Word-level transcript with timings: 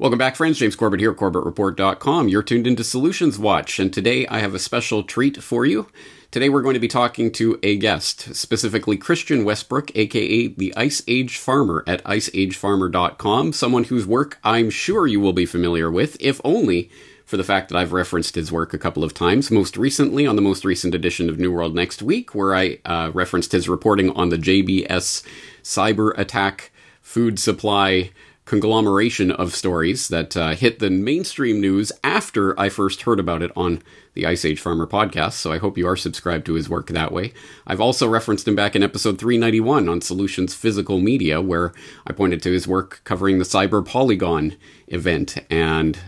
Welcome 0.00 0.18
back, 0.18 0.36
friends. 0.36 0.58
James 0.58 0.76
Corbett 0.76 1.00
here, 1.00 1.10
at 1.10 1.16
CorbettReport.com. 1.16 2.28
You're 2.28 2.44
tuned 2.44 2.68
into 2.68 2.84
Solutions 2.84 3.36
Watch, 3.36 3.80
and 3.80 3.92
today 3.92 4.28
I 4.28 4.38
have 4.38 4.54
a 4.54 4.60
special 4.60 5.02
treat 5.02 5.42
for 5.42 5.66
you. 5.66 5.88
Today 6.30 6.48
we're 6.48 6.62
going 6.62 6.74
to 6.74 6.80
be 6.80 6.86
talking 6.86 7.32
to 7.32 7.58
a 7.64 7.76
guest, 7.76 8.32
specifically 8.36 8.96
Christian 8.96 9.44
Westbrook, 9.44 9.90
aka 9.96 10.46
the 10.46 10.72
Ice 10.76 11.02
Age 11.08 11.36
Farmer 11.36 11.82
at 11.84 12.04
iceagefarmer.com, 12.04 13.52
someone 13.52 13.82
whose 13.82 14.06
work 14.06 14.38
I'm 14.44 14.70
sure 14.70 15.08
you 15.08 15.18
will 15.18 15.32
be 15.32 15.46
familiar 15.46 15.90
with, 15.90 16.16
if 16.20 16.40
only 16.44 16.92
for 17.24 17.36
the 17.36 17.42
fact 17.42 17.68
that 17.68 17.76
I've 17.76 17.92
referenced 17.92 18.36
his 18.36 18.52
work 18.52 18.72
a 18.72 18.78
couple 18.78 19.02
of 19.02 19.14
times, 19.14 19.50
most 19.50 19.76
recently 19.76 20.28
on 20.28 20.36
the 20.36 20.42
most 20.42 20.64
recent 20.64 20.94
edition 20.94 21.28
of 21.28 21.40
New 21.40 21.50
World 21.50 21.74
Next 21.74 22.02
Week, 22.02 22.36
where 22.36 22.54
I 22.54 22.78
uh, 22.84 23.10
referenced 23.12 23.50
his 23.50 23.68
reporting 23.68 24.10
on 24.10 24.28
the 24.28 24.38
JBS 24.38 25.24
cyber 25.64 26.16
attack 26.16 26.70
food 27.02 27.40
supply 27.40 28.12
conglomeration 28.48 29.30
of 29.30 29.54
stories 29.54 30.08
that 30.08 30.34
uh, 30.34 30.54
hit 30.54 30.78
the 30.78 30.88
mainstream 30.88 31.60
news 31.60 31.92
after 32.02 32.58
I 32.58 32.70
first 32.70 33.02
heard 33.02 33.20
about 33.20 33.42
it 33.42 33.52
on 33.54 33.82
the 34.14 34.24
Ice 34.24 34.42
Age 34.42 34.58
Farmer 34.58 34.86
podcast, 34.86 35.34
so 35.34 35.52
I 35.52 35.58
hope 35.58 35.76
you 35.76 35.86
are 35.86 35.96
subscribed 35.96 36.46
to 36.46 36.54
his 36.54 36.66
work 36.66 36.86
that 36.88 37.12
way. 37.12 37.34
I've 37.66 37.80
also 37.80 38.08
referenced 38.08 38.48
him 38.48 38.56
back 38.56 38.74
in 38.74 38.82
episode 38.82 39.18
391 39.18 39.86
on 39.86 40.00
Solutions 40.00 40.54
Physical 40.54 40.98
Media, 40.98 41.42
where 41.42 41.74
I 42.06 42.14
pointed 42.14 42.42
to 42.42 42.50
his 42.50 42.66
work 42.66 43.02
covering 43.04 43.38
the 43.38 43.44
Cyber 43.44 43.84
Polygon 43.84 44.56
event, 44.86 45.36
and 45.50 45.98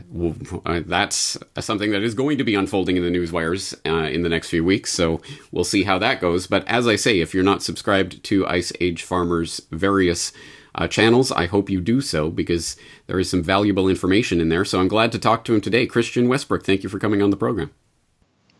uh, 0.64 0.80
that's 0.86 1.36
something 1.58 1.90
that 1.90 2.02
is 2.02 2.14
going 2.14 2.38
to 2.38 2.44
be 2.44 2.54
unfolding 2.54 2.96
in 2.96 3.04
the 3.04 3.10
news 3.10 3.30
wires 3.30 3.74
uh, 3.84 4.08
in 4.10 4.22
the 4.22 4.30
next 4.30 4.48
few 4.48 4.64
weeks, 4.64 4.90
so 4.90 5.20
we'll 5.52 5.62
see 5.62 5.84
how 5.84 5.98
that 5.98 6.22
goes. 6.22 6.46
But 6.46 6.66
as 6.66 6.88
I 6.88 6.96
say, 6.96 7.20
if 7.20 7.34
you're 7.34 7.44
not 7.44 7.62
subscribed 7.62 8.24
to 8.24 8.46
Ice 8.46 8.72
Age 8.80 9.02
Farmer's 9.02 9.60
various 9.70 10.32
uh, 10.80 10.88
channels. 10.88 11.30
I 11.30 11.46
hope 11.46 11.68
you 11.68 11.80
do 11.80 12.00
so 12.00 12.30
because 12.30 12.76
there 13.06 13.20
is 13.20 13.28
some 13.28 13.42
valuable 13.42 13.88
information 13.88 14.40
in 14.40 14.48
there. 14.48 14.64
So 14.64 14.80
I'm 14.80 14.88
glad 14.88 15.12
to 15.12 15.18
talk 15.18 15.44
to 15.44 15.54
him 15.54 15.60
today. 15.60 15.86
Christian 15.86 16.26
Westbrook, 16.26 16.64
thank 16.64 16.82
you 16.82 16.88
for 16.88 16.98
coming 16.98 17.20
on 17.22 17.30
the 17.30 17.36
program. 17.36 17.70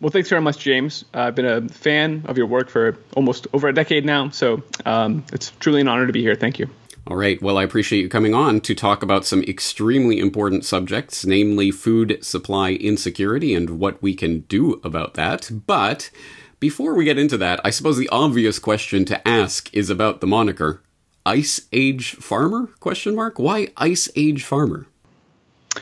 Well, 0.01 0.11
thanks 0.11 0.29
very 0.29 0.43
much, 0.43 0.59
James. 0.59 1.05
Uh, 1.15 1.23
I've 1.23 1.35
been 1.35 1.47
a 1.47 1.69
fan 1.69 2.23
of 2.27 2.37
your 2.37 2.47
work 2.47 2.69
for 2.69 2.97
almost 3.17 3.47
over 3.53 3.69
a 3.69 3.75
decade 3.75 4.05
now, 4.05 4.31
so 4.31 4.63
um, 4.87 5.25
it's 5.33 5.51
truly 5.61 5.81
an 5.81 5.89
honor 5.89 6.07
to 6.07 6.13
be 6.13 6.23
here. 6.23 6.35
Thank 6.35 6.59
you. 6.59 6.69
All 7.07 7.17
right. 7.17 7.41
Well, 7.43 7.59
I 7.59 7.65
appreciate 7.65 8.01
you 8.01 8.09
coming 8.09 8.35
on 8.35 8.61
to 8.61 8.75
talk 8.75 9.03
about 9.03 9.25
some 9.25 9.43
extremely 9.43 10.19
important 10.19 10.65
subjects, 10.65 11.25
namely 11.25 11.71
food 11.71 12.19
supply 12.23 12.73
insecurity 12.73 13.55
and 13.55 13.79
what 13.79 14.03
we 14.03 14.15
can 14.15 14.41
do 14.41 14.81
about 14.85 15.15
that. 15.15 15.51
But 15.67 16.11
before 16.61 16.95
we 16.95 17.05
get 17.05 17.19
into 17.19 17.39
that, 17.39 17.61
I 17.65 17.71
suppose 17.71 17.97
the 17.97 18.09
obvious 18.11 18.59
question 18.59 19.05
to 19.07 19.29
ask 19.29 19.75
is 19.75 19.91
about 19.91 20.21
the 20.21 20.27
moniker 20.27 20.83
Ice 21.27 21.61
Age 21.73 22.13
Farmer? 22.13 22.69
Question 22.81 23.15
mark. 23.15 23.39
Why 23.39 23.69
Ice 23.77 24.09
Age 24.17 24.45
Farmer? 24.45 24.87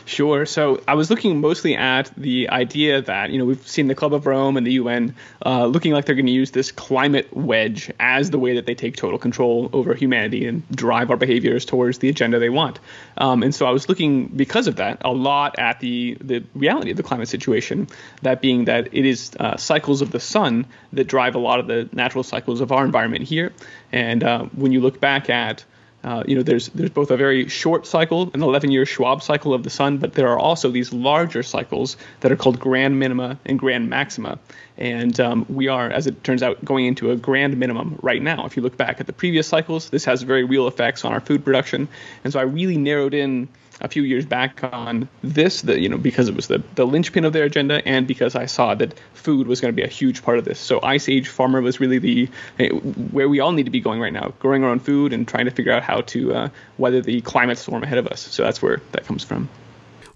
Sure. 0.04 0.44
So 0.44 0.82
I 0.86 0.94
was 0.94 1.08
looking 1.08 1.40
mostly 1.40 1.74
at 1.74 2.10
the 2.16 2.50
idea 2.50 3.00
that, 3.00 3.30
you 3.30 3.38
know, 3.38 3.46
we've 3.46 3.66
seen 3.66 3.86
the 3.86 3.94
Club 3.94 4.12
of 4.12 4.26
Rome 4.26 4.58
and 4.58 4.66
the 4.66 4.72
UN 4.72 5.14
uh, 5.44 5.64
looking 5.64 5.92
like 5.92 6.04
they're 6.04 6.14
going 6.14 6.26
to 6.26 6.32
use 6.32 6.50
this 6.50 6.70
climate 6.70 7.34
wedge 7.34 7.90
as 7.98 8.30
the 8.30 8.38
way 8.38 8.54
that 8.56 8.66
they 8.66 8.74
take 8.74 8.96
total 8.96 9.18
control 9.18 9.70
over 9.72 9.94
humanity 9.94 10.46
and 10.46 10.68
drive 10.70 11.10
our 11.10 11.16
behaviors 11.16 11.64
towards 11.64 11.98
the 11.98 12.10
agenda 12.10 12.38
they 12.38 12.50
want. 12.50 12.80
Um, 13.16 13.42
and 13.42 13.54
so 13.54 13.66
I 13.66 13.70
was 13.70 13.88
looking, 13.88 14.26
because 14.26 14.66
of 14.66 14.76
that, 14.76 15.00
a 15.04 15.12
lot 15.12 15.58
at 15.58 15.80
the, 15.80 16.18
the 16.20 16.44
reality 16.54 16.90
of 16.90 16.98
the 16.98 17.02
climate 17.02 17.28
situation, 17.28 17.88
that 18.22 18.42
being 18.42 18.66
that 18.66 18.88
it 18.92 19.06
is 19.06 19.32
uh, 19.40 19.56
cycles 19.56 20.02
of 20.02 20.10
the 20.10 20.20
sun 20.20 20.66
that 20.92 21.04
drive 21.04 21.34
a 21.34 21.38
lot 21.38 21.60
of 21.60 21.66
the 21.66 21.88
natural 21.92 22.24
cycles 22.24 22.60
of 22.60 22.72
our 22.72 22.84
environment 22.84 23.24
here. 23.24 23.52
And 23.92 24.22
uh, 24.22 24.44
when 24.54 24.72
you 24.72 24.80
look 24.80 25.00
back 25.00 25.30
at 25.30 25.64
uh, 26.04 26.22
you 26.26 26.36
know, 26.36 26.42
there's 26.42 26.68
there's 26.68 26.90
both 26.90 27.10
a 27.10 27.16
very 27.16 27.48
short 27.48 27.84
cycle, 27.84 28.30
an 28.32 28.40
11-year 28.40 28.84
Schwabe 28.84 29.20
cycle 29.20 29.52
of 29.52 29.64
the 29.64 29.70
sun, 29.70 29.98
but 29.98 30.14
there 30.14 30.28
are 30.28 30.38
also 30.38 30.70
these 30.70 30.92
larger 30.92 31.42
cycles 31.42 31.96
that 32.20 32.30
are 32.30 32.36
called 32.36 32.60
grand 32.60 32.98
minima 33.00 33.36
and 33.44 33.58
grand 33.58 33.90
maxima. 33.90 34.38
And 34.76 35.18
um, 35.18 35.44
we 35.48 35.66
are, 35.66 35.90
as 35.90 36.06
it 36.06 36.22
turns 36.22 36.42
out, 36.42 36.64
going 36.64 36.86
into 36.86 37.10
a 37.10 37.16
grand 37.16 37.56
minimum 37.56 37.98
right 38.00 38.22
now. 38.22 38.46
If 38.46 38.56
you 38.56 38.62
look 38.62 38.76
back 38.76 39.00
at 39.00 39.08
the 39.08 39.12
previous 39.12 39.48
cycles, 39.48 39.90
this 39.90 40.04
has 40.04 40.22
very 40.22 40.44
real 40.44 40.68
effects 40.68 41.04
on 41.04 41.12
our 41.12 41.20
food 41.20 41.44
production. 41.44 41.88
And 42.22 42.32
so 42.32 42.38
I 42.38 42.44
really 42.44 42.76
narrowed 42.76 43.12
in 43.12 43.48
a 43.80 43.88
few 43.88 44.02
years 44.02 44.26
back 44.26 44.62
on 44.64 45.08
this, 45.22 45.62
the, 45.62 45.80
you 45.80 45.88
know, 45.88 45.98
because 45.98 46.28
it 46.28 46.34
was 46.34 46.48
the, 46.48 46.62
the 46.74 46.86
linchpin 46.86 47.24
of 47.24 47.32
their 47.32 47.44
agenda, 47.44 47.86
and 47.86 48.06
because 48.06 48.34
I 48.34 48.46
saw 48.46 48.74
that 48.74 48.98
food 49.14 49.46
was 49.46 49.60
going 49.60 49.72
to 49.72 49.76
be 49.76 49.82
a 49.82 49.88
huge 49.88 50.22
part 50.22 50.38
of 50.38 50.44
this. 50.44 50.58
So 50.58 50.80
Ice 50.82 51.08
Age 51.08 51.28
Farmer 51.28 51.60
was 51.60 51.80
really 51.80 51.98
the 51.98 52.28
eh, 52.58 52.68
where 52.68 53.28
we 53.28 53.40
all 53.40 53.52
need 53.52 53.64
to 53.64 53.70
be 53.70 53.80
going 53.80 54.00
right 54.00 54.12
now, 54.12 54.32
growing 54.38 54.64
our 54.64 54.70
own 54.70 54.80
food 54.80 55.12
and 55.12 55.26
trying 55.26 55.44
to 55.44 55.50
figure 55.50 55.72
out 55.72 55.82
how 55.82 56.00
to 56.02 56.34
uh, 56.34 56.48
weather 56.76 57.00
the 57.00 57.20
climate 57.20 57.58
storm 57.58 57.82
ahead 57.82 57.98
of 57.98 58.06
us. 58.06 58.20
So 58.20 58.42
that's 58.42 58.60
where 58.60 58.80
that 58.92 59.04
comes 59.04 59.24
from. 59.24 59.48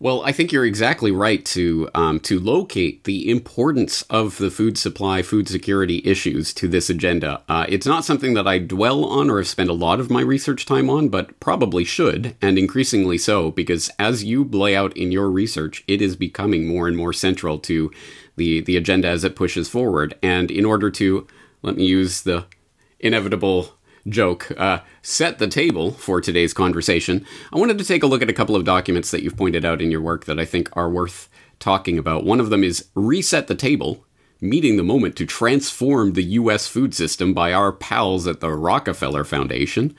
Well, 0.03 0.23
I 0.25 0.33
think 0.33 0.51
you're 0.51 0.67
exactly 0.67 1.13
right 1.13 1.45
to 1.45 1.89
um, 1.95 2.19
to 2.21 2.41
locate 2.41 3.05
the 3.05 3.31
importance 3.31 4.03
of 4.11 4.37
the 4.39 4.51
food 4.51 4.77
supply, 4.77 5.23
food 5.23 5.47
security 5.47 6.03
issues 6.05 6.53
to 6.55 6.67
this 6.67 6.91
agenda. 6.91 7.45
Uh, 7.49 7.67
it's 7.69 7.87
not 7.87 8.05
something 8.05 8.35
that 8.35 8.49
I 8.49 8.59
dwell 8.59 9.05
on 9.05 9.31
or 9.31 9.39
have 9.39 9.47
spent 9.47 9.71
a 9.71 9.75
lot 9.75 10.01
of 10.01 10.11
my 10.11 10.21
research 10.21 10.67
time 10.67 10.91
on, 10.91 11.09
but 11.09 11.39
probably 11.39 11.85
should, 11.85 12.35
and 12.43 12.59
increasingly 12.59 13.17
so, 13.17 13.53
because 13.53 13.93
as 13.97 14.25
you 14.25 14.43
lay 14.43 14.75
out 14.75 14.97
in 14.97 15.13
your 15.13 15.31
research, 15.31 15.85
it 15.87 16.03
is 16.03 16.17
becoming 16.17 16.67
more 16.67 16.89
and 16.89 16.97
more 16.97 17.13
central 17.13 17.57
to 17.61 17.93
the 18.35 18.61
the 18.61 18.77
agenda 18.77 19.07
as 19.07 19.23
it 19.23 19.37
pushes 19.37 19.69
forward. 19.69 20.19
And 20.21 20.51
in 20.51 20.65
order 20.65 20.91
to 20.91 21.29
let 21.63 21.77
me 21.77 21.85
use 21.87 22.23
the 22.23 22.47
inevitable 22.99 23.79
joke 24.09 24.51
uh, 24.59 24.81
set 25.03 25.39
the 25.39 25.47
table 25.47 25.93
for 25.93 26.21
today's 26.21 26.55
conversation, 26.55 27.25
I 27.53 27.59
wanted 27.59 27.79
to 27.79 27.85
take 27.85 28.03
a 28.03 28.07
look 28.07 28.23
at 28.23 28.31
a 28.31 28.35
couple 28.35 28.57
of 28.57 28.65
documents 28.65 29.11
that 29.11 29.23
you've 29.23 29.37
pointed 29.37 29.65
out 29.65 29.83
in 29.83 29.91
your 29.91 30.01
work 30.01 30.25
that 30.27 30.39
I 30.39 30.45
think 30.45 30.69
are 30.75 30.91
worth 30.91 31.29
talking 31.59 31.99
about. 31.99 32.25
One 32.25 32.41
of 32.41 32.51
them 32.51 32.65
is 32.65 32.89
Reset 32.95 33.47
the 33.47 33.55
Table 33.55 34.05
Meeting 34.41 34.77
the 34.77 34.83
Moment 34.83 35.15
to 35.17 35.27
Transform 35.27 36.15
the 36.15 36.25
U.S. 36.25 36.67
Food 36.67 36.95
System 36.95 37.33
by 37.33 37.53
our 37.53 37.71
pals 37.71 38.27
at 38.27 38.41
the 38.41 38.51
Rockefeller 38.51 39.23
Foundation. 39.23 39.95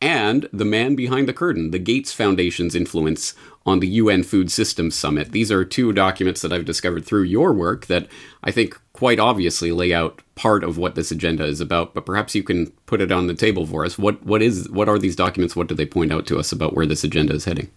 And 0.00 0.48
The 0.52 0.64
Man 0.64 0.94
Behind 0.94 1.26
the 1.26 1.32
Curtain, 1.32 1.72
the 1.72 1.80
Gates 1.80 2.12
Foundation's 2.12 2.76
influence 2.76 3.34
on 3.66 3.80
the 3.80 3.88
UN 3.88 4.22
Food 4.22 4.52
Systems 4.52 4.94
Summit. 4.94 5.32
These 5.32 5.50
are 5.50 5.64
two 5.64 5.92
documents 5.92 6.40
that 6.42 6.52
I've 6.52 6.64
discovered 6.64 7.04
through 7.04 7.24
your 7.24 7.52
work 7.52 7.86
that 7.86 8.06
I 8.44 8.52
think 8.52 8.80
quite 8.98 9.20
obviously 9.20 9.70
lay 9.70 9.94
out 9.94 10.20
part 10.34 10.64
of 10.64 10.76
what 10.76 10.96
this 10.96 11.12
agenda 11.12 11.44
is 11.44 11.60
about, 11.60 11.94
but 11.94 12.04
perhaps 12.04 12.34
you 12.34 12.42
can 12.42 12.66
put 12.86 13.00
it 13.00 13.12
on 13.12 13.28
the 13.28 13.34
table 13.34 13.64
for 13.64 13.84
us. 13.84 13.96
What 13.96 14.20
what 14.24 14.42
is 14.42 14.68
what 14.70 14.88
are 14.88 14.98
these 14.98 15.14
documents? 15.14 15.54
What 15.54 15.68
do 15.68 15.76
they 15.76 15.86
point 15.86 16.12
out 16.12 16.26
to 16.26 16.36
us 16.36 16.50
about 16.50 16.74
where 16.74 16.84
this 16.84 17.04
agenda 17.04 17.32
is 17.32 17.44
heading? 17.44 17.70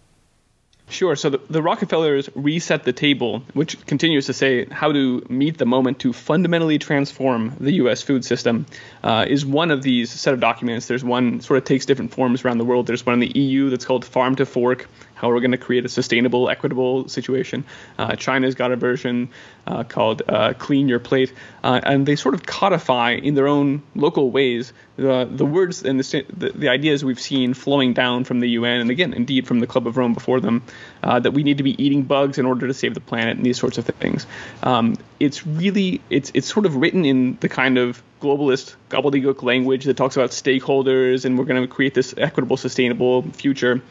Sure. 0.89 1.15
So 1.15 1.29
the, 1.29 1.39
the, 1.49 1.61
Rockefellers 1.61 2.29
reset 2.35 2.83
the 2.83 2.91
table, 2.91 3.43
which 3.53 3.85
continues 3.85 4.25
to 4.25 4.33
say 4.33 4.65
how 4.65 4.91
to 4.91 5.25
meet 5.29 5.57
the 5.57 5.65
moment 5.65 5.99
to 5.99 6.11
fundamentally 6.11 6.79
transform 6.79 7.55
the 7.61 7.73
U.S. 7.83 8.01
food 8.01 8.25
system, 8.25 8.65
uh, 9.01 9.25
is 9.29 9.45
one 9.45 9.71
of 9.71 9.83
these 9.83 10.11
set 10.11 10.33
of 10.33 10.41
documents. 10.41 10.87
There's 10.87 11.03
one 11.03 11.39
sort 11.39 11.59
of 11.59 11.63
takes 11.63 11.85
different 11.85 12.11
forms 12.13 12.43
around 12.43 12.57
the 12.57 12.65
world. 12.65 12.87
There's 12.87 13.05
one 13.05 13.13
in 13.13 13.19
the 13.21 13.39
EU 13.39 13.69
that's 13.69 13.85
called 13.85 14.03
Farm 14.03 14.35
to 14.35 14.45
Fork, 14.45 14.89
how 15.21 15.29
we're 15.29 15.39
going 15.39 15.51
to 15.51 15.57
create 15.57 15.85
a 15.85 15.89
sustainable, 15.89 16.49
equitable 16.49 17.07
situation. 17.07 17.63
Uh, 17.99 18.15
China's 18.15 18.55
got 18.55 18.71
a 18.71 18.75
version 18.75 19.29
uh, 19.67 19.83
called 19.83 20.23
uh, 20.27 20.53
Clean 20.57 20.89
Your 20.89 20.97
Plate, 20.97 21.31
uh, 21.63 21.79
and 21.83 22.07
they 22.07 22.15
sort 22.15 22.33
of 22.33 22.43
codify 22.43 23.11
in 23.11 23.35
their 23.35 23.47
own 23.47 23.83
local 23.93 24.31
ways 24.31 24.73
the, 24.97 25.27
the 25.29 25.45
words 25.45 25.83
and 25.83 25.99
the, 25.99 26.25
the, 26.35 26.49
the, 26.49 26.69
ideas 26.69 27.03
we've 27.03 27.19
seen 27.19 27.53
flowing 27.53 27.93
down 27.93 28.23
from 28.23 28.39
the 28.39 28.49
UN, 28.49 28.81
and 28.81 28.89
again, 28.89 29.13
indeed, 29.13 29.47
from 29.47 29.59
the 29.59 29.67
Club 29.67 29.87
of 29.87 29.97
Rome 29.97 30.13
before 30.13 30.39
them, 30.39 30.63
uh, 31.03 31.19
that 31.19 31.31
we 31.31 31.43
need 31.43 31.57
to 31.57 31.63
be 31.63 31.81
eating 31.83 32.03
bugs 32.03 32.37
in 32.37 32.45
order 32.45 32.67
to 32.67 32.73
save 32.73 32.93
the 32.93 32.99
planet 32.99 33.37
and 33.37 33.45
these 33.45 33.59
sorts 33.59 33.77
of 33.77 33.85
things. 33.85 34.25
Um, 34.63 34.95
it's 35.19 35.45
really, 35.45 36.01
it's, 36.09 36.31
it's 36.33 36.47
sort 36.47 36.65
of 36.65 36.75
written 36.75 37.05
in 37.05 37.37
the 37.41 37.49
kind 37.49 37.77
of 37.77 38.03
globalist 38.21 38.75
gobbledygook 38.89 39.41
language 39.41 39.85
that 39.85 39.97
talks 39.97 40.15
about 40.15 40.29
stakeholders 40.29 41.25
and 41.25 41.37
we're 41.37 41.45
going 41.45 41.61
to 41.61 41.67
create 41.67 41.93
this 41.93 42.13
equitable, 42.17 42.57
sustainable 42.57 43.23
future. 43.31 43.81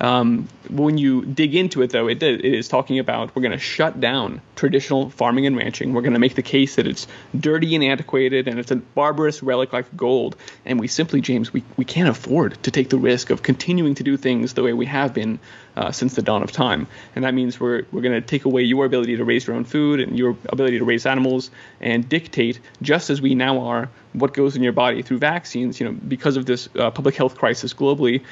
Um, 0.00 0.48
when 0.70 0.98
you 0.98 1.24
dig 1.24 1.54
into 1.54 1.82
it, 1.82 1.90
though, 1.90 2.08
it, 2.08 2.22
it 2.22 2.44
is 2.44 2.68
talking 2.68 2.98
about 2.98 3.34
we're 3.34 3.42
going 3.42 3.52
to 3.52 3.58
shut 3.58 4.00
down 4.00 4.40
traditional 4.54 5.10
farming 5.10 5.46
and 5.46 5.56
ranching. 5.56 5.92
We're 5.92 6.02
going 6.02 6.12
to 6.12 6.18
make 6.18 6.34
the 6.34 6.42
case 6.42 6.76
that 6.76 6.86
it's 6.86 7.06
dirty 7.38 7.74
and 7.74 7.82
antiquated 7.82 8.48
and 8.48 8.58
it's 8.58 8.70
a 8.70 8.76
barbarous 8.76 9.42
relic 9.42 9.72
like 9.72 9.96
gold. 9.96 10.36
And 10.64 10.78
we 10.78 10.88
simply, 10.88 11.20
James, 11.20 11.52
we, 11.52 11.64
we 11.76 11.84
can't 11.84 12.08
afford 12.08 12.62
to 12.62 12.70
take 12.70 12.90
the 12.90 12.98
risk 12.98 13.30
of 13.30 13.42
continuing 13.42 13.94
to 13.96 14.02
do 14.02 14.16
things 14.16 14.54
the 14.54 14.62
way 14.62 14.72
we 14.72 14.86
have 14.86 15.14
been 15.14 15.38
uh, 15.78 15.92
since 15.92 16.14
the 16.14 16.22
dawn 16.22 16.42
of 16.42 16.50
time. 16.50 16.88
And 17.14 17.24
that 17.24 17.34
means 17.34 17.60
we're, 17.60 17.84
we're 17.92 18.02
going 18.02 18.20
to 18.20 18.26
take 18.26 18.44
away 18.44 18.62
your 18.62 18.84
ability 18.84 19.16
to 19.16 19.24
raise 19.24 19.46
your 19.46 19.54
own 19.54 19.64
food 19.64 20.00
and 20.00 20.18
your 20.18 20.36
ability 20.48 20.78
to 20.80 20.84
raise 20.84 21.06
animals 21.06 21.52
and 21.80 22.08
dictate, 22.08 22.58
just 22.82 23.10
as 23.10 23.22
we 23.22 23.36
now 23.36 23.60
are, 23.60 23.88
what 24.12 24.34
goes 24.34 24.56
in 24.56 24.62
your 24.64 24.72
body 24.72 25.02
through 25.02 25.18
vaccines. 25.18 25.78
You 25.78 25.86
know, 25.86 25.92
because 25.92 26.36
of 26.36 26.46
this 26.46 26.68
uh, 26.76 26.90
public 26.90 27.14
health 27.14 27.36
crisis 27.36 27.72
globally, 27.72 28.24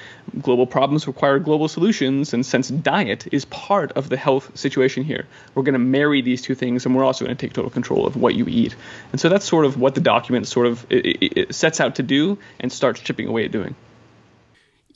global 0.43 0.67
problems 0.67 1.07
require 1.07 1.39
global 1.39 1.69
solutions. 1.69 2.35
And 2.35 2.45
since 2.45 2.69
diet 2.69 3.29
is 3.33 3.45
part 3.45 3.93
of 3.93 4.09
the 4.09 4.17
health 4.17 4.59
situation 4.59 5.05
here, 5.05 5.27
we're 5.55 5.63
going 5.63 5.75
to 5.75 5.79
marry 5.79 6.23
these 6.23 6.43
two 6.43 6.57
things, 6.57 6.85
and 6.85 6.97
we're 6.97 7.05
also 7.05 7.25
going 7.25 7.37
to 7.37 7.47
take 7.47 7.53
total 7.53 7.71
control 7.71 8.07
of 8.07 8.17
what 8.17 8.35
you 8.35 8.47
eat. 8.49 8.75
And 9.13 9.21
so 9.21 9.29
that's 9.29 9.45
sort 9.47 9.67
of 9.67 9.79
what 9.79 9.95
the 9.95 10.01
document 10.01 10.49
sort 10.49 10.67
of 10.67 10.85
it, 10.91 11.39
it, 11.39 11.55
sets 11.55 11.81
out 11.81 11.95
to 11.97 12.03
do 12.03 12.39
and 12.59 12.73
starts 12.73 13.01
chipping 13.01 13.29
away 13.29 13.45
at 13.45 13.53
doing. 13.53 13.77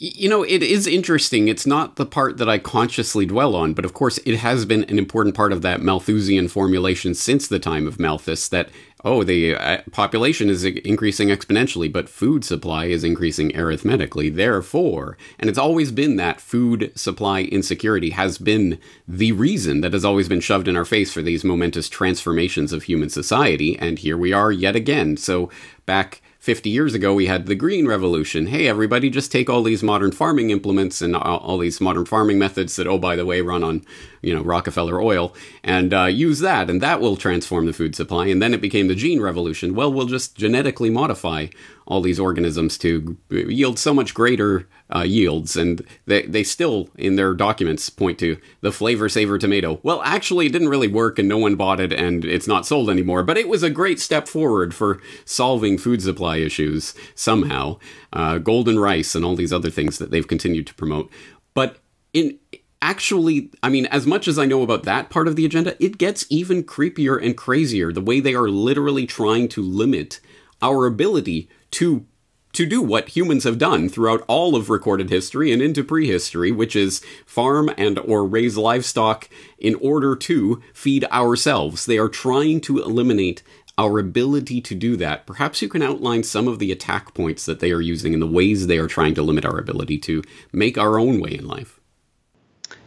You 0.02 0.30
know, 0.30 0.42
it 0.42 0.62
is 0.62 0.86
interesting. 0.86 1.46
It's 1.46 1.66
not 1.66 1.96
the 1.96 2.06
part 2.06 2.38
that 2.38 2.48
I 2.48 2.56
consciously 2.56 3.26
dwell 3.26 3.54
on, 3.54 3.74
but 3.74 3.84
of 3.84 3.92
course, 3.92 4.16
it 4.24 4.38
has 4.38 4.64
been 4.64 4.84
an 4.84 4.98
important 4.98 5.34
part 5.34 5.52
of 5.52 5.60
that 5.60 5.82
Malthusian 5.82 6.48
formulation 6.48 7.12
since 7.12 7.46
the 7.46 7.58
time 7.58 7.86
of 7.86 8.00
Malthus 8.00 8.48
that, 8.48 8.70
oh, 9.04 9.24
the 9.24 9.54
uh, 9.56 9.82
population 9.92 10.48
is 10.48 10.64
increasing 10.64 11.28
exponentially, 11.28 11.92
but 11.92 12.08
food 12.08 12.46
supply 12.46 12.86
is 12.86 13.04
increasing 13.04 13.54
arithmetically. 13.54 14.30
Therefore, 14.30 15.18
and 15.38 15.50
it's 15.50 15.58
always 15.58 15.92
been 15.92 16.16
that 16.16 16.40
food 16.40 16.92
supply 16.94 17.42
insecurity 17.42 18.08
has 18.08 18.38
been 18.38 18.78
the 19.06 19.32
reason 19.32 19.82
that 19.82 19.92
has 19.92 20.06
always 20.06 20.30
been 20.30 20.40
shoved 20.40 20.66
in 20.66 20.78
our 20.78 20.86
face 20.86 21.12
for 21.12 21.20
these 21.20 21.44
momentous 21.44 21.90
transformations 21.90 22.72
of 22.72 22.84
human 22.84 23.10
society. 23.10 23.78
And 23.78 23.98
here 23.98 24.16
we 24.16 24.32
are 24.32 24.50
yet 24.50 24.74
again. 24.74 25.18
So, 25.18 25.50
back 25.84 26.22
50 26.40 26.70
years 26.70 26.94
ago, 26.94 27.12
we 27.12 27.26
had 27.26 27.44
the 27.44 27.54
green 27.54 27.86
revolution. 27.86 28.46
Hey, 28.46 28.66
everybody, 28.66 29.10
just 29.10 29.30
take 29.30 29.50
all 29.50 29.62
these 29.62 29.82
modern 29.82 30.10
farming 30.10 30.48
implements 30.48 31.02
and 31.02 31.14
all, 31.14 31.36
all 31.38 31.58
these 31.58 31.82
modern 31.82 32.06
farming 32.06 32.38
methods 32.38 32.76
that, 32.76 32.86
oh, 32.86 32.96
by 32.96 33.14
the 33.14 33.26
way, 33.26 33.42
run 33.42 33.62
on, 33.62 33.84
you 34.22 34.34
know, 34.34 34.42
Rockefeller 34.42 35.00
oil 35.00 35.34
and 35.64 35.94
uh, 35.94 36.04
use 36.04 36.40
that, 36.40 36.68
and 36.68 36.80
that 36.80 37.00
will 37.00 37.16
transform 37.16 37.66
the 37.66 37.72
food 37.72 37.94
supply. 37.94 38.26
And 38.26 38.42
then 38.42 38.54
it 38.54 38.60
became 38.60 38.88
the 38.88 38.94
gene 38.94 39.20
revolution. 39.20 39.74
Well, 39.74 39.92
we'll 39.92 40.06
just 40.06 40.36
genetically 40.36 40.90
modify 40.90 41.48
all 41.86 42.00
these 42.00 42.20
organisms 42.20 42.78
to 42.78 43.16
yield 43.30 43.78
so 43.78 43.92
much 43.92 44.14
greater 44.14 44.68
uh, 44.94 45.02
yields. 45.02 45.56
And 45.56 45.84
they, 46.06 46.22
they 46.22 46.44
still, 46.44 46.88
in 46.96 47.16
their 47.16 47.34
documents, 47.34 47.90
point 47.90 48.18
to 48.20 48.36
the 48.60 48.70
Flavr 48.70 49.08
Savr 49.08 49.40
tomato. 49.40 49.80
Well, 49.82 50.00
actually, 50.02 50.46
it 50.46 50.52
didn't 50.52 50.68
really 50.68 50.88
work 50.88 51.18
and 51.18 51.28
no 51.28 51.38
one 51.38 51.56
bought 51.56 51.80
it 51.80 51.92
and 51.92 52.24
it's 52.24 52.46
not 52.46 52.66
sold 52.66 52.90
anymore. 52.90 53.24
But 53.24 53.38
it 53.38 53.48
was 53.48 53.62
a 53.62 53.70
great 53.70 53.98
step 53.98 54.28
forward 54.28 54.72
for 54.72 55.00
solving 55.24 55.78
food 55.78 56.00
supply 56.02 56.36
issues 56.36 56.94
somehow. 57.14 57.78
Uh, 58.12 58.38
golden 58.38 58.78
rice 58.78 59.14
and 59.14 59.24
all 59.24 59.34
these 59.34 59.52
other 59.52 59.70
things 59.70 59.98
that 59.98 60.10
they've 60.10 60.28
continued 60.28 60.66
to 60.68 60.74
promote. 60.74 61.10
But 61.54 61.78
in 62.12 62.38
actually, 62.82 63.50
I 63.62 63.68
mean, 63.68 63.86
as 63.86 64.06
much 64.06 64.28
as 64.28 64.38
I 64.38 64.46
know 64.46 64.62
about 64.62 64.84
that 64.84 65.10
part 65.10 65.28
of 65.28 65.36
the 65.36 65.44
agenda, 65.44 65.76
it 65.82 65.98
gets 65.98 66.26
even 66.30 66.64
creepier 66.64 67.22
and 67.22 67.36
crazier 67.36 67.92
the 67.92 68.00
way 68.00 68.20
they 68.20 68.34
are 68.34 68.48
literally 68.48 69.06
trying 69.06 69.48
to 69.48 69.62
limit 69.62 70.20
our 70.62 70.86
ability 70.86 71.48
to 71.72 72.06
to 72.52 72.66
do 72.66 72.82
what 72.82 73.10
humans 73.10 73.44
have 73.44 73.58
done 73.58 73.88
throughout 73.88 74.24
all 74.26 74.56
of 74.56 74.70
recorded 74.70 75.08
history 75.08 75.52
and 75.52 75.62
into 75.62 75.84
prehistory, 75.84 76.50
which 76.50 76.74
is 76.74 77.00
farm 77.24 77.70
and 77.78 77.96
or 78.00 78.26
raise 78.26 78.56
livestock 78.56 79.28
in 79.58 79.76
order 79.76 80.16
to 80.16 80.60
feed 80.74 81.04
ourselves. 81.12 81.86
They 81.86 81.96
are 81.96 82.08
trying 82.08 82.60
to 82.62 82.82
eliminate 82.82 83.44
our 83.78 83.98
ability 83.98 84.60
to 84.62 84.74
do 84.74 84.96
that. 84.96 85.26
Perhaps 85.26 85.62
you 85.62 85.68
can 85.68 85.80
outline 85.80 86.22
some 86.22 86.48
of 86.48 86.58
the 86.58 86.72
attack 86.72 87.14
points 87.14 87.46
that 87.46 87.60
they 87.60 87.70
are 87.70 87.80
using 87.80 88.12
and 88.12 88.22
the 88.22 88.26
ways 88.26 88.66
they 88.66 88.78
are 88.78 88.88
trying 88.88 89.14
to 89.14 89.22
limit 89.22 89.44
our 89.44 89.58
ability 89.58 89.98
to 89.98 90.22
make 90.52 90.76
our 90.76 90.98
own 90.98 91.20
way 91.20 91.34
in 91.34 91.46
life. 91.46 91.79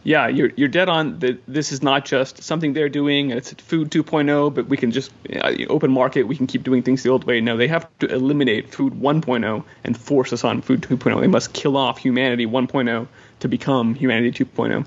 Yeah, 0.02 0.28
you're 0.28 0.50
you're 0.56 0.68
dead 0.68 0.88
on. 0.88 1.18
That 1.20 1.42
this 1.46 1.72
is 1.72 1.82
not 1.82 2.04
just 2.04 2.42
something 2.42 2.74
they're 2.74 2.88
doing. 2.88 3.30
It's 3.30 3.52
food 3.54 3.90
2.0, 3.90 4.54
but 4.54 4.66
we 4.66 4.76
can 4.76 4.90
just 4.90 5.12
uh, 5.34 5.52
open 5.68 5.90
market. 5.90 6.24
We 6.24 6.36
can 6.36 6.46
keep 6.46 6.62
doing 6.62 6.82
things 6.82 7.02
the 7.02 7.10
old 7.10 7.24
way. 7.24 7.40
No, 7.40 7.56
they 7.56 7.68
have 7.68 7.88
to 8.00 8.06
eliminate 8.06 8.74
food 8.74 8.92
1.0 8.94 9.64
and 9.84 9.96
force 9.96 10.32
us 10.32 10.44
on 10.44 10.60
food 10.62 10.82
2.0. 10.82 11.20
They 11.20 11.26
must 11.26 11.52
kill 11.52 11.76
off 11.76 11.98
humanity 11.98 12.46
1.0 12.46 13.08
to 13.40 13.48
become 13.48 13.94
humanity 13.94 14.44
2.0. 14.44 14.86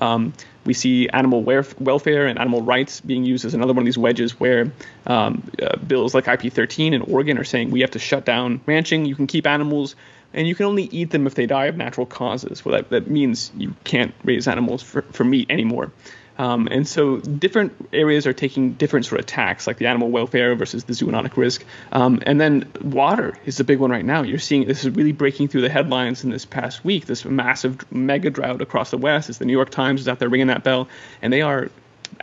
Um, 0.00 0.32
we 0.64 0.74
see 0.74 1.08
animal 1.08 1.42
welfare 1.42 2.26
and 2.26 2.38
animal 2.38 2.62
rights 2.62 3.00
being 3.00 3.24
used 3.24 3.44
as 3.46 3.54
another 3.54 3.72
one 3.72 3.82
of 3.82 3.86
these 3.86 3.98
wedges 3.98 4.38
where 4.38 4.70
um, 5.06 5.50
uh, 5.62 5.76
bills 5.76 6.14
like 6.14 6.26
IP13 6.26 6.92
in 6.92 7.00
Oregon 7.02 7.38
are 7.38 7.44
saying 7.44 7.70
we 7.70 7.80
have 7.80 7.92
to 7.92 7.98
shut 7.98 8.26
down 8.26 8.60
ranching. 8.66 9.06
You 9.06 9.16
can 9.16 9.26
keep 9.26 9.46
animals 9.46 9.96
and 10.34 10.46
you 10.46 10.54
can 10.54 10.66
only 10.66 10.84
eat 10.84 11.10
them 11.10 11.26
if 11.26 11.34
they 11.34 11.46
die 11.46 11.66
of 11.66 11.76
natural 11.76 12.06
causes. 12.06 12.64
Well, 12.64 12.76
that, 12.76 12.90
that 12.90 13.10
means 13.10 13.50
you 13.56 13.74
can't 13.84 14.14
raise 14.24 14.46
animals 14.46 14.82
for, 14.82 15.02
for 15.02 15.24
meat 15.24 15.50
anymore. 15.50 15.92
Um, 16.38 16.68
and 16.70 16.86
so 16.86 17.16
different 17.16 17.88
areas 17.92 18.24
are 18.26 18.32
taking 18.32 18.74
different 18.74 19.06
sort 19.06 19.18
of 19.18 19.24
attacks, 19.24 19.66
like 19.66 19.78
the 19.78 19.86
animal 19.86 20.08
welfare 20.08 20.54
versus 20.54 20.84
the 20.84 20.92
zoonotic 20.92 21.36
risk. 21.36 21.64
Um, 21.90 22.22
and 22.24 22.40
then 22.40 22.70
water 22.80 23.36
is 23.44 23.56
the 23.56 23.64
big 23.64 23.80
one 23.80 23.90
right 23.90 24.04
now. 24.04 24.22
You're 24.22 24.38
seeing 24.38 24.66
this 24.66 24.84
is 24.84 24.94
really 24.94 25.10
breaking 25.10 25.48
through 25.48 25.62
the 25.62 25.68
headlines 25.68 26.22
in 26.22 26.30
this 26.30 26.44
past 26.44 26.84
week. 26.84 27.06
This 27.06 27.24
massive 27.24 27.90
mega 27.90 28.30
drought 28.30 28.62
across 28.62 28.92
the 28.92 28.98
West. 28.98 29.28
As 29.28 29.38
the 29.38 29.46
New 29.46 29.52
York 29.52 29.70
Times 29.70 30.02
is 30.02 30.08
out 30.08 30.20
there 30.20 30.28
ringing 30.28 30.46
that 30.46 30.62
bell, 30.62 30.88
and 31.20 31.32
they 31.32 31.42
are 31.42 31.70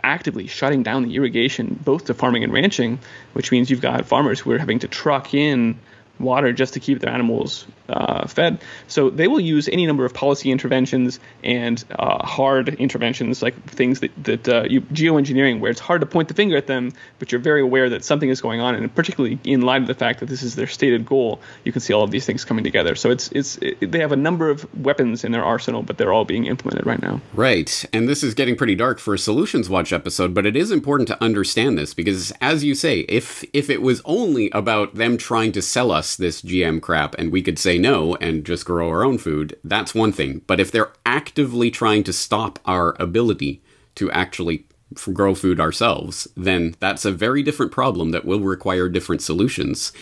actively 0.02 0.46
shutting 0.46 0.82
down 0.82 1.02
the 1.02 1.14
irrigation 1.14 1.78
both 1.84 2.06
to 2.06 2.14
farming 2.14 2.42
and 2.42 2.52
ranching, 2.52 2.98
which 3.34 3.52
means 3.52 3.70
you've 3.70 3.82
got 3.82 4.06
farmers 4.06 4.40
who 4.40 4.50
are 4.52 4.58
having 4.58 4.78
to 4.78 4.88
truck 4.88 5.34
in 5.34 5.78
water 6.18 6.54
just 6.54 6.74
to 6.74 6.80
keep 6.80 7.00
their 7.00 7.12
animals 7.12 7.66
uh, 7.88 8.26
fed. 8.26 8.60
So 8.86 9.10
they 9.10 9.28
will 9.28 9.40
use 9.40 9.68
any 9.68 9.86
number 9.86 10.04
of 10.04 10.14
policy 10.14 10.50
interventions 10.50 11.20
and 11.44 11.82
uh, 11.98 12.24
hard 12.24 12.68
interventions, 12.68 13.42
like 13.42 13.54
things 13.68 14.00
that, 14.00 14.24
that 14.24 14.48
uh, 14.48 14.64
you, 14.68 14.80
geoengineering, 14.82 15.60
where 15.60 15.70
it's 15.70 15.80
hard 15.80 16.00
to 16.00 16.06
point 16.06 16.28
the 16.28 16.34
finger 16.34 16.56
at 16.56 16.66
them, 16.66 16.92
but 17.18 17.32
you're 17.32 17.40
very 17.40 17.60
aware 17.60 17.90
that 17.90 18.04
something 18.04 18.28
is 18.28 18.40
going 18.40 18.60
on, 18.60 18.74
and 18.74 18.94
particularly 18.94 19.38
in 19.44 19.62
light 19.62 19.82
of 19.82 19.88
the 19.88 19.94
fact 19.94 20.20
that 20.20 20.26
this 20.26 20.42
is 20.42 20.54
their 20.54 20.66
stated 20.66 21.04
goal, 21.04 21.40
you 21.64 21.72
can 21.72 21.80
see 21.80 21.92
all 21.92 22.02
of 22.02 22.10
these 22.10 22.24
things 22.24 22.44
coming 22.44 22.64
together. 22.64 22.94
So 22.94 23.10
it's 23.10 23.28
it's 23.32 23.58
it, 23.58 23.90
they 23.92 23.98
have 24.00 24.12
a 24.12 24.16
number 24.16 24.48
of 24.48 24.66
weapons 24.82 25.24
in 25.24 25.32
their 25.32 25.44
arsenal, 25.44 25.82
but 25.82 25.98
they're 25.98 26.12
all 26.12 26.24
being 26.24 26.46
implemented 26.46 26.86
right 26.86 27.02
now. 27.02 27.20
Right, 27.34 27.84
and 27.92 28.08
this 28.08 28.22
is 28.22 28.34
getting 28.34 28.56
pretty 28.56 28.74
dark 28.74 28.98
for 28.98 29.14
a 29.14 29.18
Solutions 29.18 29.68
Watch 29.68 29.92
episode, 29.92 30.34
but 30.34 30.46
it 30.46 30.56
is 30.56 30.70
important 30.70 31.08
to 31.08 31.22
understand 31.22 31.78
this 31.78 31.94
because, 31.94 32.32
as 32.40 32.64
you 32.64 32.74
say, 32.74 33.00
if 33.00 33.44
if 33.52 33.68
it 33.68 33.82
was 33.82 34.00
only 34.04 34.50
about 34.50 34.94
them 34.94 35.16
trying 35.16 35.52
to 35.52 35.62
sell 35.62 35.90
us 35.90 36.06
us 36.06 36.16
this 36.16 36.42
GM 36.42 36.80
crap 36.80 37.14
and 37.18 37.32
we 37.32 37.42
could 37.42 37.58
say 37.58 37.75
no 37.78 38.14
and 38.16 38.44
just 38.44 38.64
grow 38.64 38.88
our 38.88 39.04
own 39.04 39.18
food, 39.18 39.56
that's 39.64 39.94
one 39.94 40.12
thing. 40.12 40.42
But 40.46 40.60
if 40.60 40.70
they're 40.70 40.92
actively 41.04 41.70
trying 41.70 42.04
to 42.04 42.12
stop 42.12 42.58
our 42.64 42.94
ability 43.00 43.62
to 43.96 44.10
actually 44.10 44.66
grow 45.12 45.34
food 45.34 45.60
ourselves, 45.60 46.28
then 46.36 46.76
that's 46.80 47.04
a 47.04 47.12
very 47.12 47.42
different 47.42 47.72
problem 47.72 48.10
that 48.10 48.24
will 48.24 48.40
require 48.40 48.88
different 48.88 49.22
solutions. 49.22 49.92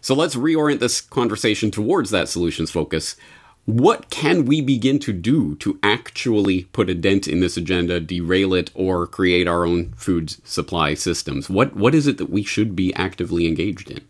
So 0.00 0.14
let's 0.14 0.36
reorient 0.36 0.80
this 0.80 1.00
conversation 1.00 1.70
towards 1.70 2.10
that 2.10 2.28
solutions 2.28 2.70
focus. 2.70 3.16
What 3.64 4.08
can 4.08 4.46
we 4.46 4.60
begin 4.60 4.98
to 5.00 5.12
do 5.12 5.54
to 5.56 5.78
actually 5.82 6.64
put 6.64 6.88
a 6.88 6.94
dent 6.94 7.28
in 7.28 7.40
this 7.40 7.56
agenda, 7.56 8.00
derail 8.00 8.54
it, 8.54 8.70
or 8.74 9.06
create 9.06 9.46
our 9.46 9.66
own 9.66 9.92
food 9.92 10.30
supply 10.46 10.94
systems? 10.94 11.50
What 11.50 11.76
what 11.76 11.94
is 11.94 12.06
it 12.06 12.16
that 12.16 12.30
we 12.30 12.42
should 12.42 12.74
be 12.74 12.94
actively 12.94 13.46
engaged 13.46 13.90
in? 13.90 14.00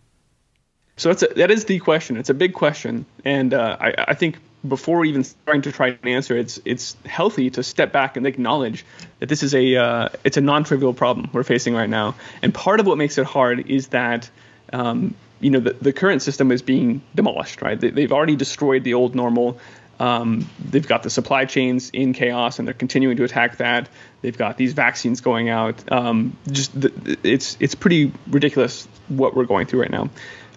So 0.99 1.09
that's 1.11 1.23
a, 1.23 1.29
that 1.37 1.51
is 1.51 1.65
the 1.65 1.79
question. 1.79 2.17
It's 2.17 2.29
a 2.29 2.35
big 2.35 2.53
question, 2.53 3.07
and 3.25 3.55
uh, 3.55 3.77
I, 3.81 3.95
I, 4.09 4.15
think 4.15 4.39
before 4.67 5.05
even 5.05 5.23
starting 5.23 5.63
to 5.63 5.73
try 5.73 5.89
and 5.89 6.07
answer, 6.07 6.37
it's 6.37 6.61
it's 6.65 6.97
healthy 7.07 7.51
to 7.51 7.63
step 7.63 7.93
back 7.93 8.17
and 8.17 8.27
acknowledge 8.27 8.85
that 9.21 9.29
this 9.29 9.45
is 9.45 9.55
a 9.55 9.77
uh, 9.77 10.09
it's 10.25 10.37
a 10.37 10.41
non-trivial 10.41 10.95
problem 10.95 11.31
we're 11.33 11.45
facing 11.45 11.73
right 11.73 11.89
now. 11.89 12.17
And 12.43 12.53
part 12.53 12.81
of 12.81 12.87
what 12.87 12.99
makes 12.99 13.17
it 13.17 13.27
hard 13.27 13.71
is 13.71 13.89
that 13.89 14.29
um, 14.73 15.15
you 15.39 15.51
know 15.51 15.61
the, 15.61 15.75
the 15.75 15.93
current 15.93 16.21
system 16.21 16.51
is 16.51 16.63
being 16.63 17.01
demolished. 17.15 17.63
Right? 17.63 17.81
They, 17.81 18.03
have 18.03 18.13
already 18.13 18.35
destroyed 18.35 18.83
the 18.83 18.95
old 18.95 19.15
normal. 19.15 19.61
Um, 20.01 20.49
they've 20.69 20.87
got 20.87 21.05
the 21.05 21.11
supply 21.11 21.45
chains 21.45 21.91
in 21.91 22.13
chaos, 22.13 22.59
and 22.59 22.67
they're 22.67 22.75
continuing 22.75 23.17
to 23.19 23.25
attack 23.25 23.59
that. 23.59 23.89
They've 24.21 24.37
got 24.37 24.57
these 24.57 24.73
vaccines 24.73 25.21
going 25.21 25.49
out. 25.49 25.93
Um, 25.93 26.37
just 26.51 26.79
the, 26.81 27.19
it's 27.23 27.57
it's 27.61 27.77
pretty 27.77 28.13
ridiculous 28.27 28.89
what 29.07 29.37
we're 29.37 29.45
going 29.45 29.67
through 29.67 29.83
right 29.83 29.91
now. 29.91 30.11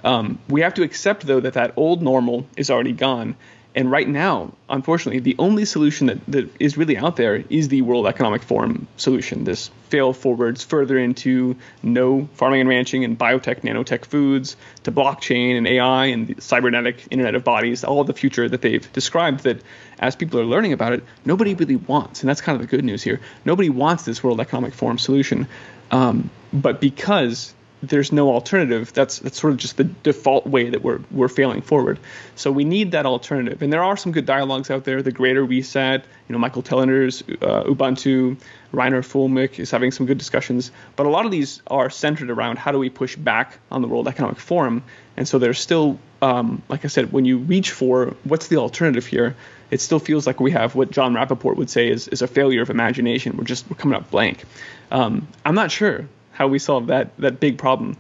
Um, 0.04 0.40
we 0.50 0.62
have 0.62 0.74
to 0.76 0.84
accept, 0.84 1.26
though, 1.26 1.40
that 1.40 1.54
that 1.54 1.74
old 1.76 2.02
normal 2.02 2.48
is 2.58 2.70
already 2.70 2.94
gone. 2.94 3.36
And 3.74 3.90
right 3.90 4.08
now, 4.08 4.52
unfortunately, 4.70 5.22
the 5.22 5.36
only 5.40 5.64
solution 5.64 6.08
that, 6.08 6.26
that 6.28 6.50
is 6.60 6.78
really 6.78 6.98
out 6.98 7.16
there 7.16 7.46
is 7.50 7.70
the 7.70 7.82
World 7.84 8.06
Economic 8.06 8.44
Forum 8.44 8.86
solution. 8.98 9.46
This 9.46 9.72
fail 9.88 10.12
forwards 10.12 10.62
further 10.62 10.98
into 10.98 11.56
no 11.82 12.28
farming 12.34 12.62
and 12.62 12.70
ranching 12.70 13.06
and 13.06 13.18
biotech, 13.18 13.62
nanotech 13.62 14.04
foods, 14.04 14.58
to 14.84 14.92
blockchain 14.92 15.58
and 15.58 15.68
AI 15.68 16.08
and 16.08 16.28
the 16.28 16.42
cybernetic 16.42 17.08
Internet 17.12 17.36
of 17.36 17.46
Bodies, 17.46 17.86
all 17.86 18.02
of 18.02 18.08
the 18.08 18.14
future 18.14 18.50
that 18.50 18.62
they've 18.62 18.92
described 18.92 19.44
that 19.44 19.62
as 20.00 20.18
people 20.18 20.42
are 20.42 20.46
learning 20.46 20.74
about 20.74 20.92
it, 20.92 21.04
nobody 21.24 21.54
really 21.54 21.78
wants. 21.78 22.22
And 22.22 22.30
that's 22.30 22.42
kind 22.42 22.58
of 22.58 22.62
the 22.62 22.68
good 22.68 22.84
news 22.84 23.02
here. 23.02 23.22
Nobody 23.46 23.70
wants 23.70 24.04
this 24.04 24.22
World 24.22 24.42
Economic 24.42 24.74
Forum 24.74 24.98
solution. 24.98 25.48
Um, 25.92 26.30
but 26.52 26.82
because 26.82 27.54
there's 27.82 28.12
no 28.12 28.32
alternative. 28.32 28.94
That's 28.94 29.20
that's 29.20 29.40
sort 29.40 29.54
of 29.54 29.60
just 29.60 29.78
the 29.78 29.84
default 29.84 30.46
way 30.46 30.70
that 30.70 30.84
we're 30.84 31.00
we're 31.10 31.28
failing 31.28 31.62
forward. 31.62 32.00
So 32.36 32.52
we 32.52 32.64
need 32.64 32.92
that 32.92 33.06
alternative. 33.06 33.62
And 33.62 33.74
there 33.74 33.84
are 33.84 33.98
some 33.98 34.12
good 34.12 34.26
dialogues 34.26 34.70
out 34.70 34.84
there. 34.84 35.02
The 35.02 35.12
Greater 35.12 35.44
Reset, 35.44 36.02
you 36.02 36.34
know, 36.34 36.40
Michael 36.40 36.62
Tellinger's 36.62 37.24
uh, 37.42 37.64
Ubuntu, 37.64 38.38
Reiner 38.74 39.04
Fuellmich 39.04 39.60
is 39.60 39.72
having 39.72 39.92
some 39.92 40.06
good 40.06 40.20
discussions. 40.20 40.72
But 40.96 41.08
a 41.08 41.10
lot 41.10 41.26
of 41.26 41.32
these 41.32 41.62
are 41.68 41.90
centered 41.90 42.30
around 42.30 42.58
how 42.58 42.72
do 42.72 42.78
we 42.78 42.90
push 42.90 43.16
back 43.16 43.58
on 43.72 43.82
the 43.82 43.88
World 43.88 44.08
Economic 44.08 44.40
Forum. 44.40 44.84
And 45.18 45.28
so 45.28 45.40
there's 45.40 45.60
still, 45.60 46.00
um, 46.22 46.62
like 46.70 46.86
I 46.86 46.88
said, 46.88 47.12
when 47.12 47.26
you 47.26 47.40
reach 47.40 47.72
for 47.72 48.16
what's 48.24 48.48
the 48.48 48.58
alternative 48.58 49.06
here, 49.06 49.36
it 49.72 49.82
still 49.82 50.00
feels 50.00 50.28
like 50.28 50.40
we 50.40 50.52
have 50.52 50.76
what 50.76 50.92
Jon 50.92 51.14
Rappoport 51.14 51.56
would 51.56 51.70
say 51.70 51.90
is, 51.90 52.08
is 52.10 52.22
a 52.22 52.28
failure 52.28 52.62
of 52.62 52.70
imagination. 52.70 53.38
We're 53.38 53.46
just 53.46 53.70
we're 53.70 53.78
coming 53.78 53.96
up 53.96 54.12
blank. 54.12 54.44
Um, 54.92 55.28
I'm 55.46 55.56
not 55.56 55.72
sure 55.72 56.08
how 56.32 56.48
we 56.48 56.60
solve 56.60 56.88
that 56.88 57.16
that 57.18 57.40
big 57.40 57.58
problem 57.58 57.98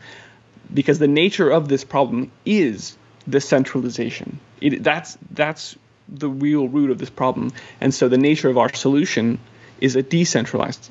because 0.73 0.99
the 0.99 1.07
nature 1.07 1.49
of 1.49 1.67
this 1.67 1.83
problem 1.83 2.31
is 2.45 2.97
the 3.27 3.41
centralization 3.41 4.39
it, 4.61 4.83
that's 4.83 5.17
that's 5.31 5.75
the 6.11 6.29
real 6.29 6.67
root 6.67 6.91
of 6.91 6.97
this 6.97 7.09
problem. 7.09 7.51
And 7.79 7.93
so 7.93 8.09
the 8.09 8.17
nature 8.17 8.49
of 8.49 8.57
our 8.57 8.73
solution 8.73 9.39
is 9.79 9.95
a 9.95 10.03
decentralized 10.03 10.89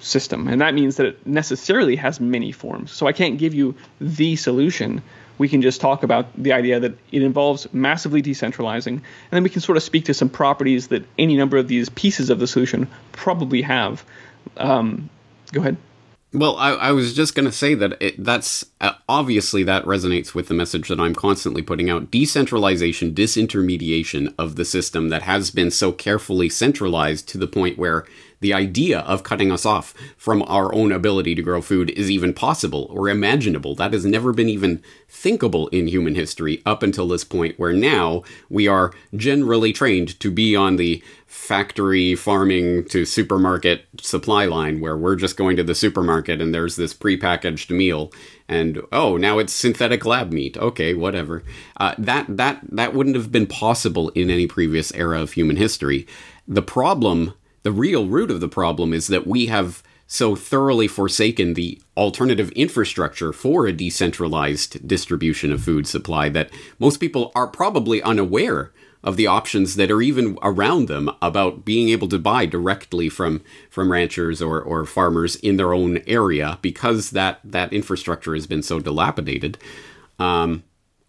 system. 0.00 0.48
And 0.48 0.60
that 0.60 0.74
means 0.74 0.96
that 0.96 1.06
it 1.06 1.26
necessarily 1.26 1.96
has 1.96 2.20
many 2.20 2.52
forms. 2.52 2.92
So 2.92 3.06
I 3.06 3.12
can't 3.12 3.38
give 3.38 3.54
you 3.54 3.76
the 4.00 4.36
solution. 4.36 5.02
We 5.38 5.48
can 5.48 5.62
just 5.62 5.80
talk 5.80 6.02
about 6.02 6.26
the 6.36 6.52
idea 6.52 6.80
that 6.80 6.98
it 7.12 7.22
involves 7.22 7.72
massively 7.72 8.22
decentralizing. 8.22 8.86
And 8.86 9.02
then 9.30 9.42
we 9.42 9.50
can 9.50 9.60
sort 9.60 9.76
of 9.76 9.82
speak 9.82 10.06
to 10.06 10.14
some 10.14 10.28
properties 10.28 10.88
that 10.88 11.04
any 11.18 11.36
number 11.36 11.56
of 11.56 11.68
these 11.68 11.88
pieces 11.88 12.30
of 12.30 12.38
the 12.38 12.46
solution 12.46 12.88
probably 13.12 13.62
have. 13.62 14.04
Um, 14.56 15.08
go 15.52 15.60
ahead. 15.60 15.76
Well, 16.30 16.56
I, 16.56 16.72
I, 16.72 16.92
was 16.92 17.14
just 17.14 17.34
going 17.34 17.46
to 17.46 17.52
say 17.52 17.72
that 17.72 17.96
it, 18.02 18.22
that's 18.22 18.66
uh, 18.82 18.92
obviously 19.08 19.62
that 19.62 19.84
resonates 19.86 20.34
with 20.34 20.48
the 20.48 20.54
message 20.54 20.88
that 20.88 21.00
I'm 21.00 21.14
constantly 21.14 21.62
putting 21.62 21.88
out. 21.88 22.10
Decentralization, 22.10 23.14
disintermediation 23.14 24.34
of 24.38 24.56
the 24.56 24.66
system 24.66 25.08
that 25.08 25.22
has 25.22 25.50
been 25.50 25.70
so 25.70 25.90
carefully 25.90 26.50
centralized 26.50 27.30
to 27.30 27.38
the 27.38 27.46
point 27.46 27.78
where 27.78 28.04
the 28.40 28.52
idea 28.52 29.00
of 29.00 29.22
cutting 29.22 29.50
us 29.50 29.64
off 29.64 29.94
from 30.16 30.42
our 30.42 30.72
own 30.74 30.92
ability 30.92 31.34
to 31.34 31.42
grow 31.42 31.62
food 31.62 31.90
is 31.90 32.10
even 32.10 32.34
possible 32.34 32.86
or 32.90 33.08
imaginable. 33.08 33.74
That 33.74 33.94
has 33.94 34.04
never 34.04 34.32
been 34.32 34.50
even 34.50 34.82
thinkable 35.08 35.68
in 35.68 35.88
human 35.88 36.14
history 36.14 36.62
up 36.66 36.82
until 36.82 37.08
this 37.08 37.24
point, 37.24 37.58
where 37.58 37.72
now 37.72 38.22
we 38.50 38.68
are 38.68 38.92
generally 39.16 39.72
trained 39.72 40.20
to 40.20 40.30
be 40.30 40.54
on 40.54 40.76
the 40.76 41.02
factory 41.28 42.14
farming 42.14 42.82
to 42.86 43.04
supermarket 43.04 43.84
supply 44.00 44.46
line, 44.46 44.80
where 44.80 44.96
we're 44.96 45.14
just 45.14 45.36
going 45.36 45.56
to 45.56 45.62
the 45.62 45.74
supermarket 45.74 46.40
and 46.40 46.54
there's 46.54 46.76
this 46.76 46.94
prepackaged 46.94 47.70
meal 47.70 48.10
and 48.48 48.80
oh 48.92 49.18
now 49.18 49.38
it's 49.38 49.52
synthetic 49.52 50.06
lab 50.06 50.32
meat. 50.32 50.56
Okay 50.56 50.94
whatever. 50.94 51.44
Uh, 51.76 51.94
that 51.98 52.24
that 52.28 52.60
that 52.72 52.94
wouldn't 52.94 53.14
have 53.14 53.30
been 53.30 53.46
possible 53.46 54.08
in 54.10 54.30
any 54.30 54.46
previous 54.46 54.90
era 54.94 55.20
of 55.20 55.32
human 55.32 55.56
history. 55.56 56.06
The 56.48 56.62
problem 56.62 57.34
the 57.62 57.72
real 57.72 58.06
root 58.08 58.30
of 58.30 58.40
the 58.40 58.48
problem 58.48 58.94
is 58.94 59.08
that 59.08 59.26
we 59.26 59.46
have 59.46 59.82
so 60.06 60.34
thoroughly 60.34 60.88
forsaken 60.88 61.52
the 61.52 61.78
alternative 61.94 62.50
infrastructure 62.52 63.34
for 63.34 63.66
a 63.66 63.72
decentralized 63.72 64.88
distribution 64.88 65.52
of 65.52 65.62
food 65.62 65.86
supply 65.86 66.30
that 66.30 66.50
most 66.78 66.96
people 66.96 67.30
are 67.34 67.46
probably 67.46 68.02
unaware 68.02 68.72
of 69.04 69.16
the 69.16 69.26
options 69.26 69.76
that 69.76 69.90
are 69.90 70.02
even 70.02 70.38
around 70.42 70.88
them 70.88 71.10
about 71.22 71.64
being 71.64 71.88
able 71.88 72.08
to 72.08 72.18
buy 72.18 72.46
directly 72.46 73.08
from 73.08 73.42
from 73.70 73.92
ranchers 73.92 74.42
or, 74.42 74.60
or 74.60 74.84
farmers 74.84 75.36
in 75.36 75.56
their 75.56 75.72
own 75.72 75.98
area 76.06 76.58
because 76.62 77.10
that 77.10 77.40
that 77.44 77.72
infrastructure 77.72 78.34
has 78.34 78.46
been 78.46 78.62
so 78.62 78.80
dilapidated. 78.80 79.58
Um, 80.18 80.64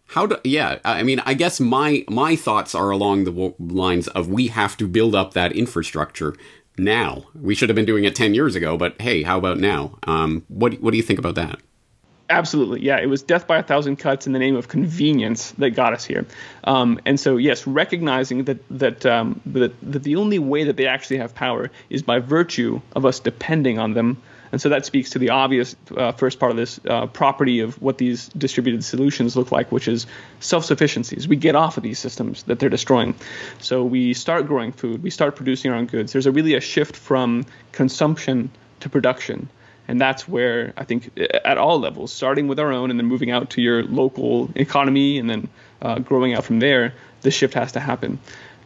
how 0.09 0.25
do 0.25 0.37
yeah 0.43 0.79
i 0.83 1.03
mean 1.03 1.19
i 1.25 1.35
guess 1.35 1.59
my 1.59 2.03
my 2.09 2.35
thoughts 2.35 2.73
are 2.73 2.89
along 2.89 3.25
the 3.25 3.53
lines 3.59 4.07
of 4.09 4.27
we 4.27 4.47
have 4.47 4.75
to 4.75 4.87
build 4.87 5.13
up 5.13 5.33
that 5.33 5.51
infrastructure 5.51 6.35
now. 6.79 7.25
We 7.35 7.55
should 7.55 7.69
have 7.69 7.75
been 7.75 7.85
doing 7.85 8.05
it 8.05 8.15
10 8.15 8.33
years 8.33 8.55
ago 8.55 8.77
but 8.77 8.99
hey 9.01 9.23
how 9.23 9.37
about 9.37 9.59
now? 9.59 9.97
Um, 10.07 10.45
what, 10.47 10.81
what 10.81 10.91
do 10.91 10.97
you 10.97 11.03
think 11.03 11.19
about 11.19 11.35
that 11.35 11.59
Absolutely, 12.29 12.81
yeah. 12.81 12.99
It 12.99 13.07
was 13.07 13.23
death 13.23 13.47
by 13.47 13.57
a 13.57 13.63
thousand 13.63 13.95
cuts 13.95 14.27
in 14.27 14.33
the 14.33 14.39
name 14.39 14.55
of 14.55 14.67
convenience 14.67 15.51
that 15.53 15.71
got 15.71 15.93
us 15.93 16.05
here. 16.05 16.27
Um, 16.63 16.99
and 17.05 17.19
so, 17.19 17.37
yes, 17.37 17.65
recognizing 17.65 18.43
that 18.43 18.59
that, 18.69 19.05
um, 19.05 19.41
that 19.47 19.73
that 19.81 20.03
the 20.03 20.15
only 20.15 20.37
way 20.37 20.65
that 20.65 20.77
they 20.77 20.85
actually 20.85 21.17
have 21.17 21.33
power 21.33 21.71
is 21.89 22.03
by 22.03 22.19
virtue 22.19 22.81
of 22.95 23.05
us 23.05 23.19
depending 23.19 23.79
on 23.79 23.93
them 23.93 24.21
and 24.51 24.61
so 24.61 24.69
that 24.69 24.85
speaks 24.85 25.11
to 25.11 25.19
the 25.19 25.29
obvious 25.29 25.75
uh, 25.95 26.11
first 26.13 26.39
part 26.39 26.51
of 26.51 26.57
this 26.57 26.79
uh, 26.87 27.07
property 27.07 27.59
of 27.59 27.79
what 27.81 27.97
these 27.97 28.29
distributed 28.29 28.83
solutions 28.83 29.35
look 29.35 29.51
like, 29.51 29.71
which 29.71 29.87
is 29.87 30.07
self 30.39 30.65
sufficiencies. 30.65 31.27
We 31.27 31.35
get 31.35 31.55
off 31.55 31.77
of 31.77 31.83
these 31.83 31.99
systems 31.99 32.43
that 32.43 32.59
they're 32.59 32.69
destroying. 32.69 33.15
So 33.59 33.83
we 33.83 34.13
start 34.13 34.47
growing 34.47 34.71
food, 34.71 35.03
we 35.03 35.09
start 35.09 35.35
producing 35.35 35.71
our 35.71 35.77
own 35.77 35.85
goods. 35.85 36.13
There's 36.13 36.25
a 36.25 36.31
really 36.31 36.55
a 36.55 36.61
shift 36.61 36.95
from 36.95 37.45
consumption 37.71 38.49
to 38.79 38.89
production. 38.89 39.49
And 39.89 39.99
that's 39.99 40.27
where 40.27 40.71
I 40.77 40.83
think 40.83 41.09
at 41.43 41.57
all 41.57 41.79
levels, 41.79 42.13
starting 42.13 42.47
with 42.47 42.59
our 42.59 42.71
own 42.71 42.91
and 42.91 42.99
then 42.99 43.07
moving 43.07 43.31
out 43.31 43.49
to 43.51 43.61
your 43.61 43.81
local 43.83 44.51
economy 44.53 45.17
and 45.17 45.27
then 45.27 45.49
uh, 45.81 45.97
growing 45.97 46.35
out 46.35 46.45
from 46.45 46.59
there, 46.59 46.93
the 47.21 47.31
shift 47.31 47.55
has 47.55 47.71
to 47.71 47.79
happen. 47.79 48.19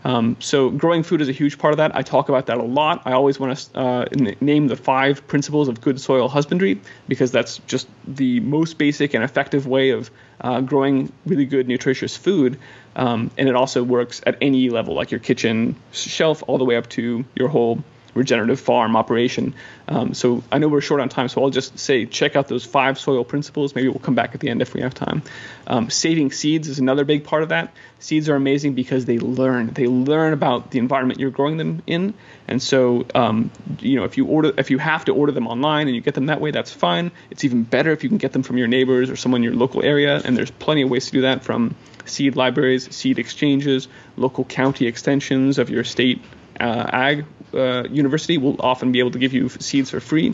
Um, 0.03 0.35
so 0.41 0.69
growing 0.69 1.01
food 1.01 1.21
is 1.21 1.29
a 1.29 1.31
huge 1.31 1.57
part 1.57 1.71
of 1.71 1.77
that. 1.77 1.95
I 1.95 2.01
talk 2.01 2.27
about 2.27 2.47
that 2.47 2.57
a 2.57 2.63
lot. 2.63 3.03
I 3.05 3.13
always 3.13 3.39
want 3.39 3.57
to 3.57 3.79
uh, 3.79 4.05
name 4.41 4.67
the 4.67 4.75
five 4.75 5.25
principles 5.25 5.69
of 5.69 5.79
good 5.79 5.97
soil 6.01 6.27
husbandry 6.27 6.81
because 7.07 7.31
that's 7.31 7.59
just 7.67 7.87
the 8.05 8.41
most 8.41 8.77
basic 8.77 9.13
and 9.13 9.23
effective 9.23 9.65
way 9.65 9.91
of 9.91 10.11
uh, 10.41 10.59
growing 10.59 11.09
really 11.25 11.45
good, 11.45 11.69
nutritious 11.69 12.17
food. 12.17 12.59
Um, 12.97 13.31
and 13.37 13.47
it 13.47 13.55
also 13.55 13.81
works 13.81 14.21
at 14.27 14.37
any 14.41 14.69
level, 14.69 14.93
like 14.93 15.09
your 15.09 15.21
kitchen 15.21 15.77
shelf, 15.93 16.43
all 16.47 16.57
the 16.57 16.65
way 16.65 16.75
up 16.75 16.89
to 16.89 17.23
your 17.33 17.47
whole 17.47 17.81
regenerative 18.13 18.59
farm 18.59 18.95
operation. 18.95 19.53
Um, 19.87 20.13
so 20.13 20.43
I 20.51 20.59
know 20.59 20.67
we're 20.67 20.81
short 20.81 21.01
on 21.01 21.09
time, 21.09 21.27
so 21.27 21.43
I'll 21.43 21.49
just 21.49 21.77
say 21.77 22.05
check 22.05 22.35
out 22.35 22.47
those 22.47 22.63
five 22.63 22.99
soil 22.99 23.23
principles. 23.23 23.75
Maybe 23.75 23.89
we'll 23.89 23.99
come 23.99 24.15
back 24.15 24.33
at 24.33 24.39
the 24.39 24.49
end 24.49 24.61
if 24.61 24.73
we 24.73 24.81
have 24.81 24.93
time. 24.93 25.23
Um, 25.67 25.89
saving 25.89 26.31
seeds 26.31 26.67
is 26.67 26.79
another 26.79 27.05
big 27.05 27.23
part 27.23 27.43
of 27.43 27.49
that. 27.49 27.73
Seeds 27.99 28.29
are 28.29 28.35
amazing 28.35 28.73
because 28.73 29.05
they 29.05 29.17
learn. 29.19 29.67
They 29.67 29.87
learn 29.87 30.33
about 30.33 30.71
the 30.71 30.79
environment 30.79 31.19
you're 31.19 31.31
growing 31.31 31.57
them 31.57 31.81
in, 31.87 32.13
and 32.47 32.61
so 32.61 33.05
um, 33.15 33.51
you 33.79 33.97
know 33.97 34.03
if 34.03 34.17
you 34.17 34.25
order 34.25 34.51
if 34.57 34.71
you 34.71 34.77
have 34.77 35.05
to 35.05 35.13
order 35.13 35.31
them 35.31 35.47
online 35.47 35.87
and 35.87 35.95
you 35.95 36.01
get 36.01 36.13
them 36.13 36.27
that 36.27 36.41
way, 36.41 36.51
that's 36.51 36.71
fine. 36.71 37.11
It's 37.31 37.43
even 37.43 37.63
better 37.63 37.91
if 37.91 38.03
you 38.03 38.09
can 38.09 38.17
get 38.17 38.33
them 38.33 38.43
from 38.43 38.57
your 38.57 38.67
neighbors 38.67 39.09
or 39.09 39.15
someone 39.15 39.39
in 39.39 39.43
your 39.43 39.55
local 39.55 39.83
area, 39.83 40.21
and 40.23 40.35
there's 40.37 40.51
plenty 40.51 40.81
of 40.81 40.89
ways 40.89 41.05
to 41.07 41.11
do 41.11 41.21
that 41.21 41.43
from 41.43 41.75
seed 42.05 42.35
libraries, 42.35 42.93
seed 42.93 43.19
exchanges, 43.19 43.87
local 44.17 44.43
county 44.43 44.87
extensions 44.87 45.57
of 45.57 45.69
your 45.69 45.83
state 45.83 46.21
ag 46.59 47.25
uh, 47.53 47.83
university 47.89 48.37
will 48.37 48.55
often 48.59 48.91
be 48.91 48.99
able 48.99 49.11
to 49.11 49.19
give 49.19 49.33
you 49.33 49.49
seeds 49.49 49.89
for 49.89 49.99
free. 49.99 50.33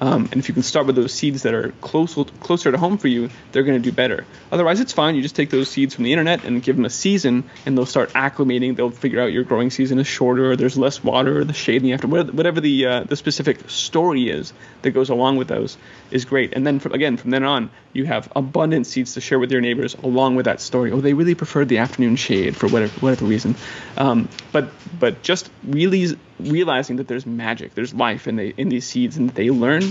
Um, 0.00 0.28
and 0.32 0.36
if 0.36 0.48
you 0.48 0.54
can 0.54 0.62
start 0.62 0.86
with 0.86 0.96
those 0.96 1.12
seeds 1.12 1.42
that 1.42 1.52
are 1.52 1.72
close, 1.82 2.14
closer 2.40 2.72
to 2.72 2.78
home 2.78 2.96
for 2.96 3.08
you, 3.08 3.28
they're 3.52 3.62
going 3.62 3.80
to 3.80 3.90
do 3.90 3.94
better. 3.94 4.24
Otherwise, 4.50 4.80
it's 4.80 4.92
fine. 4.92 5.14
You 5.14 5.22
just 5.22 5.36
take 5.36 5.50
those 5.50 5.68
seeds 5.68 5.94
from 5.94 6.04
the 6.04 6.12
internet 6.12 6.44
and 6.44 6.62
give 6.62 6.76
them 6.76 6.86
a 6.86 6.90
season, 6.90 7.44
and 7.66 7.76
they'll 7.76 7.86
start 7.86 8.10
acclimating. 8.14 8.76
They'll 8.76 8.90
figure 8.90 9.20
out 9.20 9.32
your 9.32 9.44
growing 9.44 9.70
season 9.70 9.98
is 9.98 10.06
shorter, 10.06 10.52
or 10.52 10.56
there's 10.56 10.78
less 10.78 11.04
water, 11.04 11.40
or 11.40 11.44
the 11.44 11.52
shade 11.52 11.76
in 11.76 11.82
the 11.82 11.92
afternoon. 11.92 12.34
Whatever 12.34 12.60
the 12.60 12.86
uh, 12.86 13.04
the 13.04 13.16
specific 13.16 13.68
story 13.68 14.30
is 14.30 14.54
that 14.82 14.92
goes 14.92 15.10
along 15.10 15.36
with 15.36 15.48
those 15.48 15.76
is 16.10 16.24
great. 16.24 16.54
And 16.54 16.66
then 16.66 16.78
from, 16.80 16.92
again, 16.92 17.18
from 17.18 17.30
then 17.30 17.44
on, 17.44 17.70
you 17.92 18.06
have 18.06 18.32
abundant 18.34 18.86
seeds 18.86 19.14
to 19.14 19.20
share 19.20 19.38
with 19.38 19.52
your 19.52 19.60
neighbors 19.60 19.94
along 19.94 20.36
with 20.36 20.46
that 20.46 20.60
story. 20.60 20.92
Oh, 20.92 21.00
they 21.00 21.12
really 21.12 21.34
preferred 21.34 21.68
the 21.68 21.78
afternoon 21.78 22.16
shade 22.16 22.56
for 22.56 22.68
whatever 22.68 22.92
whatever 23.00 23.26
reason. 23.26 23.54
Um, 23.98 24.28
but 24.52 24.70
but 24.98 25.22
just 25.22 25.50
really 25.62 26.16
realizing 26.40 26.96
that 26.96 27.08
there's 27.08 27.26
magic, 27.26 27.74
there's 27.74 27.94
life 27.94 28.26
in, 28.28 28.36
the, 28.36 28.54
in 28.56 28.68
these 28.68 28.86
seeds, 28.86 29.16
and 29.16 29.30
they 29.30 29.50
learn, 29.50 29.84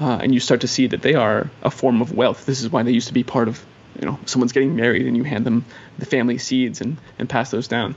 uh, 0.00 0.18
and 0.22 0.32
you 0.34 0.40
start 0.40 0.60
to 0.62 0.68
see 0.68 0.86
that 0.88 1.02
they 1.02 1.14
are 1.14 1.50
a 1.62 1.70
form 1.70 2.02
of 2.02 2.12
wealth. 2.12 2.46
This 2.46 2.60
is 2.62 2.70
why 2.70 2.82
they 2.82 2.92
used 2.92 3.08
to 3.08 3.14
be 3.14 3.24
part 3.24 3.48
of, 3.48 3.64
you 4.00 4.06
know, 4.06 4.18
someone's 4.26 4.52
getting 4.52 4.76
married, 4.76 5.06
and 5.06 5.16
you 5.16 5.24
hand 5.24 5.44
them 5.44 5.64
the 5.98 6.06
family 6.06 6.38
seeds 6.38 6.80
and, 6.80 6.96
and 7.18 7.28
pass 7.28 7.50
those 7.50 7.68
down. 7.68 7.94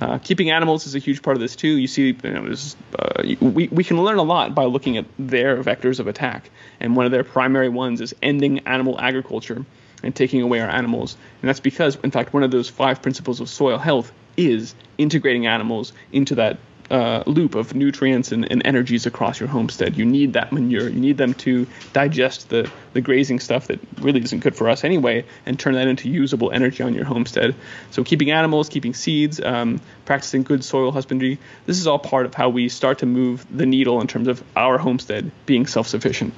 Uh, 0.00 0.18
keeping 0.18 0.50
animals 0.50 0.86
is 0.86 0.94
a 0.94 0.98
huge 0.98 1.20
part 1.20 1.36
of 1.36 1.40
this 1.42 1.54
too. 1.54 1.68
You 1.68 1.86
see, 1.86 2.16
you 2.24 2.30
know, 2.30 2.54
uh, 2.98 3.22
we, 3.40 3.68
we 3.68 3.84
can 3.84 4.02
learn 4.02 4.16
a 4.16 4.22
lot 4.22 4.54
by 4.54 4.64
looking 4.64 4.96
at 4.96 5.04
their 5.18 5.62
vectors 5.62 6.00
of 6.00 6.06
attack, 6.06 6.50
and 6.80 6.96
one 6.96 7.04
of 7.04 7.12
their 7.12 7.24
primary 7.24 7.68
ones 7.68 8.00
is 8.00 8.14
ending 8.22 8.60
animal 8.60 8.98
agriculture 8.98 9.64
and 10.02 10.16
taking 10.16 10.40
away 10.40 10.60
our 10.60 10.70
animals. 10.70 11.18
And 11.42 11.48
that's 11.48 11.60
because, 11.60 11.96
in 11.96 12.10
fact, 12.10 12.32
one 12.32 12.42
of 12.42 12.50
those 12.50 12.70
five 12.70 13.02
principles 13.02 13.40
of 13.40 13.50
soil 13.50 13.76
health 13.76 14.10
is 14.36 14.74
integrating 14.96 15.46
animals 15.46 15.92
into 16.12 16.36
that 16.36 16.58
uh, 16.90 17.22
loop 17.26 17.54
of 17.54 17.74
nutrients 17.74 18.32
and, 18.32 18.50
and, 18.50 18.62
energies 18.64 19.06
across 19.06 19.38
your 19.38 19.48
homestead. 19.48 19.96
You 19.96 20.04
need 20.04 20.32
that 20.32 20.52
manure. 20.52 20.88
You 20.88 21.00
need 21.00 21.16
them 21.18 21.34
to 21.34 21.66
digest 21.92 22.48
the, 22.48 22.70
the 22.92 23.00
grazing 23.00 23.38
stuff 23.38 23.68
that 23.68 23.80
really 24.00 24.22
isn't 24.22 24.40
good 24.40 24.56
for 24.56 24.68
us 24.68 24.82
anyway 24.82 25.24
and 25.46 25.58
turn 25.58 25.74
that 25.74 25.86
into 25.86 26.08
usable 26.08 26.50
energy 26.50 26.82
on 26.82 26.94
your 26.94 27.04
homestead. 27.04 27.54
So, 27.90 28.02
keeping 28.02 28.30
animals, 28.30 28.68
keeping 28.68 28.94
seeds, 28.94 29.40
um, 29.40 29.80
practicing 30.04 30.42
good 30.42 30.64
soil 30.64 30.90
husbandry, 30.90 31.38
this 31.66 31.78
is 31.78 31.86
all 31.86 31.98
part 31.98 32.26
of 32.26 32.34
how 32.34 32.48
we 32.48 32.68
start 32.68 32.98
to 32.98 33.06
move 33.06 33.46
the 33.56 33.66
needle 33.66 34.00
in 34.00 34.06
terms 34.06 34.28
of 34.28 34.42
our 34.56 34.78
homestead 34.78 35.30
being 35.46 35.66
self 35.66 35.86
sufficient. 35.86 36.34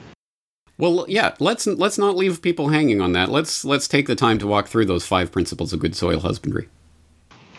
Well, 0.78 1.04
yeah, 1.08 1.34
let's 1.38 1.66
let's 1.66 1.98
not 1.98 2.16
leave 2.16 2.42
people 2.42 2.68
hanging 2.68 3.00
on 3.00 3.12
that. 3.12 3.30
Let's 3.30 3.64
let's 3.64 3.86
take 3.88 4.06
the 4.06 4.16
time 4.16 4.38
to 4.38 4.46
walk 4.46 4.68
through 4.68 4.86
those 4.86 5.06
five 5.06 5.30
principles 5.30 5.72
of 5.72 5.80
good 5.80 5.94
soil 5.94 6.20
husbandry. 6.20 6.68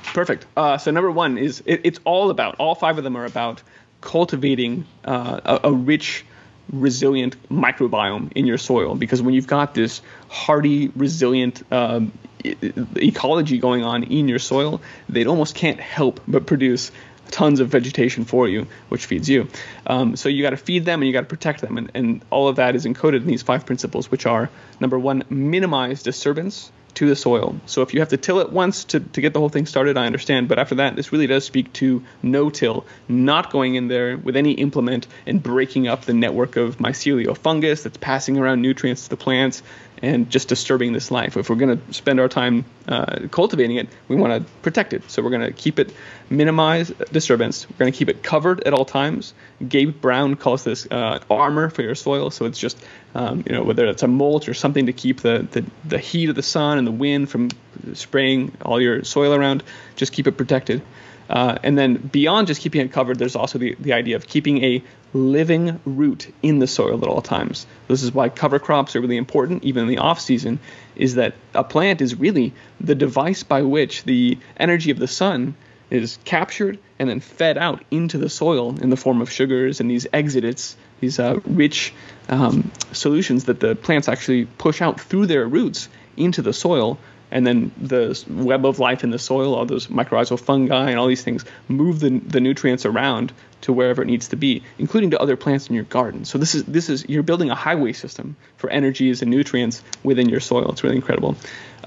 Perfect. 0.03 0.45
Uh, 0.55 0.77
so 0.77 0.91
number 0.91 1.11
one 1.11 1.37
is 1.37 1.63
it, 1.65 1.81
it's 1.83 1.99
all 2.03 2.29
about 2.29 2.55
all 2.59 2.75
five 2.75 2.97
of 2.97 3.03
them 3.03 3.15
are 3.15 3.25
about 3.25 3.61
cultivating 4.01 4.85
uh, 5.05 5.39
a, 5.63 5.69
a, 5.69 5.71
rich, 5.71 6.25
resilient 6.71 7.37
microbiome 7.49 8.31
in 8.33 8.45
your 8.45 8.57
soil. 8.57 8.95
Because 8.95 9.21
when 9.21 9.33
you've 9.33 9.47
got 9.47 9.73
this 9.73 10.01
hardy, 10.29 10.89
resilient 10.89 11.63
um, 11.71 12.11
ecology 12.43 13.57
going 13.59 13.83
on 13.83 14.03
in 14.03 14.27
your 14.27 14.39
soil, 14.39 14.81
they 15.07 15.25
almost 15.25 15.55
can't 15.55 15.79
help 15.79 16.19
but 16.27 16.45
produce 16.45 16.91
tons 17.31 17.59
of 17.59 17.69
vegetation 17.69 18.25
for 18.25 18.47
you, 18.47 18.67
which 18.89 19.05
feeds 19.05 19.27
you. 19.27 19.47
Um, 19.87 20.15
so 20.15 20.29
you 20.29 20.43
got 20.43 20.51
to 20.51 20.57
feed 20.57 20.85
them 20.85 21.01
and 21.01 21.07
you 21.07 21.13
got 21.13 21.21
to 21.21 21.27
protect 21.27 21.61
them, 21.61 21.77
and, 21.77 21.91
and 21.93 22.25
all 22.29 22.47
of 22.47 22.57
that 22.57 22.75
is 22.75 22.85
encoded 22.85 23.17
in 23.17 23.27
these 23.27 23.41
five 23.41 23.65
principles, 23.65 24.11
which 24.11 24.25
are 24.25 24.49
number 24.79 24.99
one, 24.99 25.23
minimize 25.29 26.03
disturbance 26.03 26.71
to 26.95 27.07
the 27.07 27.15
soil. 27.15 27.55
So 27.65 27.81
if 27.81 27.93
you 27.93 27.99
have 27.99 28.09
to 28.09 28.17
till 28.17 28.39
it 28.39 28.51
once 28.51 28.85
to, 28.85 28.99
to 28.99 29.21
get 29.21 29.33
the 29.33 29.39
whole 29.39 29.49
thing 29.49 29.65
started, 29.65 29.97
I 29.97 30.05
understand. 30.05 30.47
But 30.47 30.59
after 30.59 30.75
that, 30.75 30.95
this 30.95 31.11
really 31.11 31.27
does 31.27 31.45
speak 31.45 31.73
to 31.73 32.03
no 32.21 32.49
till, 32.49 32.85
not 33.07 33.51
going 33.51 33.75
in 33.75 33.87
there 33.87 34.17
with 34.17 34.35
any 34.35 34.53
implement 34.53 35.07
and 35.25 35.41
breaking 35.41 35.87
up 35.87 36.05
the 36.05 36.13
network 36.13 36.55
of 36.55 36.77
mycelial 36.77 37.37
fungus 37.37 37.83
that's 37.83 37.97
passing 37.97 38.37
around 38.37 38.61
nutrients 38.61 39.03
to 39.03 39.09
the 39.09 39.17
plants 39.17 39.63
and 40.03 40.29
just 40.29 40.49
disturbing 40.49 40.91
this 40.91 41.11
life. 41.11 41.37
If 41.37 41.49
we're 41.49 41.55
going 41.55 41.79
to 41.79 41.93
spend 41.93 42.19
our 42.19 42.27
time 42.27 42.65
uh, 42.89 43.29
cultivating 43.31 43.77
it, 43.77 43.87
we 44.09 44.17
want 44.17 44.33
to 44.33 44.51
protect 44.61 44.91
it. 44.91 45.09
So 45.09 45.23
we're 45.23 45.29
going 45.29 45.47
to 45.47 45.53
keep 45.53 45.79
it, 45.79 45.93
minimize 46.29 46.89
disturbance. 47.13 47.67
We're 47.69 47.77
going 47.77 47.93
to 47.93 47.97
keep 47.97 48.09
it 48.09 48.21
covered 48.21 48.61
at 48.67 48.73
all 48.73 48.83
times. 48.83 49.33
Gabe 49.65 50.01
Brown 50.01 50.35
calls 50.35 50.65
this 50.65 50.85
uh, 50.91 51.19
armor 51.29 51.69
for 51.69 51.83
your 51.83 51.95
soil. 51.95 52.31
So 52.31 52.43
it's 52.43 52.59
just, 52.59 52.77
um, 53.15 53.45
you 53.47 53.55
know, 53.55 53.63
whether 53.63 53.85
it's 53.85 54.03
a 54.03 54.07
mulch 54.09 54.49
or 54.49 54.53
something 54.53 54.87
to 54.87 54.93
keep 54.93 55.21
the, 55.21 55.47
the, 55.49 55.65
the 55.85 55.99
heat 55.99 56.27
of 56.27 56.35
the 56.35 56.43
sun 56.43 56.77
and 56.77 56.85
the 56.85 56.91
wind 56.91 57.29
from 57.29 57.51
spraying 57.93 58.57
all 58.61 58.81
your 58.81 59.05
soil 59.05 59.33
around, 59.33 59.63
just 59.95 60.11
keep 60.11 60.27
it 60.27 60.33
protected. 60.33 60.81
Uh, 61.29 61.57
and 61.63 61.77
then 61.77 61.95
beyond 61.95 62.47
just 62.47 62.61
keeping 62.61 62.81
it 62.81 62.91
covered, 62.91 63.17
there's 63.17 63.35
also 63.35 63.57
the, 63.57 63.75
the 63.79 63.93
idea 63.93 64.15
of 64.15 64.27
keeping 64.27 64.63
a 64.63 64.83
living 65.13 65.79
root 65.85 66.33
in 66.41 66.59
the 66.59 66.67
soil 66.67 66.97
at 67.01 67.07
all 67.07 67.21
times. 67.21 67.65
This 67.87 68.03
is 68.03 68.13
why 68.13 68.29
cover 68.29 68.59
crops 68.59 68.95
are 68.95 69.01
really 69.01 69.17
important, 69.17 69.63
even 69.63 69.83
in 69.83 69.89
the 69.89 69.99
off 69.99 70.19
season, 70.19 70.59
is 70.95 71.15
that 71.15 71.35
a 71.53 71.63
plant 71.63 72.01
is 72.01 72.15
really 72.15 72.53
the 72.81 72.95
device 72.95 73.43
by 73.43 73.61
which 73.61 74.03
the 74.03 74.37
energy 74.57 74.91
of 74.91 74.99
the 74.99 75.07
sun 75.07 75.55
is 75.89 76.17
captured 76.25 76.79
and 76.97 77.09
then 77.09 77.19
fed 77.19 77.57
out 77.57 77.83
into 77.91 78.17
the 78.17 78.29
soil 78.29 78.75
in 78.81 78.89
the 78.89 78.97
form 78.97 79.21
of 79.21 79.31
sugars 79.31 79.79
and 79.79 79.91
these 79.91 80.07
exudates, 80.07 80.75
these 80.99 81.19
uh, 81.19 81.39
rich 81.45 81.93
um, 82.29 82.71
solutions 82.91 83.45
that 83.45 83.59
the 83.59 83.75
plants 83.75 84.09
actually 84.09 84.45
push 84.45 84.81
out 84.81 84.99
through 84.99 85.27
their 85.27 85.47
roots 85.47 85.89
into 86.17 86.41
the 86.41 86.53
soil 86.53 86.97
and 87.33 87.47
then 87.47 87.71
the 87.81 88.23
web 88.29 88.63
of 88.63 88.77
life 88.77 89.03
in 89.03 89.09
the 89.09 89.17
soil, 89.17 89.55
all 89.55 89.65
those 89.65 89.87
mycorrhizal 89.87 90.39
fungi 90.39 90.91
and 90.91 90.99
all 90.99 91.07
these 91.07 91.23
things 91.23 91.43
move 91.67 91.99
the, 91.99 92.19
the 92.19 92.39
nutrients 92.39 92.85
around 92.85 93.33
to 93.61 93.73
wherever 93.73 94.03
it 94.03 94.05
needs 94.05 94.27
to 94.27 94.35
be, 94.35 94.61
including 94.77 95.09
to 95.09 95.19
other 95.19 95.35
plants 95.35 95.67
in 95.67 95.73
your 95.73 95.83
garden. 95.85 96.25
So 96.25 96.37
this 96.37 96.53
is 96.53 96.63
this 96.65 96.89
is 96.89 97.09
you're 97.09 97.23
building 97.23 97.49
a 97.49 97.55
highway 97.55 97.93
system 97.93 98.35
for 98.57 98.69
energies 98.69 99.23
and 99.23 99.31
nutrients 99.31 99.81
within 100.03 100.29
your 100.29 100.41
soil. 100.41 100.71
It's 100.71 100.83
really 100.83 100.97
incredible. 100.97 101.35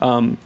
Um, 0.00 0.36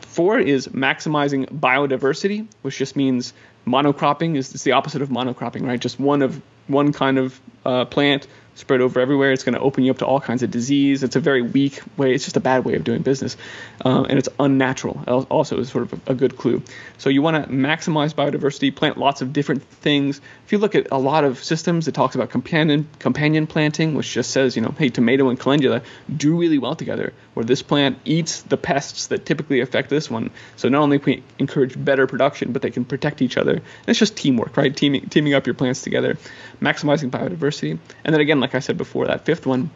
four 0.00 0.40
is 0.40 0.66
maximizing 0.68 1.46
biodiversity, 1.46 2.48
which 2.62 2.76
just 2.76 2.96
means 2.96 3.32
monocropping 3.64 4.36
is 4.36 4.50
the 4.64 4.72
opposite 4.72 5.00
of 5.00 5.10
monocropping, 5.10 5.64
right? 5.64 5.78
Just 5.78 6.00
one 6.00 6.22
of 6.22 6.42
one 6.66 6.92
kind 6.92 7.18
of 7.18 7.40
uh, 7.64 7.84
plant 7.84 8.26
spread 8.54 8.80
over 8.80 9.00
everywhere. 9.00 9.32
It's 9.32 9.44
going 9.44 9.54
to 9.54 9.60
open 9.60 9.84
you 9.84 9.90
up 9.90 9.98
to 9.98 10.06
all 10.06 10.20
kinds 10.20 10.42
of 10.42 10.50
disease. 10.50 11.02
It's 11.02 11.16
a 11.16 11.20
very 11.20 11.42
weak 11.42 11.80
way. 11.96 12.14
It's 12.14 12.24
just 12.24 12.36
a 12.36 12.40
bad 12.40 12.64
way 12.64 12.74
of 12.74 12.84
doing 12.84 13.02
business, 13.02 13.36
uh, 13.84 14.02
and 14.02 14.18
it's 14.18 14.28
unnatural. 14.38 15.02
Also, 15.30 15.58
is 15.58 15.70
sort 15.70 15.92
of 15.92 16.08
a, 16.08 16.12
a 16.12 16.14
good 16.14 16.36
clue. 16.36 16.62
So 16.98 17.10
you 17.10 17.22
want 17.22 17.44
to 17.44 17.50
maximize 17.50 18.14
biodiversity, 18.14 18.74
plant 18.74 18.98
lots 18.98 19.22
of 19.22 19.32
different 19.32 19.62
things. 19.64 20.20
If 20.44 20.52
you 20.52 20.58
look 20.58 20.74
at 20.74 20.88
a 20.92 20.98
lot 20.98 21.24
of 21.24 21.42
systems, 21.42 21.88
it 21.88 21.94
talks 21.94 22.14
about 22.14 22.30
companion 22.30 22.88
companion 22.98 23.46
planting, 23.46 23.94
which 23.94 24.12
just 24.12 24.30
says, 24.30 24.56
you 24.56 24.62
know, 24.62 24.74
hey, 24.78 24.88
tomato 24.88 25.28
and 25.28 25.38
calendula 25.38 25.82
do 26.14 26.36
really 26.36 26.58
well 26.58 26.76
together, 26.76 27.12
where 27.34 27.44
this 27.44 27.62
plant 27.62 27.98
eats 28.04 28.42
the 28.42 28.56
pests 28.56 29.08
that 29.08 29.26
typically 29.26 29.60
affect 29.60 29.90
this 29.90 30.10
one. 30.10 30.30
So 30.56 30.68
not 30.68 30.82
only 30.82 30.98
can 30.98 31.06
we 31.06 31.22
encourage 31.38 31.82
better 31.82 32.06
production, 32.06 32.52
but 32.52 32.62
they 32.62 32.70
can 32.70 32.84
protect 32.84 33.22
each 33.22 33.36
other. 33.36 33.54
And 33.54 33.88
it's 33.88 33.98
just 33.98 34.16
teamwork, 34.16 34.56
right? 34.56 34.74
Teaming 34.74 35.08
teaming 35.08 35.34
up 35.34 35.46
your 35.46 35.54
plants 35.54 35.82
together, 35.82 36.18
maximizing 36.60 37.10
biodiversity, 37.10 37.78
and 38.04 38.14
then 38.14 38.20
again 38.20 38.43
like 38.44 38.54
I 38.54 38.58
said 38.58 38.76
before, 38.76 39.06
that 39.06 39.24
fifth 39.24 39.46
one, 39.46 39.70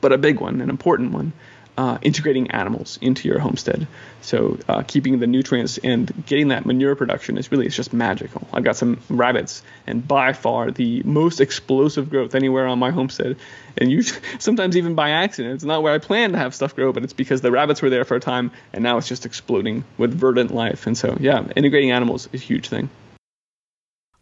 but 0.00 0.12
a 0.12 0.18
big 0.18 0.38
one, 0.38 0.60
an 0.60 0.70
important 0.70 1.10
one, 1.10 1.32
uh, 1.76 1.98
integrating 2.00 2.52
animals 2.52 2.96
into 3.02 3.26
your 3.26 3.40
homestead. 3.40 3.88
So 4.20 4.56
uh, 4.68 4.84
keeping 4.86 5.18
the 5.18 5.26
nutrients 5.26 5.78
and 5.78 6.12
getting 6.26 6.48
that 6.48 6.64
manure 6.64 6.94
production 6.94 7.36
is 7.38 7.50
really 7.50 7.66
it's 7.66 7.74
just 7.74 7.92
magical. 7.92 8.46
I've 8.52 8.62
got 8.62 8.76
some 8.76 9.00
rabbits, 9.08 9.64
and 9.84 10.06
by 10.06 10.32
far 10.32 10.70
the 10.70 11.02
most 11.02 11.40
explosive 11.40 12.08
growth 12.08 12.36
anywhere 12.36 12.68
on 12.68 12.78
my 12.78 12.90
homestead. 12.90 13.36
And 13.76 13.90
usually, 13.90 14.20
sometimes 14.38 14.76
even 14.76 14.94
by 14.94 15.10
accident, 15.10 15.56
it's 15.56 15.64
not 15.64 15.82
where 15.82 15.92
I 15.92 15.98
planned 15.98 16.34
to 16.34 16.38
have 16.38 16.54
stuff 16.54 16.76
grow, 16.76 16.92
but 16.92 17.02
it's 17.02 17.12
because 17.12 17.40
the 17.40 17.50
rabbits 17.50 17.82
were 17.82 17.90
there 17.90 18.04
for 18.04 18.14
a 18.14 18.20
time, 18.20 18.52
and 18.72 18.84
now 18.84 18.96
it's 18.98 19.08
just 19.08 19.26
exploding 19.26 19.82
with 19.98 20.14
verdant 20.14 20.54
life. 20.54 20.86
And 20.86 20.96
so, 20.96 21.16
yeah, 21.18 21.44
integrating 21.56 21.90
animals 21.90 22.28
is 22.32 22.42
a 22.42 22.44
huge 22.44 22.68
thing. 22.68 22.90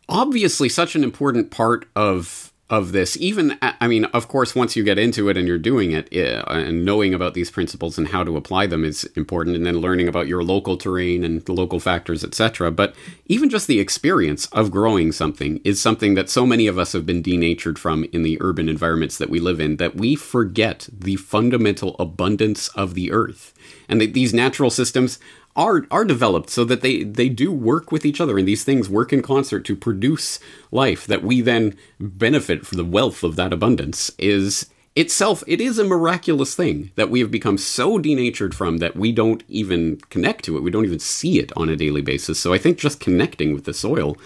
Obviously, 0.08 0.70
such 0.70 0.94
an 0.94 1.04
important 1.04 1.50
part 1.50 1.86
of 1.94 2.52
of 2.68 2.92
this 2.92 3.16
even 3.18 3.56
i 3.62 3.86
mean 3.86 4.04
of 4.06 4.26
course 4.26 4.54
once 4.54 4.74
you 4.74 4.82
get 4.82 4.98
into 4.98 5.28
it 5.28 5.36
and 5.36 5.46
you're 5.46 5.56
doing 5.56 5.92
it 5.92 6.08
eh, 6.12 6.42
and 6.48 6.84
knowing 6.84 7.14
about 7.14 7.34
these 7.34 7.50
principles 7.50 7.96
and 7.96 8.08
how 8.08 8.24
to 8.24 8.36
apply 8.36 8.66
them 8.66 8.84
is 8.84 9.04
important 9.14 9.54
and 9.54 9.64
then 9.64 9.78
learning 9.78 10.08
about 10.08 10.26
your 10.26 10.42
local 10.42 10.76
terrain 10.76 11.22
and 11.22 11.44
the 11.46 11.52
local 11.52 11.78
factors 11.78 12.24
etc 12.24 12.70
but 12.70 12.94
even 13.26 13.48
just 13.48 13.66
the 13.66 13.78
experience 13.78 14.46
of 14.46 14.70
growing 14.70 15.12
something 15.12 15.60
is 15.64 15.80
something 15.80 16.14
that 16.14 16.28
so 16.28 16.44
many 16.44 16.66
of 16.66 16.78
us 16.78 16.92
have 16.92 17.06
been 17.06 17.22
denatured 17.22 17.78
from 17.78 18.04
in 18.12 18.22
the 18.22 18.38
urban 18.40 18.68
environments 18.68 19.18
that 19.18 19.30
we 19.30 19.38
live 19.38 19.60
in 19.60 19.76
that 19.76 19.96
we 19.96 20.14
forget 20.14 20.88
the 20.92 21.16
fundamental 21.16 21.96
abundance 21.98 22.68
of 22.68 22.94
the 22.94 23.12
earth. 23.12 23.52
And 23.88 24.00
that 24.00 24.14
these 24.14 24.34
natural 24.34 24.70
systems 24.70 25.18
are 25.56 25.86
are 25.90 26.04
developed 26.04 26.50
so 26.50 26.64
that 26.64 26.82
they 26.82 27.02
they 27.02 27.28
do 27.28 27.50
work 27.50 27.90
with 27.90 28.04
each 28.04 28.20
other 28.20 28.38
and 28.38 28.46
these 28.46 28.62
things 28.62 28.88
work 28.88 29.12
in 29.12 29.22
concert 29.22 29.64
to 29.64 29.74
produce 29.74 30.38
life 30.70 31.06
that 31.06 31.22
we 31.22 31.40
then 31.40 31.76
benefit 31.98 32.66
from 32.66 32.76
the 32.76 32.84
wealth 32.84 33.24
of 33.24 33.36
that 33.36 33.52
abundance 33.52 34.10
is 34.18 34.66
itself 34.94 35.42
it 35.46 35.60
is 35.60 35.78
a 35.78 35.84
miraculous 35.84 36.54
thing 36.54 36.90
that 36.94 37.10
we 37.10 37.20
have 37.20 37.30
become 37.30 37.58
so 37.58 37.98
denatured 37.98 38.54
from 38.54 38.78
that 38.78 38.96
we 38.96 39.12
don't 39.12 39.42
even 39.48 39.96
connect 40.10 40.44
to 40.44 40.56
it. 40.56 40.62
We 40.62 40.70
don't 40.70 40.86
even 40.86 40.98
see 40.98 41.38
it 41.38 41.52
on 41.56 41.68
a 41.68 41.76
daily 41.76 42.02
basis. 42.02 42.38
So 42.38 42.52
i 42.52 42.58
think 42.58 42.78
just 42.78 43.00
connecting 43.00 43.54
with 43.54 43.64
the 43.64 43.74
soil 43.74 44.16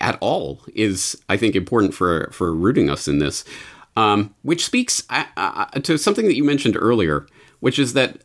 at 0.00 0.16
all 0.20 0.60
is 0.74 1.20
i 1.28 1.36
think 1.36 1.56
important 1.56 1.94
for 1.94 2.30
for 2.32 2.54
rooting 2.54 2.88
us 2.88 3.08
in 3.08 3.18
this 3.18 3.44
um, 3.96 4.32
which 4.42 4.64
speaks 4.64 5.02
uh, 5.10 5.24
uh, 5.36 5.66
to 5.80 5.98
something 5.98 6.26
that 6.26 6.36
you 6.36 6.44
mentioned 6.44 6.76
earlier 6.78 7.26
which 7.58 7.78
is 7.78 7.92
that 7.94 8.22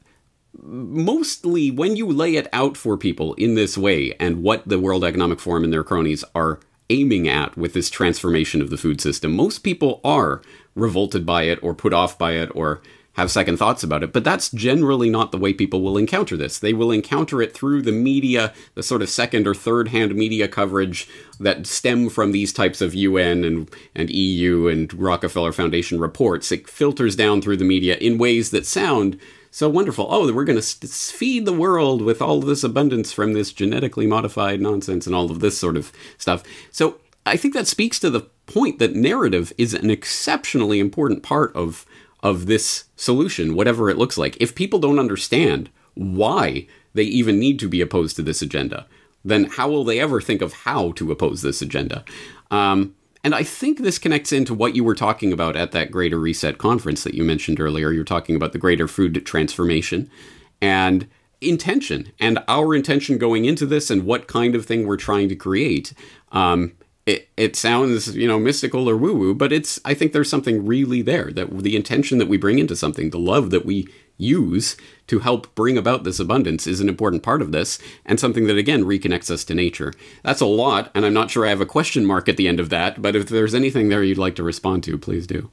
mostly 0.62 1.72
when 1.72 1.96
you 1.96 2.08
lay 2.08 2.36
it 2.36 2.48
out 2.54 2.78
for 2.78 2.98
people 2.98 3.34
in 3.36 3.56
this 3.56 3.78
way 3.78 4.14
and 4.20 4.44
what 4.44 4.68
the 4.68 4.80
World 4.80 5.04
Economic 5.04 5.40
Forum 5.40 5.64
and 5.64 5.74
their 5.74 5.84
cronies 5.84 6.24
are 6.34 6.60
aiming 6.90 7.28
at 7.28 7.58
with 7.58 7.74
this 7.74 7.90
transformation 7.90 8.62
of 8.62 8.70
the 8.70 8.78
food 8.78 9.02
system, 9.02 9.36
most 9.36 9.60
people 9.60 10.02
are 10.04 10.42
revolted 10.76 11.26
by 11.26 11.44
it 11.44 11.62
or 11.64 11.74
put 11.74 11.94
off 11.94 12.18
by 12.18 12.34
it 12.34 12.50
or 12.56 12.82
have 13.16 13.32
second 13.32 13.58
thoughts 13.58 13.82
about 13.82 14.04
it. 14.04 14.12
But 14.12 14.26
that's 14.26 14.52
generally 14.52 15.10
not 15.10 15.32
the 15.32 15.38
way 15.38 15.54
people 15.54 15.82
will 15.82 15.98
encounter 15.98 16.36
this. 16.36 16.60
They 16.60 16.74
will 16.74 16.92
encounter 16.92 17.42
it 17.42 17.54
through 17.54 17.82
the 17.82 17.94
media, 17.94 18.54
the 18.76 18.84
sort 18.84 19.02
of 19.02 19.10
second 19.10 19.48
or 19.48 19.56
third 19.56 19.90
hand 19.90 20.14
media 20.16 20.48
coverage 20.48 21.08
that 21.40 21.66
stem 21.66 22.10
from 22.10 22.34
these 22.34 22.52
types 22.52 22.82
of 22.82 22.94
UN 22.94 23.46
and, 23.46 23.72
and 23.96 24.10
EU 24.10 24.68
and 24.68 24.94
Rockefeller 24.94 25.54
Foundation 25.54 26.00
reports. 26.00 26.52
It 26.52 26.70
filters 26.70 27.16
down 27.16 27.42
through 27.42 27.58
the 27.58 27.64
media 27.64 27.96
in 27.98 28.18
ways 28.18 28.52
that 28.52 28.66
sound 28.66 29.18
so 29.56 29.70
wonderful. 29.70 30.06
Oh, 30.10 30.34
we're 30.34 30.44
going 30.44 30.60
to 30.60 30.88
feed 30.88 31.46
the 31.46 31.54
world 31.54 32.02
with 32.02 32.22
all 32.22 32.42
this 32.42 32.62
abundance 32.62 33.14
from 33.14 33.32
this 33.32 33.54
genetically 33.54 34.06
modified 34.06 34.60
nonsense 34.60 35.08
and 35.08 35.16
all 35.16 35.32
of 35.32 35.40
this 35.40 35.58
sort 35.58 35.78
of 35.78 35.94
stuff. 36.18 36.44
So 36.72 37.00
I 37.26 37.38
think 37.38 37.54
that 37.54 37.66
speaks 37.66 37.98
to 38.00 38.10
the 38.10 38.28
point 38.48 38.80
that 38.80 38.96
narrative 38.96 39.54
is 39.58 39.74
an 39.74 39.90
exceptionally 39.90 40.82
important 40.82 41.24
part 41.24 41.56
of 41.56 41.86
of 42.22 42.48
this 42.48 42.84
solution, 42.98 43.56
whatever 43.56 43.90
it 43.90 43.98
looks 43.98 44.18
like. 44.18 44.36
If 44.42 44.56
people 44.56 44.80
don't 44.80 45.00
understand 45.00 45.70
why 45.94 46.68
they 46.94 47.04
even 47.04 47.40
need 47.40 47.58
to 47.60 47.70
be 47.70 47.80
opposed 47.80 48.18
to 48.18 48.24
this 48.24 48.42
agenda, 48.42 48.86
then 49.24 49.46
how 49.46 49.70
will 49.70 49.86
they 49.86 50.02
ever 50.02 50.20
think 50.20 50.42
of 50.42 50.52
how 50.52 50.92
to 50.94 51.14
oppose 51.14 51.44
this 51.44 51.62
agenda? 51.62 52.04
Um, 52.52 52.94
and 53.26 53.34
I 53.34 53.42
think 53.42 53.80
this 53.80 53.98
connects 53.98 54.32
into 54.32 54.54
what 54.54 54.76
you 54.76 54.84
were 54.84 54.94
talking 54.94 55.34
about 55.34 55.56
at 55.56 55.72
that 55.72 55.90
Greater 55.90 56.20
Reset 56.20 56.60
conference 56.60 57.04
that 57.04 57.16
you 57.16 57.24
mentioned 57.24 57.60
earlier. 57.60 57.92
You're 57.92 58.04
talking 58.04 58.36
about 58.36 58.54
the 58.54 58.60
greater 58.60 58.88
food 58.88 59.26
transformation 59.26 60.12
and 60.62 61.08
intention 61.42 62.12
and 62.20 62.38
our 62.48 62.76
intention 62.76 63.18
going 63.18 63.46
into 63.46 63.66
this 63.66 63.90
and 63.90 64.06
what 64.06 64.28
kind 64.28 64.54
of 64.54 64.68
thing 64.68 64.86
we're 64.86 64.96
trying 64.96 65.28
to 65.30 65.36
create. 65.36 65.92
Um, 66.34 66.74
it, 67.08 67.28
it 67.36 67.56
sounds 67.56 68.16
you 68.16 68.28
know 68.28 68.38
mystical 68.38 68.88
or 68.88 68.96
woo 68.96 69.16
woo, 69.16 69.34
but 69.34 69.52
it's 69.52 69.80
I 69.84 69.96
think 69.96 70.14
there's 70.14 70.30
something 70.30 70.64
really 70.64 71.02
there 71.02 71.32
that 71.32 71.64
the 71.64 71.76
intention 71.76 72.20
that 72.20 72.28
we 72.28 72.38
bring 72.38 72.60
into 72.60 72.76
something, 72.76 73.10
the 73.10 73.18
love 73.18 73.50
that 73.50 73.66
we 73.66 73.88
use 74.18 74.78
to 75.08 75.20
help 75.20 75.54
bring 75.56 75.78
about 75.78 76.04
this 76.04 76.20
abundance 76.20 76.68
is 76.68 76.82
an 76.82 76.90
important 76.90 77.24
part 77.24 77.42
of 77.42 77.52
this 77.52 77.80
and 78.06 78.20
something 78.20 78.48
that 78.48 78.58
again 78.58 78.84
reconnects 78.84 79.30
us 79.30 79.44
to 79.46 79.54
nature. 79.54 79.94
That's 80.24 80.42
a 80.42 80.46
lot, 80.46 80.92
and 80.96 81.06
I'm 81.06 81.14
not 81.14 81.32
sure 81.32 81.46
I 81.46 81.50
have 81.50 81.62
a 81.62 81.66
question 81.66 82.06
mark 82.06 82.28
at 82.30 82.38
the 82.38 82.48
end 82.48 82.60
of 82.60 82.70
that, 82.70 83.02
but 83.02 83.16
if 83.16 83.30
there's 83.30 83.56
anything 83.56 83.90
there 83.90 84.04
you'd 84.04 84.18
like 84.18 84.36
to 84.36 84.44
respond 84.44 84.84
to, 84.86 84.98
please 84.98 85.28
do. 85.28 85.52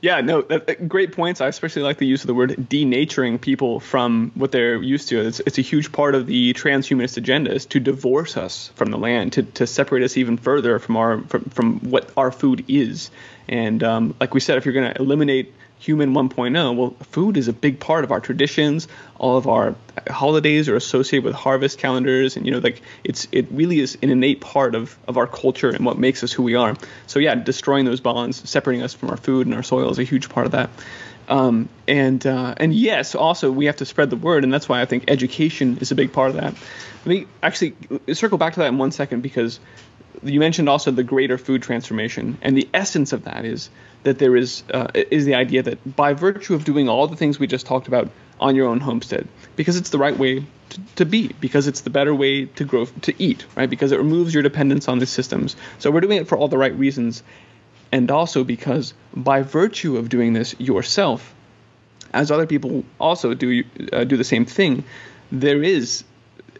Yeah, 0.00 0.20
no, 0.20 0.42
that, 0.42 0.88
great 0.88 1.12
points. 1.12 1.40
I 1.40 1.48
especially 1.48 1.82
like 1.82 1.98
the 1.98 2.06
use 2.06 2.22
of 2.22 2.28
the 2.28 2.34
word 2.34 2.50
denaturing 2.50 3.40
people 3.40 3.80
from 3.80 4.30
what 4.36 4.52
they're 4.52 4.80
used 4.80 5.08
to. 5.08 5.20
It's, 5.20 5.40
it's 5.40 5.58
a 5.58 5.62
huge 5.62 5.90
part 5.90 6.14
of 6.14 6.26
the 6.26 6.54
transhumanist 6.54 7.16
agenda 7.16 7.52
is 7.52 7.66
to 7.66 7.80
divorce 7.80 8.36
us 8.36 8.70
from 8.76 8.92
the 8.92 8.98
land, 8.98 9.32
to, 9.32 9.42
to 9.42 9.66
separate 9.66 10.04
us 10.04 10.16
even 10.16 10.36
further 10.36 10.78
from 10.78 10.96
our 10.96 11.20
from, 11.22 11.42
from 11.46 11.80
what 11.80 12.10
our 12.16 12.30
food 12.30 12.64
is. 12.68 13.10
And 13.48 13.82
um, 13.82 14.14
like 14.20 14.34
we 14.34 14.40
said, 14.40 14.56
if 14.56 14.64
you're 14.64 14.74
going 14.74 14.92
to 14.92 15.00
eliminate 15.00 15.52
human 15.78 16.12
1.0, 16.12 16.76
well, 16.76 16.90
food 17.10 17.36
is 17.36 17.48
a 17.48 17.52
big 17.52 17.80
part 17.80 18.04
of 18.04 18.12
our 18.12 18.20
traditions. 18.20 18.88
All 19.18 19.36
of 19.36 19.46
our 19.46 19.74
holidays 20.08 20.68
are 20.68 20.76
associated 20.76 21.24
with 21.24 21.34
harvest 21.34 21.78
calendars, 21.78 22.36
and 22.36 22.46
you 22.46 22.52
know, 22.52 22.58
like 22.58 22.82
it's 23.04 23.28
it 23.32 23.46
really 23.50 23.80
is 23.80 23.96
an 24.02 24.10
innate 24.10 24.40
part 24.40 24.74
of 24.74 24.96
of 25.06 25.16
our 25.16 25.26
culture 25.26 25.70
and 25.70 25.84
what 25.84 25.98
makes 25.98 26.22
us 26.22 26.32
who 26.32 26.42
we 26.42 26.54
are. 26.54 26.76
So 27.06 27.18
yeah, 27.18 27.34
destroying 27.34 27.84
those 27.84 28.00
bonds, 28.00 28.48
separating 28.48 28.82
us 28.82 28.94
from 28.94 29.10
our 29.10 29.16
food 29.16 29.46
and 29.46 29.54
our 29.54 29.62
soil 29.62 29.90
is 29.90 29.98
a 29.98 30.04
huge 30.04 30.28
part 30.28 30.46
of 30.46 30.52
that. 30.52 30.70
Um, 31.28 31.68
and 31.86 32.26
uh, 32.26 32.54
and 32.56 32.72
yes, 32.74 33.14
also 33.14 33.52
we 33.52 33.66
have 33.66 33.76
to 33.76 33.84
spread 33.84 34.10
the 34.10 34.16
word, 34.16 34.44
and 34.44 34.52
that's 34.52 34.68
why 34.68 34.80
I 34.80 34.86
think 34.86 35.04
education 35.08 35.78
is 35.80 35.90
a 35.92 35.94
big 35.94 36.12
part 36.12 36.30
of 36.30 36.36
that. 36.36 36.54
Let 37.04 37.06
me 37.06 37.26
actually 37.42 37.74
circle 38.14 38.38
back 38.38 38.54
to 38.54 38.60
that 38.60 38.68
in 38.68 38.78
one 38.78 38.92
second 38.92 39.20
because 39.20 39.60
you 40.22 40.40
mentioned 40.40 40.68
also 40.68 40.90
the 40.90 41.04
greater 41.04 41.38
food 41.38 41.62
transformation, 41.62 42.38
and 42.42 42.56
the 42.56 42.68
essence 42.74 43.12
of 43.12 43.24
that 43.24 43.44
is 43.44 43.70
that 44.02 44.18
there 44.18 44.36
is 44.36 44.62
uh, 44.72 44.88
is 44.94 45.24
the 45.24 45.34
idea 45.34 45.62
that 45.62 45.96
by 45.96 46.12
virtue 46.14 46.54
of 46.54 46.64
doing 46.64 46.88
all 46.88 47.06
the 47.06 47.16
things 47.16 47.38
we 47.38 47.46
just 47.46 47.66
talked 47.66 47.88
about 47.88 48.10
on 48.40 48.56
your 48.56 48.68
own 48.68 48.80
homestead, 48.80 49.26
because 49.56 49.76
it's 49.76 49.90
the 49.90 49.98
right 49.98 50.16
way 50.16 50.44
to, 50.70 50.80
to 50.96 51.04
be, 51.04 51.28
because 51.40 51.66
it's 51.66 51.80
the 51.82 51.90
better 51.90 52.14
way 52.14 52.46
to 52.46 52.64
grow 52.64 52.86
to 53.02 53.22
eat, 53.22 53.44
right? 53.56 53.70
Because 53.70 53.92
it 53.92 53.98
removes 53.98 54.34
your 54.34 54.42
dependence 54.42 54.88
on 54.88 54.98
the 54.98 55.06
systems. 55.06 55.56
So 55.78 55.90
we're 55.90 56.00
doing 56.00 56.18
it 56.18 56.28
for 56.28 56.38
all 56.38 56.48
the 56.48 56.58
right 56.58 56.74
reasons, 56.74 57.22
and 57.92 58.10
also 58.10 58.44
because 58.44 58.94
by 59.14 59.42
virtue 59.42 59.96
of 59.96 60.08
doing 60.08 60.32
this 60.32 60.54
yourself, 60.58 61.34
as 62.12 62.30
other 62.30 62.46
people 62.46 62.84
also 62.98 63.34
do 63.34 63.64
uh, 63.92 64.04
do 64.04 64.16
the 64.16 64.24
same 64.24 64.46
thing, 64.46 64.84
there 65.30 65.62
is 65.62 66.04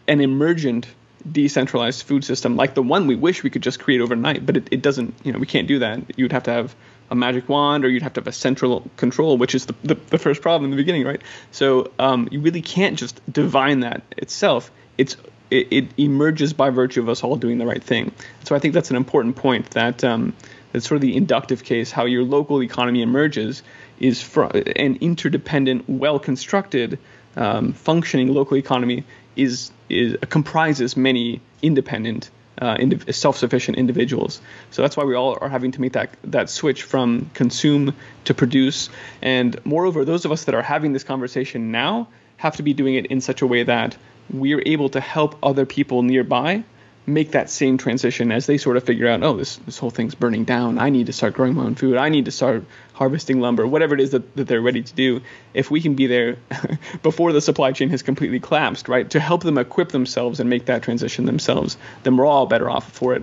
an 0.07 0.21
emergent 0.21 0.87
decentralized 1.33 2.03
food 2.03 2.25
system 2.25 2.57
like 2.57 2.75
the 2.75 2.83
one 2.83 3.07
we 3.07 3.17
wish 3.17 3.43
we 3.43 3.51
could 3.51 3.63
just 3.63 3.81
create 3.81 4.01
overnight, 4.01 4.45
but 4.45 4.57
it, 4.57 4.69
it 4.71 4.83
doesn't, 4.83 5.15
you 5.25 5.33
know, 5.33 5.39
we 5.39 5.47
can't 5.47 5.69
do 5.69 5.81
that. 5.81 6.19
You'd 6.19 6.33
have 6.33 6.45
to 6.45 6.53
have 6.53 6.75
a 7.11 7.15
magic 7.15 7.49
wand 7.49 7.85
or 7.85 7.89
you'd 7.89 8.03
have 8.03 8.13
to 8.15 8.21
have 8.21 8.27
a 8.27 8.33
central 8.33 8.89
control, 8.97 9.39
which 9.39 9.55
is 9.55 9.67
the, 9.67 9.75
the, 9.83 9.95
the 9.95 10.19
first 10.19 10.43
problem 10.43 10.65
in 10.65 10.71
the 10.71 10.77
beginning, 10.77 11.05
right? 11.05 11.23
So 11.51 11.91
um, 11.99 12.29
you 12.31 12.41
really 12.41 12.63
can't 12.63 12.99
just 12.99 13.21
divine 13.33 13.81
that 13.81 14.03
itself. 14.17 14.71
It's 14.97 15.17
it, 15.51 15.69
it, 15.71 15.89
emerges 15.97 16.53
by 16.53 16.69
virtue 16.71 17.01
of 17.01 17.09
us 17.09 17.25
all 17.25 17.37
doing 17.37 17.57
the 17.57 17.65
right 17.65 17.83
thing. 17.83 18.13
So 18.45 18.55
I 18.55 18.59
think 18.59 18.75
that's 18.75 18.91
an 18.91 18.97
important 18.97 19.37
point 19.37 19.71
that 19.71 20.05
um, 20.05 20.35
that's 20.73 20.87
sort 20.87 20.97
of 20.97 21.03
the 21.03 21.17
inductive 21.17 21.65
case. 21.65 21.91
How 21.91 22.05
your 22.05 22.23
local 22.23 22.63
economy 22.63 23.01
emerges 23.01 23.63
is 23.99 24.21
fr- 24.21 24.45
an 24.45 24.99
interdependent, 25.01 25.89
well 25.89 26.19
constructed, 26.19 26.99
um, 27.37 27.73
functioning 27.73 28.29
local 28.29 28.57
economy 28.57 29.05
is 29.39 29.71
is 29.89 30.17
comprises 30.29 30.97
many 30.97 31.41
independent, 31.63 32.31
uh, 32.61 32.77
indiv- 32.77 33.15
self-sufficient 33.15 33.79
individuals. 33.79 34.41
So 34.71 34.83
that's 34.83 34.97
why 34.97 35.05
we 35.05 35.15
all 35.15 35.39
are 35.41 35.49
having 35.49 35.73
to 35.73 35.81
make 35.81 35.93
that 35.93 36.11
that 36.25 36.51
switch 36.51 36.83
from 36.83 37.31
consume 37.35 37.95
to 38.25 38.35
produce. 38.35 38.91
And 39.23 39.59
moreover, 39.65 40.05
those 40.05 40.25
of 40.25 40.33
us 40.33 40.45
that 40.45 40.55
are 40.55 40.63
having 40.63 40.93
this 40.93 41.05
conversation 41.05 41.71
now 41.71 42.09
have 42.37 42.57
to 42.57 42.63
be 42.63 42.75
doing 42.75 42.95
it 42.95 43.07
in 43.07 43.21
such 43.21 43.43
a 43.43 43.47
way 43.47 43.63
that 43.63 43.97
we 44.31 44.55
are 44.55 44.63
able 44.67 44.91
to 44.91 45.01
help 45.01 45.39
other 45.43 45.65
people 45.67 46.03
nearby 46.03 46.65
make 47.07 47.31
that 47.31 47.49
same 47.49 47.79
transition 47.79 48.31
as 48.31 48.47
they 48.47 48.59
sort 48.59 48.77
of 48.77 48.85
figure 48.85 49.09
out, 49.09 49.23
oh, 49.23 49.37
this 49.37 49.57
this 49.65 49.79
whole 49.79 49.91
thing's 49.91 50.15
burning 50.15 50.45
down. 50.45 50.79
I 50.79 50.91
need 50.91 51.07
to 51.07 51.13
start 51.13 51.35
growing 51.35 51.55
my 51.55 51.65
own 51.65 51.75
food. 51.75 51.97
I 51.97 52.11
need 52.11 52.27
to 52.27 52.31
start 52.31 52.65
harvesting 52.99 53.41
lumber, 53.41 53.65
whatever 53.65 53.95
it 53.95 54.01
is 54.01 54.11
that, 54.11 54.35
that 54.35 54.49
they're 54.49 54.61
ready 54.61 54.83
to 54.83 54.95
do. 54.95 55.23
If 55.55 55.71
we 55.71 55.81
can 55.81 55.95
be 55.95 56.09
there 56.09 56.37
before 57.03 57.33
the 57.33 57.41
supply 57.41 57.71
chain 57.71 57.91
has 57.91 58.03
completely 58.03 58.41
collapsed, 58.41 58.89
right, 58.89 59.09
to 59.11 59.21
help 59.21 59.45
them 59.45 59.57
equip 59.57 59.91
themselves 59.91 60.41
and 60.41 60.51
make 60.51 60.67
that 60.67 60.83
transition 60.83 61.25
themselves, 61.25 61.77
then 62.03 62.17
we're 62.17 62.27
all 62.27 62.47
better 62.47 62.69
off 62.69 62.91
for 62.91 63.15
it. 63.15 63.23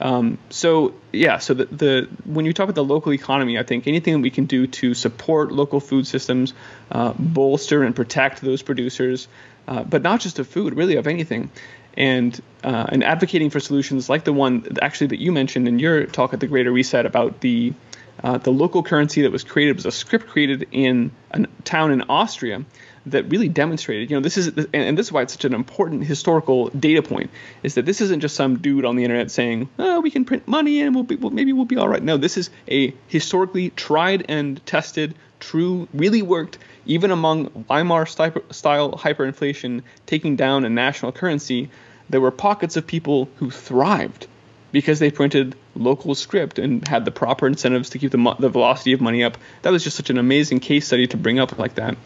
Um, 0.00 0.38
so 0.48 0.94
yeah, 1.12 1.36
so 1.36 1.52
the, 1.52 1.66
the 1.66 2.08
when 2.24 2.46
you 2.46 2.54
talk 2.54 2.64
about 2.64 2.74
the 2.74 2.84
local 2.84 3.12
economy, 3.12 3.58
I 3.58 3.62
think 3.62 3.86
anything 3.86 4.14
that 4.14 4.20
we 4.20 4.30
can 4.30 4.46
do 4.46 4.66
to 4.66 4.94
support 4.94 5.52
local 5.52 5.80
food 5.80 6.06
systems, 6.06 6.54
uh, 6.90 7.12
bolster 7.18 7.82
and 7.82 7.94
protect 7.94 8.40
those 8.40 8.62
producers, 8.62 9.28
uh, 9.68 9.84
but 9.84 10.00
not 10.00 10.20
just 10.20 10.38
of 10.38 10.48
food, 10.48 10.74
really 10.74 10.96
of 10.96 11.06
anything, 11.06 11.50
and 11.94 12.40
uh, 12.64 12.86
and 12.88 13.04
advocating 13.04 13.50
for 13.50 13.60
solutions 13.60 14.08
like 14.08 14.24
the 14.24 14.32
one 14.32 14.78
actually 14.80 15.08
that 15.08 15.20
you 15.20 15.32
mentioned 15.32 15.68
in 15.68 15.78
your 15.78 16.06
talk 16.06 16.32
at 16.32 16.40
the 16.40 16.46
Greater 16.46 16.72
Reset 16.72 17.04
about 17.04 17.40
the 17.42 17.74
uh, 18.22 18.38
the 18.38 18.50
local 18.50 18.82
currency 18.82 19.22
that 19.22 19.32
was 19.32 19.44
created 19.44 19.76
was 19.76 19.86
a 19.86 19.92
script 19.92 20.26
created 20.26 20.68
in 20.72 21.10
a 21.30 21.46
town 21.64 21.92
in 21.92 22.02
Austria 22.02 22.64
that 23.06 23.24
really 23.30 23.48
demonstrated, 23.48 24.10
you 24.10 24.16
know, 24.16 24.20
this 24.20 24.36
is, 24.36 24.48
and 24.74 24.98
this 24.98 25.06
is 25.06 25.12
why 25.12 25.22
it's 25.22 25.32
such 25.32 25.46
an 25.46 25.54
important 25.54 26.04
historical 26.04 26.68
data 26.68 27.02
point, 27.02 27.30
is 27.62 27.74
that 27.74 27.86
this 27.86 28.00
isn't 28.00 28.20
just 28.20 28.36
some 28.36 28.58
dude 28.58 28.84
on 28.84 28.96
the 28.96 29.04
internet 29.04 29.30
saying, 29.30 29.68
oh, 29.78 30.00
we 30.00 30.10
can 30.10 30.24
print 30.24 30.46
money 30.46 30.82
and 30.82 30.94
we'll 30.94 31.04
be, 31.04 31.16
well, 31.16 31.30
maybe 31.30 31.52
we'll 31.52 31.64
be 31.64 31.76
all 31.76 31.88
right. 31.88 32.02
No, 32.02 32.18
this 32.18 32.36
is 32.36 32.50
a 32.68 32.94
historically 33.08 33.70
tried 33.70 34.26
and 34.28 34.64
tested, 34.66 35.14
true, 35.38 35.88
really 35.94 36.20
worked, 36.20 36.58
even 36.84 37.10
among 37.10 37.64
Weimar 37.68 38.06
style 38.06 38.92
hyperinflation, 38.92 39.82
taking 40.04 40.36
down 40.36 40.64
a 40.64 40.70
national 40.70 41.12
currency. 41.12 41.70
There 42.10 42.20
were 42.20 42.30
pockets 42.30 42.76
of 42.76 42.86
people 42.86 43.30
who 43.36 43.50
thrived 43.50 44.26
because 44.72 44.98
they 44.98 45.10
printed 45.10 45.56
local 45.74 46.14
script 46.14 46.58
and 46.58 46.86
had 46.86 47.04
the 47.04 47.10
proper 47.10 47.46
incentives 47.46 47.90
to 47.90 47.98
keep 47.98 48.10
the, 48.10 48.36
the 48.38 48.48
velocity 48.48 48.92
of 48.92 49.00
money 49.00 49.22
up. 49.24 49.38
That 49.62 49.70
was 49.70 49.84
just 49.84 49.96
such 49.96 50.10
an 50.10 50.18
amazing 50.18 50.60
case 50.60 50.86
study 50.86 51.06
to 51.08 51.16
bring 51.16 51.38
up 51.38 51.58
like 51.58 51.74
that. 51.76 51.96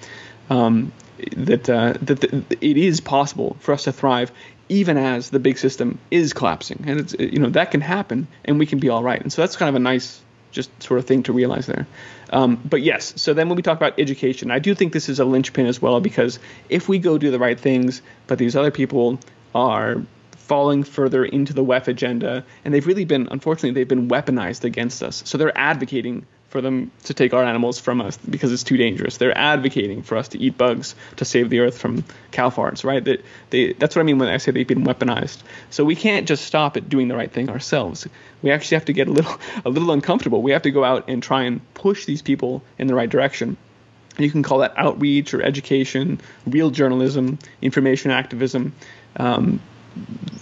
Um, 0.51 0.93
that 1.37 1.71
uh, 1.71 1.95
that 2.03 2.21
the, 2.21 2.45
it 2.61 2.77
is 2.77 3.01
possible 3.01 3.57
for 3.61 3.73
us 3.73 3.85
to 3.85 3.93
thrive 3.93 4.33
even 4.69 4.97
as 4.97 5.31
the 5.31 5.39
big 5.39 5.59
system 5.59 5.99
is 6.11 6.33
collapsing, 6.33 6.85
and 6.87 7.01
it's 7.01 7.15
you 7.19 7.39
know 7.39 7.51
that 7.51 7.71
can 7.71 7.81
happen, 7.81 8.27
and 8.45 8.59
we 8.59 8.67
can 8.67 8.79
be 8.79 8.89
all 8.89 9.03
right. 9.03 9.21
And 9.21 9.33
so 9.33 9.43
that's 9.43 9.57
kind 9.57 9.69
of 9.69 9.75
a 9.75 9.79
nice 9.81 10.21
just 10.51 10.71
sort 10.83 10.99
of 10.99 11.07
thing 11.07 11.25
to 11.25 11.33
realize 11.33 11.67
there. 11.67 11.87
Um, 12.31 12.61
but 12.65 12.81
yes, 12.81 13.21
so 13.21 13.35
then 13.35 13.49
when 13.49 13.57
we 13.57 13.63
talk 13.63 13.77
about 13.77 13.99
education, 13.99 14.51
I 14.51 14.61
do 14.61 14.75
think 14.75 14.93
this 14.93 15.09
is 15.09 15.21
a 15.21 15.25
linchpin 15.25 15.67
as 15.67 15.83
well 15.83 16.01
because 16.01 16.39
if 16.69 16.89
we 16.89 16.99
go 16.99 17.19
do 17.19 17.31
the 17.31 17.39
right 17.39 17.59
things, 17.59 18.03
but 18.27 18.39
these 18.39 18.57
other 18.57 18.71
people 18.71 19.19
are 19.55 20.03
falling 20.45 20.85
further 20.85 21.25
into 21.25 21.53
the 21.53 21.65
WEF 21.65 21.89
agenda, 21.89 22.45
and 22.65 22.73
they've 22.73 22.87
really 22.87 23.05
been, 23.05 23.29
unfortunately, 23.31 23.73
they've 23.73 23.89
been 23.89 24.09
weaponized 24.09 24.65
against 24.65 25.03
us. 25.03 25.23
So 25.27 25.39
they're 25.39 25.57
advocating 25.57 26.27
for 26.55 26.61
them 26.61 26.93
to 27.03 27.13
take 27.13 27.35
our 27.35 27.43
animals 27.43 27.81
from 27.81 28.01
us 28.01 28.17
because 28.17 28.53
it's 28.53 28.63
too 28.63 28.77
dangerous. 28.77 29.17
They're 29.17 29.37
advocating 29.37 30.05
for 30.05 30.17
us 30.17 30.29
to 30.29 30.39
eat 30.39 30.57
bugs 30.57 30.95
to 31.17 31.25
save 31.25 31.51
the 31.51 31.59
earth 31.59 31.79
from 31.79 32.05
cow 32.31 32.51
farts, 32.51 32.85
right? 32.85 33.03
They, 33.03 33.19
they, 33.51 33.73
that's 33.73 33.97
what 33.97 34.03
I 34.03 34.05
mean 34.05 34.19
when 34.19 34.29
I 34.29 34.37
say 34.37 34.53
they've 34.53 34.65
been 34.65 34.85
weaponized. 34.85 35.43
So 35.71 35.85
we 35.85 35.97
can't 35.97 36.29
just 36.29 36.45
stop 36.45 36.77
at 36.77 36.89
doing 36.89 37.09
the 37.09 37.17
right 37.17 37.33
thing 37.33 37.51
ourselves. 37.51 38.07
We 38.43 38.53
actually 38.53 38.77
have 38.77 38.85
to 38.85 38.93
get 38.93 39.09
a 39.09 39.11
little, 39.11 39.37
a 39.65 39.69
little 39.69 39.91
uncomfortable. 39.91 40.43
We 40.43 40.53
have 40.53 40.63
to 40.63 40.71
go 40.71 40.85
out 40.85 41.09
and 41.09 41.21
try 41.21 41.43
and 41.43 41.61
push 41.75 42.05
these 42.05 42.23
people 42.23 42.63
in 42.79 42.87
the 42.87 42.95
right 42.95 43.11
direction. 43.11 43.57
You 44.17 44.31
can 44.31 44.45
call 44.45 44.59
that 44.59 44.75
outreach 44.77 45.35
or 45.35 45.43
education, 45.43 46.21
real 46.47 46.71
journalism, 46.71 47.41
information 47.63 48.13
activism. 48.13 48.75
Um, 49.17 49.61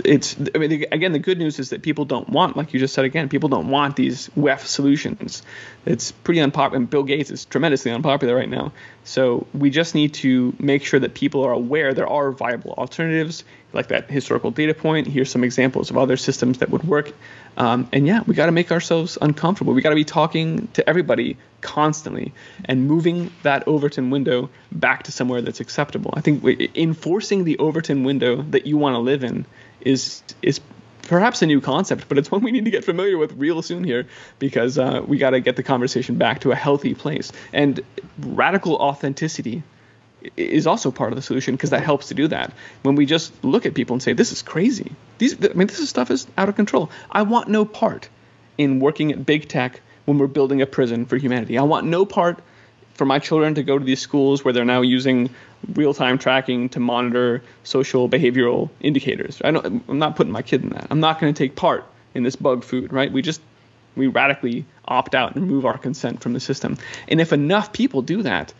it's 0.05 0.37
I 0.55 0.59
mean 0.59 0.85
again 0.91 1.13
the 1.13 1.19
good 1.19 1.39
news 1.39 1.59
is 1.59 1.71
that 1.71 1.83
people 1.83 2.05
don't 2.05 2.29
want 2.29 2.57
like 2.57 2.73
you 2.73 2.81
just 2.81 2.95
said 2.95 3.05
again 3.05 3.29
people 3.29 3.49
don't 3.49 3.69
want 3.69 3.97
these 3.97 4.29
WEF 4.31 4.61
solutions. 4.61 5.43
It's 5.85 6.13
pretty 6.13 6.41
unpopular 6.41 6.85
Bill 6.85 7.03
Gates 7.03 7.31
is 7.31 7.45
tremendously 7.45 7.91
unpopular 7.91 8.35
right 8.35 8.49
now. 8.49 8.73
So 9.05 9.47
we 9.53 9.71
just 9.71 9.95
need 9.95 10.15
to 10.15 10.55
make 10.59 10.85
sure 10.85 11.01
that 11.01 11.15
people 11.15 11.45
are 11.45 11.53
aware 11.53 11.93
there 11.93 12.07
are 12.07 12.31
viable 12.31 12.73
alternatives 12.73 13.45
like 13.73 13.89
that 13.89 14.11
historical 14.11 14.51
data 14.51 14.75
point. 14.75 15.07
Here's 15.07 15.31
some 15.31 15.45
examples 15.45 15.91
of 15.91 15.97
other 15.97 16.17
systems 16.17 16.59
that 16.59 16.71
would 16.71 16.85
work. 16.85 17.13
Um, 17.57 17.89
and 17.93 18.07
yeah, 18.07 18.23
we 18.27 18.35
got 18.35 18.47
to 18.47 18.53
make 18.53 18.71
ourselves 18.71 19.19
uncomfortable. 19.21 19.73
We 19.73 19.83
got 19.83 19.91
to 19.91 19.97
be 19.97 20.05
talking 20.05 20.69
to 20.75 20.89
everybody 20.89 21.37
constantly 21.61 22.33
and 22.65 22.87
moving 22.87 23.31
that 23.43 23.67
Overton 23.67 24.11
window 24.11 24.51
back 24.71 25.05
to 25.05 25.13
somewhere 25.13 25.43
that's 25.43 25.61
acceptable. 25.61 26.13
I 26.15 26.21
think 26.21 26.45
enforcing 26.77 27.45
the 27.45 27.59
Overton 27.59 28.05
window 28.05 28.43
that 28.43 28.67
you 28.67 28.77
want 28.77 28.95
to 28.95 28.99
live 28.99 29.25
in 29.25 29.47
is 29.81 30.23
is 30.43 30.61
perhaps 31.03 31.43
a 31.43 31.47
new 31.47 31.61
concept, 31.61 32.09
but 32.09 32.17
it's 32.17 32.31
one 32.31 32.43
we 32.43 32.53
need 32.53 32.65
to 32.65 32.71
get 32.71 32.85
familiar 32.85 33.19
with 33.19 33.33
real 33.33 33.61
soon 33.63 33.85
here 33.85 34.07
because 34.39 34.79
uh, 34.79 35.03
we 35.07 35.19
got 35.19 35.31
to 35.31 35.41
get 35.41 35.57
the 35.57 35.63
conversation 35.63 36.17
back 36.17 36.41
to 36.41 36.53
a 36.53 36.55
healthy 36.55 36.95
place. 36.95 37.33
And 37.53 37.81
radical 38.25 38.77
authenticity 38.77 39.63
is 40.37 40.67
also 40.67 40.91
part 40.91 41.13
of 41.13 41.17
the 41.17 41.23
solution 41.23 41.55
because 41.55 41.71
that 41.71 41.83
helps 41.83 42.09
to 42.09 42.15
do 42.15 42.29
that. 42.29 42.53
When 42.83 42.95
we 42.95 43.07
just 43.07 43.33
look 43.45 43.67
at 43.67 43.75
people 43.75 43.95
and 43.95 44.03
say, 44.03 44.13
"This 44.13 44.33
is 44.33 44.43
crazy," 44.43 44.93
these 45.19 45.35
I 45.45 45.53
mean, 45.55 45.67
this 45.67 45.81
is 45.81 45.89
stuff 45.89 46.11
is 46.11 46.27
out 46.39 46.49
of 46.49 46.57
control. 46.57 46.91
I 47.11 47.23
want 47.23 47.49
no 47.49 47.65
part 47.65 48.09
in 48.59 48.81
working 48.81 49.13
at 49.13 49.27
big 49.27 49.49
tech 49.49 49.81
when 50.05 50.19
we're 50.19 50.27
building 50.27 50.63
a 50.63 50.67
prison 50.67 51.07
for 51.07 51.17
humanity. 51.17 51.59
I 51.59 51.63
want 51.63 51.87
no 51.87 52.05
part 52.05 52.39
for 52.95 53.05
my 53.05 53.19
children 53.19 53.55
to 53.55 53.63
go 53.63 53.79
to 53.79 53.85
these 53.85 54.01
schools 54.01 54.45
where 54.45 54.53
they're 54.53 54.65
now 54.65 54.83
using 54.83 55.31
real-time 55.75 56.19
tracking 56.19 56.69
to 56.69 56.81
monitor 56.81 57.43
social 57.65 58.09
behavioral 58.09 58.69
indicators. 58.81 59.41
I 59.45 59.49
I'm 59.49 59.99
not 59.99 60.17
putting 60.17 60.33
my 60.33 60.43
kid 60.43 60.63
in 60.63 60.71
that. 60.71 60.87
I'm 60.91 61.01
not 61.01 61.21
going 61.21 61.33
to 61.33 61.39
take 61.39 61.57
part 61.57 61.85
in 62.15 62.23
this 62.23 62.37
bug 62.37 62.65
food, 62.65 62.93
right? 62.93 63.11
We 63.11 63.23
just 63.23 63.41
we 63.97 64.07
radically 64.07 64.65
opt 64.87 65.15
out 65.15 65.35
and 65.35 65.45
remove 65.45 65.67
our 65.67 65.79
consent 65.79 66.21
from 66.21 66.33
the 66.33 66.41
system. 66.41 66.79
And 67.09 67.21
if 67.21 67.33
enough 67.33 67.73
people 67.73 68.03
do 68.03 68.23
that, 68.23 68.53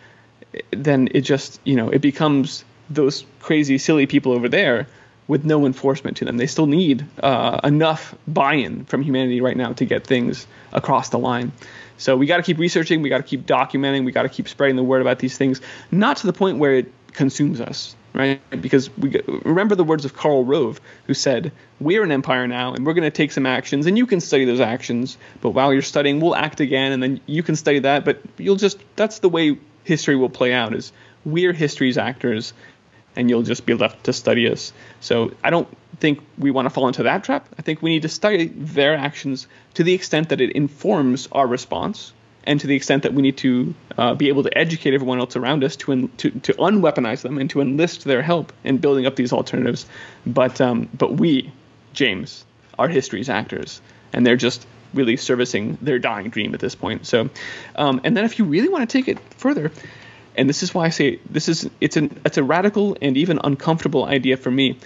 then 0.71 1.09
it 1.13 1.23
just 1.23 1.61
you 1.65 1.77
know 1.77 1.89
it 1.89 2.01
becomes 2.01 2.65
those 2.91 3.25
crazy 3.41 3.79
silly 3.79 4.07
people 4.07 4.33
over 4.33 4.49
there 4.49 4.87
with 5.29 5.45
no 5.45 5.65
enforcement 5.67 6.17
to 6.19 6.25
them. 6.25 6.37
They 6.37 6.47
still 6.47 6.67
need 6.67 7.07
uh, 7.23 7.61
enough 7.65 8.15
buy-in 8.27 8.85
from 8.85 9.03
humanity 9.03 9.41
right 9.41 9.57
now 9.57 9.73
to 9.75 9.85
get 9.85 10.07
things 10.07 10.47
across 10.73 11.09
the 11.11 11.19
line. 11.19 11.53
So 11.97 12.17
we 12.17 12.27
got 12.27 12.39
to 12.39 12.43
keep 12.43 12.59
researching, 12.59 13.01
we 13.01 13.09
got 13.09 13.19
to 13.19 13.23
keep 13.23 13.47
documenting, 13.47 14.05
we 14.05 14.13
got 14.13 14.23
to 14.23 14.29
keep 14.29 14.49
spreading 14.49 14.77
the 14.77 14.83
word 14.83 15.01
about 15.01 15.21
these 15.21 15.39
things, 15.39 15.61
not 15.91 16.17
to 16.19 16.27
the 16.27 16.33
point 16.33 16.59
where 16.59 16.75
it 16.75 16.93
consumes 17.13 17.61
us, 17.61 17.95
right? 18.13 18.41
Because 18.51 18.95
we 18.97 19.21
remember 19.45 19.75
the 19.75 19.85
words 19.85 20.05
of 20.05 20.15
Karl 20.15 20.45
Rove, 20.45 20.81
who 21.07 21.15
said, 21.15 21.53
"We're 21.81 22.03
an 22.03 22.13
empire 22.13 22.47
now, 22.47 22.75
and 22.75 22.87
we're 22.87 22.95
going 22.95 23.05
to 23.05 23.11
take 23.11 23.33
some 23.33 23.47
actions, 23.47 23.87
and 23.87 23.97
you 23.97 24.07
can 24.07 24.21
study 24.21 24.45
those 24.45 24.61
actions. 24.61 25.17
But 25.41 25.51
while 25.51 25.73
you're 25.73 25.83
studying, 25.83 26.21
we'll 26.21 26.37
act 26.37 26.61
again, 26.61 26.93
and 26.93 27.03
then 27.03 27.21
you 27.27 27.43
can 27.43 27.57
study 27.57 27.81
that. 27.81 28.05
But 28.05 28.21
you'll 28.39 28.57
just 28.57 28.79
that's 28.97 29.21
the 29.21 29.29
way 29.29 29.59
history 29.85 30.17
will 30.17 30.31
play 30.31 30.53
out. 30.53 30.75
Is 30.75 30.93
we're 31.25 31.53
history's 31.53 31.99
actors, 31.99 32.53
and 33.17 33.31
you'll 33.31 33.43
just 33.43 33.67
be 33.67 33.75
left 33.75 34.05
to 34.05 34.13
study 34.13 34.49
us. 34.49 34.73
So 35.01 35.33
I 35.43 35.51
don't 35.51 35.69
think 35.99 36.21
we 36.39 36.51
want 36.51 36.67
to 36.67 36.71
fall 36.71 36.89
into 36.89 37.05
that 37.05 37.25
trap. 37.25 37.49
I 37.59 37.63
think 37.63 37.83
we 37.83 37.91
need 37.91 38.03
to 38.03 38.09
study 38.09 38.49
their 38.49 38.97
actions 38.97 39.47
to 39.75 39.85
the 39.85 39.95
extent 39.95 40.31
that 40.31 40.41
it 40.41 40.53
informs 40.53 41.29
our 41.33 41.47
response, 41.47 42.13
and 42.45 42.61
to 42.61 42.67
the 42.67 42.75
extent 42.75 43.05
that 43.05 43.15
we 43.15 43.23
need 43.23 43.37
to 43.39 43.75
uh, 43.97 44.15
be 44.15 44.29
able 44.29 44.43
to 44.43 44.57
educate 44.57 44.95
everyone 44.95 45.19
else 45.19 45.37
around 45.37 45.65
us 45.65 45.77
to, 45.77 46.09
to 46.09 46.31
to 46.31 46.53
unweaponize 46.55 47.23
them 47.23 47.39
and 47.39 47.51
to 47.51 47.61
enlist 47.61 48.05
their 48.05 48.23
help 48.23 48.53
in 48.65 48.79
building 48.79 49.07
up 49.07 49.17
these 49.17 49.33
alternatives. 49.33 49.87
But 50.27 50.61
um, 50.61 50.89
but 50.93 51.15
we, 51.15 51.53
James, 51.93 52.45
are 52.79 52.89
history's 52.89 53.29
actors, 53.29 53.81
and 54.13 54.27
they're 54.27 54.37
just 54.37 54.67
really 54.95 55.17
servicing 55.17 55.79
their 55.81 55.99
dying 55.99 56.29
dream 56.29 56.55
at 56.55 56.61
this 56.61 56.75
point. 56.75 57.07
So, 57.07 57.31
um, 57.77 58.01
and 58.05 58.17
then 58.17 58.25
if 58.25 58.39
you 58.39 58.45
really 58.45 58.69
want 58.69 58.89
to 58.89 58.99
take 58.99 59.09
it 59.09 59.19
further, 59.35 59.73
and 60.37 60.49
this 60.49 60.63
is 60.63 60.75
why 60.75 60.87
I 60.87 60.91
say 60.91 61.21
this 61.31 61.49
is 61.49 61.69
it's 61.81 61.97
an 61.97 62.21
it's 62.25 62.39
a 62.39 62.43
radical 62.43 62.97
and 63.01 63.17
even 63.17 63.39
uncomfortable 63.43 64.05
idea 64.05 64.37
for 64.37 64.51
me. 64.51 64.79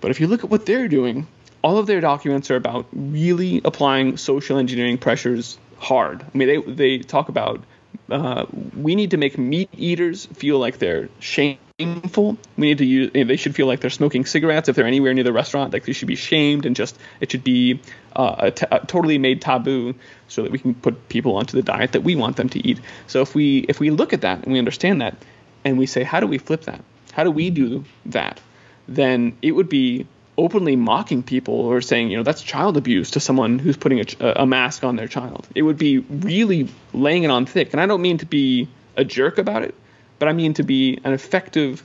But 0.00 0.10
if 0.10 0.20
you 0.20 0.26
look 0.26 0.44
at 0.44 0.50
what 0.50 0.66
they're 0.66 0.88
doing, 0.88 1.26
all 1.62 1.78
of 1.78 1.86
their 1.86 2.00
documents 2.00 2.50
are 2.50 2.56
about 2.56 2.86
really 2.92 3.60
applying 3.64 4.16
social 4.16 4.58
engineering 4.58 4.98
pressures 4.98 5.58
hard. 5.78 6.22
I 6.22 6.38
mean, 6.38 6.48
they 6.48 6.72
they 6.72 6.98
talk 6.98 7.28
about 7.28 7.62
uh, 8.10 8.46
we 8.76 8.94
need 8.94 9.10
to 9.10 9.16
make 9.16 9.38
meat 9.38 9.68
eaters 9.76 10.26
feel 10.26 10.58
like 10.58 10.78
they're 10.78 11.08
shameful. 11.18 12.38
We 12.56 12.68
need 12.68 12.78
to 12.78 12.84
use. 12.84 13.10
They 13.12 13.36
should 13.36 13.54
feel 13.54 13.66
like 13.66 13.80
they're 13.80 13.90
smoking 13.90 14.24
cigarettes 14.24 14.68
if 14.68 14.76
they're 14.76 14.86
anywhere 14.86 15.12
near 15.14 15.24
the 15.24 15.32
restaurant. 15.32 15.72
Like 15.72 15.84
they 15.84 15.92
should 15.92 16.08
be 16.08 16.16
shamed 16.16 16.66
and 16.66 16.76
just 16.76 16.96
it 17.20 17.30
should 17.30 17.44
be 17.44 17.80
uh, 18.14 18.36
a 18.38 18.50
t- 18.50 18.66
a 18.70 18.80
totally 18.86 19.18
made 19.18 19.42
taboo 19.42 19.94
so 20.28 20.42
that 20.42 20.52
we 20.52 20.58
can 20.58 20.74
put 20.74 21.08
people 21.08 21.36
onto 21.36 21.56
the 21.56 21.62
diet 21.62 21.92
that 21.92 22.02
we 22.02 22.16
want 22.16 22.36
them 22.36 22.48
to 22.50 22.66
eat. 22.66 22.80
So 23.06 23.22
if 23.22 23.34
we 23.34 23.66
if 23.68 23.80
we 23.80 23.90
look 23.90 24.12
at 24.12 24.22
that 24.22 24.44
and 24.44 24.52
we 24.52 24.58
understand 24.58 25.00
that 25.00 25.16
and 25.64 25.78
we 25.78 25.86
say 25.86 26.02
how 26.02 26.20
do 26.20 26.26
we 26.26 26.38
flip 26.38 26.62
that? 26.62 26.82
How 27.12 27.24
do 27.24 27.30
we 27.30 27.50
do 27.50 27.84
that? 28.06 28.40
Then 28.88 29.36
it 29.42 29.52
would 29.52 29.68
be 29.68 30.06
openly 30.38 30.76
mocking 30.76 31.22
people 31.22 31.54
or 31.54 31.80
saying, 31.80 32.10
you 32.10 32.16
know, 32.16 32.22
that's 32.22 32.42
child 32.42 32.76
abuse 32.76 33.12
to 33.12 33.20
someone 33.20 33.58
who's 33.58 33.76
putting 33.76 34.00
a, 34.00 34.32
a, 34.36 34.46
mask 34.46 34.84
on 34.84 34.96
their 34.96 35.08
child. 35.08 35.46
It 35.54 35.62
would 35.62 35.78
be 35.78 35.98
really 35.98 36.68
laying 36.92 37.22
it 37.22 37.30
on 37.30 37.46
thick. 37.46 37.72
And 37.72 37.80
I 37.80 37.86
don't 37.86 38.02
mean 38.02 38.18
to 38.18 38.26
be 38.26 38.68
a 38.96 39.04
jerk 39.04 39.38
about 39.38 39.62
it, 39.62 39.74
but 40.18 40.28
I 40.28 40.32
mean 40.32 40.54
to 40.54 40.62
be 40.62 40.98
an 41.04 41.12
effective, 41.12 41.82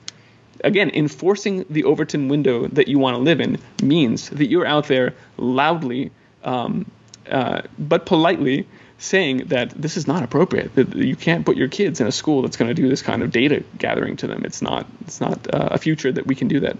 again, 0.64 0.92
enforcing 0.94 1.66
the 1.70 1.86
Overton 1.86 2.28
window 2.28 2.68
that 2.68 2.88
you 2.88 3.00
want 3.00 3.16
to 3.16 3.22
live 3.22 3.40
in 3.40 3.58
means 3.82 4.30
that 4.30 4.48
you're 4.48 4.66
out 4.66 4.88
there 4.88 5.14
loudly, 5.38 6.12
um, 6.44 6.90
uh, 7.30 7.62
but 7.80 8.06
politely 8.06 8.68
saying 8.98 9.48
that 9.48 9.70
this 9.70 9.98
is 9.98 10.08
not 10.08 10.24
appropriate. 10.24 10.76
That 10.76 10.96
you 10.96 11.16
can't 11.16 11.46
put 11.46 11.58
your 11.58 11.70
kids 11.70 12.02
in 12.02 12.08
a 12.08 12.12
school 12.12 12.44
that's 12.44 12.58
going 12.58 12.70
to 12.70 12.76
do 12.76 12.88
this 12.88 13.02
kind 13.02 13.24
of 13.24 13.32
data 13.32 13.64
gathering 13.78 14.18
to 14.18 14.28
them. 14.28 14.44
It's 14.46 14.62
not. 14.62 14.86
It's 15.02 15.20
not 15.20 15.52
uh, 15.54 15.70
a 15.72 15.78
future 15.78 16.12
that 16.12 16.28
we 16.28 16.36
can 16.36 16.48
do 16.48 16.60
that. 16.60 16.78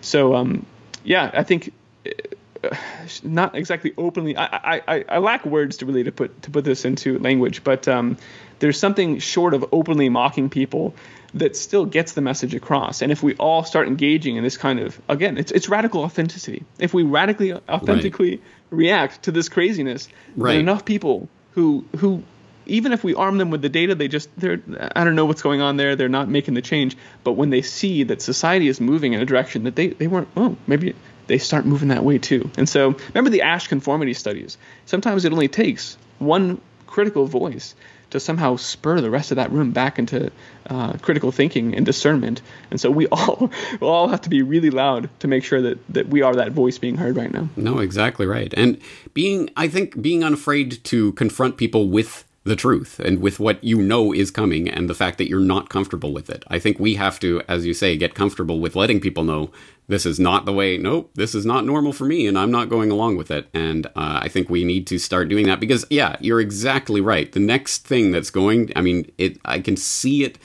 So 0.00 0.36
um, 0.36 0.64
yeah, 1.08 1.30
I 1.32 1.42
think 1.42 1.72
uh, 2.06 2.76
not 3.22 3.54
exactly 3.54 3.94
openly. 3.96 4.36
I, 4.36 4.82
I, 4.86 5.04
I 5.08 5.18
lack 5.18 5.46
words 5.46 5.78
to 5.78 5.86
really 5.86 6.04
to 6.04 6.12
put 6.12 6.42
to 6.42 6.50
put 6.50 6.64
this 6.64 6.84
into 6.84 7.18
language, 7.18 7.64
but 7.64 7.88
um, 7.88 8.18
there's 8.58 8.78
something 8.78 9.18
short 9.18 9.54
of 9.54 9.64
openly 9.72 10.10
mocking 10.10 10.50
people 10.50 10.94
that 11.34 11.56
still 11.56 11.86
gets 11.86 12.12
the 12.12 12.20
message 12.20 12.54
across. 12.54 13.00
And 13.00 13.10
if 13.10 13.22
we 13.22 13.34
all 13.36 13.64
start 13.64 13.88
engaging 13.88 14.36
in 14.36 14.44
this 14.44 14.58
kind 14.58 14.80
of 14.80 15.00
again, 15.08 15.38
it's 15.38 15.50
it's 15.50 15.68
radical 15.68 16.02
authenticity. 16.02 16.64
If 16.78 16.92
we 16.92 17.04
radically 17.04 17.54
authentically 17.54 18.32
right. 18.32 18.42
react 18.70 19.22
to 19.22 19.32
this 19.32 19.48
craziness, 19.48 20.08
right. 20.36 20.52
then 20.52 20.60
enough 20.60 20.84
people 20.84 21.28
who 21.52 21.86
who 21.96 22.22
even 22.68 22.92
if 22.92 23.02
we 23.02 23.14
arm 23.14 23.38
them 23.38 23.50
with 23.50 23.62
the 23.62 23.68
data, 23.68 23.94
they 23.94 24.08
just 24.08 24.28
they're 24.38 24.60
I 24.94 25.04
don't 25.04 25.16
know 25.16 25.26
what's 25.26 25.42
going 25.42 25.60
on 25.60 25.76
there. 25.76 25.96
They're 25.96 26.08
not 26.08 26.28
making 26.28 26.54
the 26.54 26.62
change. 26.62 26.96
But 27.24 27.32
when 27.32 27.50
they 27.50 27.62
see 27.62 28.04
that 28.04 28.22
society 28.22 28.68
is 28.68 28.80
moving 28.80 29.12
in 29.14 29.20
a 29.20 29.26
direction 29.26 29.64
that 29.64 29.76
they 29.76 29.88
they 29.88 30.06
weren't, 30.06 30.28
oh 30.36 30.56
maybe 30.66 30.94
they 31.26 31.38
start 31.38 31.66
moving 31.66 31.88
that 31.88 32.04
way 32.04 32.18
too. 32.18 32.50
And 32.56 32.68
so 32.68 32.96
remember 33.08 33.30
the 33.30 33.42
Asch 33.42 33.68
conformity 33.68 34.14
studies. 34.14 34.56
Sometimes 34.86 35.24
it 35.24 35.32
only 35.32 35.48
takes 35.48 35.96
one 36.18 36.60
critical 36.86 37.26
voice 37.26 37.74
to 38.10 38.18
somehow 38.18 38.56
spur 38.56 39.00
the 39.00 39.10
rest 39.10 39.30
of 39.30 39.36
that 39.36 39.52
room 39.52 39.70
back 39.70 39.98
into 39.98 40.30
uh, 40.70 40.94
critical 40.94 41.30
thinking 41.30 41.74
and 41.74 41.84
discernment. 41.84 42.40
And 42.70 42.80
so 42.80 42.90
we 42.90 43.06
all 43.12 43.50
we 43.80 43.86
all 43.86 44.08
have 44.08 44.22
to 44.22 44.30
be 44.30 44.42
really 44.42 44.70
loud 44.70 45.10
to 45.20 45.28
make 45.28 45.44
sure 45.44 45.62
that 45.62 45.78
that 45.92 46.08
we 46.08 46.22
are 46.22 46.34
that 46.34 46.52
voice 46.52 46.78
being 46.78 46.96
heard 46.96 47.16
right 47.16 47.32
now. 47.32 47.48
No, 47.56 47.78
exactly 47.78 48.26
right. 48.26 48.52
And 48.56 48.78
being, 49.14 49.50
I 49.56 49.68
think, 49.68 50.00
being 50.00 50.24
unafraid 50.24 50.82
to 50.84 51.12
confront 51.12 51.56
people 51.56 51.88
with 51.88 52.24
the 52.48 52.56
truth 52.56 52.98
and 52.98 53.20
with 53.20 53.38
what 53.38 53.62
you 53.62 53.80
know 53.80 54.12
is 54.12 54.30
coming 54.30 54.68
and 54.68 54.88
the 54.88 54.94
fact 54.94 55.18
that 55.18 55.28
you're 55.28 55.40
not 55.40 55.68
comfortable 55.68 56.12
with 56.12 56.28
it. 56.30 56.44
I 56.48 56.58
think 56.58 56.78
we 56.78 56.94
have 56.94 57.20
to, 57.20 57.42
as 57.48 57.66
you 57.66 57.74
say, 57.74 57.96
get 57.96 58.14
comfortable 58.14 58.60
with 58.60 58.76
letting 58.76 59.00
people 59.00 59.24
know 59.24 59.50
this 59.86 60.04
is 60.04 60.18
not 60.18 60.44
the 60.44 60.52
way, 60.52 60.76
nope, 60.76 61.10
this 61.14 61.34
is 61.34 61.46
not 61.46 61.64
normal 61.64 61.92
for 61.92 62.04
me 62.04 62.26
and 62.26 62.38
I'm 62.38 62.50
not 62.50 62.68
going 62.68 62.90
along 62.90 63.16
with 63.16 63.30
it. 63.30 63.48
And 63.54 63.86
uh, 63.86 64.20
I 64.22 64.28
think 64.28 64.50
we 64.50 64.64
need 64.64 64.86
to 64.88 64.98
start 64.98 65.28
doing 65.28 65.46
that 65.46 65.60
because, 65.60 65.86
yeah, 65.90 66.16
you're 66.20 66.40
exactly 66.40 67.00
right. 67.00 67.30
The 67.30 67.40
next 67.40 67.86
thing 67.86 68.10
that's 68.10 68.30
going, 68.30 68.72
I 68.76 68.80
mean, 68.80 69.10
it, 69.18 69.38
I 69.44 69.60
can 69.60 69.76
see 69.76 70.24
it 70.24 70.38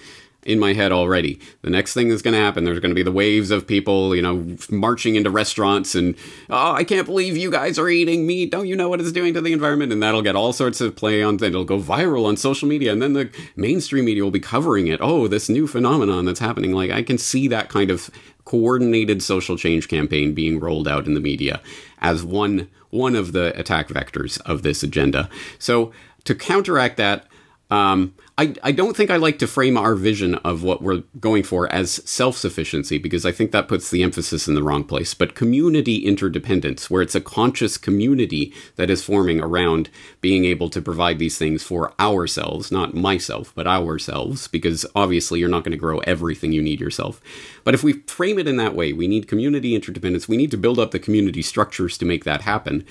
in 0.46 0.60
my 0.60 0.74
head 0.74 0.92
already. 0.92 1.40
The 1.62 1.70
next 1.70 1.94
thing 1.94 2.10
that's 2.10 2.22
going 2.22 2.34
to 2.34 2.40
happen, 2.40 2.64
there's 2.64 2.80
going 2.80 2.92
to 2.92 2.96
be 2.96 3.04
the 3.04 3.12
waves 3.12 3.52
of 3.52 3.68
people, 3.68 4.16
you 4.16 4.22
know, 4.22 4.56
marching 4.70 5.16
into 5.16 5.30
restaurants 5.30 5.96
and, 5.96 6.16
oh, 6.50 6.74
I 6.74 6.84
can't 6.84 7.06
believe 7.06 7.38
you 7.38 7.52
guys 7.52 7.80
are 7.80 7.90
eating 7.90 8.28
meat. 8.28 8.52
Don't 8.52 8.68
you 8.68 8.76
know 8.76 8.90
what 8.90 9.02
it's 9.02 9.12
doing 9.12 9.34
to 9.34 9.42
the 9.42 9.54
environment? 9.54 9.92
And 9.92 10.02
that'll 10.02 10.22
get 10.22 10.36
all 10.36 10.54
sorts 10.54 10.82
of 10.82 10.96
play 10.96 11.24
on, 11.24 11.44
it'll 11.44 11.66
go 11.66 11.80
viral 11.80 12.26
on 12.26 12.38
social 12.38 12.68
media. 12.68 12.92
And 12.92 13.02
then 13.02 13.14
the 13.14 13.30
mainstream 13.56 14.06
media 14.06 14.24
will 14.24 14.32
be 14.32 14.40
covering 14.40 14.88
it. 14.88 15.00
Oh, 15.02 15.28
this 15.28 15.50
new 15.50 15.68
phenomenon 15.68 16.26
that's 16.26 16.40
happening. 16.40 16.74
Like, 16.74 16.92
I 16.92 17.04
can 17.04 17.18
see 17.18 17.48
that 17.48 17.70
kind 17.70 17.92
of 17.92 18.10
coordinated 18.46 19.24
social 19.24 19.58
change 19.58 19.88
campaign 19.88 20.34
being 20.34 20.60
rolled 20.60 20.88
out 20.88 21.08
in 21.08 21.14
the 21.14 21.22
media 21.22 21.62
as 22.02 22.24
one 22.24 22.70
one 22.90 23.16
of 23.16 23.32
the 23.32 23.58
attack 23.60 23.88
vectors 23.88 24.40
of 24.42 24.62
this 24.62 24.84
agenda. 24.84 25.28
So 25.58 25.92
to 26.26 26.36
counteract 26.36 26.98
that, 26.98 27.26
um, 27.72 28.14
I, 28.36 28.56
I 28.64 28.72
don't 28.72 28.98
think 28.98 29.12
I 29.12 29.18
like 29.18 29.38
to 29.40 29.48
frame 29.48 29.78
our 29.78 29.94
vision 29.94 30.36
of 30.36 30.64
what 30.64 30.82
we're 30.82 31.04
going 31.20 31.44
for 31.44 31.72
as 31.72 32.02
self 32.10 32.36
sufficiency 32.36 32.98
because 32.98 33.28
I 33.28 33.32
think 33.32 33.52
that 33.52 33.68
puts 33.68 33.92
the 33.92 34.02
emphasis 34.02 34.48
in 34.48 34.56
the 34.56 34.64
wrong 34.64 34.84
place. 34.84 35.14
But 35.14 35.36
community 35.36 35.98
interdependence, 35.98 36.90
where 36.90 37.04
it's 37.04 37.14
a 37.14 37.22
conscious 37.22 37.78
community 37.78 38.52
that 38.76 38.90
is 38.90 39.04
forming 39.04 39.40
around 39.40 39.92
being 40.20 40.46
able 40.46 40.72
to 40.72 40.82
provide 40.82 41.20
these 41.20 41.38
things 41.38 41.62
for 41.62 41.94
ourselves, 42.00 42.72
not 42.72 42.96
myself, 42.96 43.54
but 43.54 43.68
ourselves, 43.68 44.48
because 44.48 44.84
obviously 44.96 45.40
you're 45.40 45.48
not 45.48 45.64
going 45.64 45.72
to 45.72 45.78
grow 45.78 46.00
everything 46.00 46.52
you 46.52 46.62
need 46.64 46.82
yourself. 46.82 47.22
But 47.64 47.76
if 47.76 47.84
we 47.84 47.94
frame 48.08 48.40
it 48.40 48.48
in 48.48 48.58
that 48.58 48.76
way, 48.76 48.94
we 48.94 49.08
need 49.08 49.28
community 49.28 49.76
interdependence, 49.76 50.28
we 50.28 50.38
need 50.38 50.52
to 50.52 50.58
build 50.58 50.80
up 50.80 50.90
the 50.90 50.98
community 50.98 51.44
structures 51.44 52.00
to 52.00 52.06
make 52.06 52.24
that 52.24 52.42
happen 52.42 52.84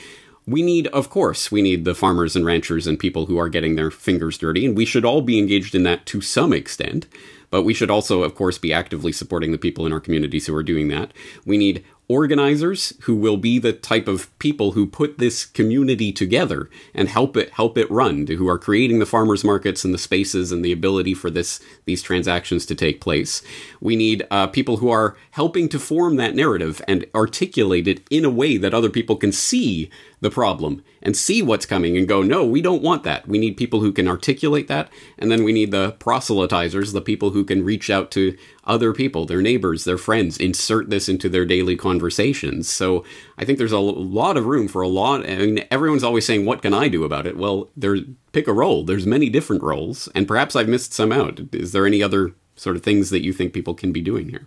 we 0.47 0.63
need, 0.63 0.89
of 0.89 1.09
course, 1.09 1.53
we 1.53 1.63
need 1.63 1.85
the 1.85 1.95
farmers 1.95 2.35
and 2.35 2.45
ranchers 2.45 2.87
and 2.87 2.99
people 2.99 3.27
who 3.27 3.39
are 3.39 3.49
getting 3.49 3.77
their 3.77 3.91
fingers 3.91 4.39
dirty, 4.39 4.67
and 4.67 4.77
we 4.77 4.85
should 4.85 5.05
all 5.05 5.23
be 5.23 5.39
engaged 5.39 5.75
in 5.75 5.85
that 5.85 6.07
to 6.07 6.21
some 6.21 6.53
extent. 6.53 7.07
But 7.51 7.63
we 7.63 7.75
should 7.75 7.91
also, 7.91 8.23
of 8.23 8.35
course, 8.35 8.57
be 8.57 8.73
actively 8.73 9.13
supporting 9.13 9.53
the 9.53 9.59
people 9.59 9.85
in 9.85 9.93
our 9.93 10.01
communities 10.01 10.47
who 10.47 10.55
are 10.55 10.63
doing 10.63 10.89
that. 10.89 11.13
We 11.45 11.59
need 11.59 11.85
organizers 12.09 12.93
who 13.03 13.15
will 13.15 13.37
be 13.37 13.59
the 13.59 13.73
type 13.73 14.09
of 14.09 14.37
people 14.39 14.73
who 14.73 14.87
put 14.87 15.19
this 15.19 15.47
community 15.47 16.13
together 16.13 16.69
and 16.95 17.09
help 17.09 17.37
it 17.37 17.51
help 17.53 17.79
it 17.79 17.91
run 17.91 18.27
who 18.27 18.49
are 18.49 18.59
creating 18.59 18.99
the 18.99 19.07
farmers 19.07 19.45
markets 19.45 19.85
and 19.85 19.95
the 19.95 19.99
spaces 19.99 20.53
and 20.53 20.65
the 20.65 20.73
ability 20.73 21.15
for 21.15 21.31
this 21.31 21.59
these 21.87 22.03
transactions 22.03 22.67
to 22.67 22.75
take 22.75 23.01
place 23.01 23.41
we 23.81 23.97
need 23.97 24.27
uh, 24.31 24.47
people 24.47 24.79
who 24.79 24.91
are 24.91 25.17
helping 25.31 25.69
to 25.69 25.79
form 25.79 26.17
that 26.17 26.35
narrative 26.35 26.83
and 26.87 27.07
articulate 27.15 27.89
it 27.89 28.07
in 28.11 28.25
a 28.25 28.31
way 28.31 28.59
that 28.59 28.75
other 28.75 28.91
people 28.91 29.17
can 29.17 29.33
see 29.33 29.89
the 30.23 30.31
problem 30.31 30.83
and 31.03 31.17
see 31.17 31.43
what's 31.43 31.67
coming 31.67 31.99
and 31.99 32.07
go, 32.07 32.23
no, 32.23 32.47
we 32.47 32.63
don't 32.63 32.83
want 32.83 33.03
that. 33.03 33.27
We 33.27 33.39
need 33.39 33.57
people 33.57 33.81
who 33.81 33.93
can 33.93 34.07
articulate 34.07 34.69
that. 34.69 34.89
And 35.19 35.33
then 35.33 35.43
we 35.43 35.53
need 35.53 35.73
the 35.73 35.97
proselytizers, 35.99 36.93
the 36.93 37.01
people 37.01 37.31
who 37.31 37.45
can 37.45 37.65
reach 37.65 37.91
out 37.91 38.13
to 38.13 38.39
other 38.65 38.93
people, 38.93 39.27
their 39.27 39.43
neighbors, 39.43 39.83
their 39.83 39.99
friends, 39.99 40.39
insert 40.39 40.91
this 40.91 41.09
into 41.09 41.29
their 41.29 41.45
daily 41.45 41.77
conversations. 41.77 42.71
So 42.71 43.05
I 43.37 43.45
think 43.45 43.59
there's 43.59 43.73
a 43.73 43.81
lot 43.81 44.37
of 44.37 44.47
room 44.47 44.69
for 44.69 44.81
a 44.81 44.89
lot. 44.89 45.29
I 45.29 45.37
mean, 45.39 45.65
everyone's 45.73 46.05
always 46.05 46.25
saying, 46.25 46.47
what 46.47 46.63
can 46.63 46.73
I 46.73 46.87
do 46.87 47.03
about 47.03 47.27
it? 47.27 47.37
Well, 47.37 47.71
there, 47.77 47.97
pick 48.31 48.47
a 48.47 48.53
role. 48.53 48.85
There's 48.85 49.07
many 49.07 49.29
different 49.29 49.65
roles. 49.65 50.09
And 50.15 50.29
perhaps 50.29 50.55
I've 50.55 50.69
missed 50.69 50.95
some 50.95 51.11
out. 51.11 51.41
Is 51.53 51.73
there 51.73 51.85
any 51.85 52.01
other 52.01 52.33
sort 52.55 52.77
of 52.77 52.85
things 52.85 53.11
that 53.11 53.25
you 53.25 53.33
think 53.33 53.53
people 53.53 53.75
can 53.75 53.91
be 53.91 54.01
doing 54.01 54.29
here? 54.29 54.47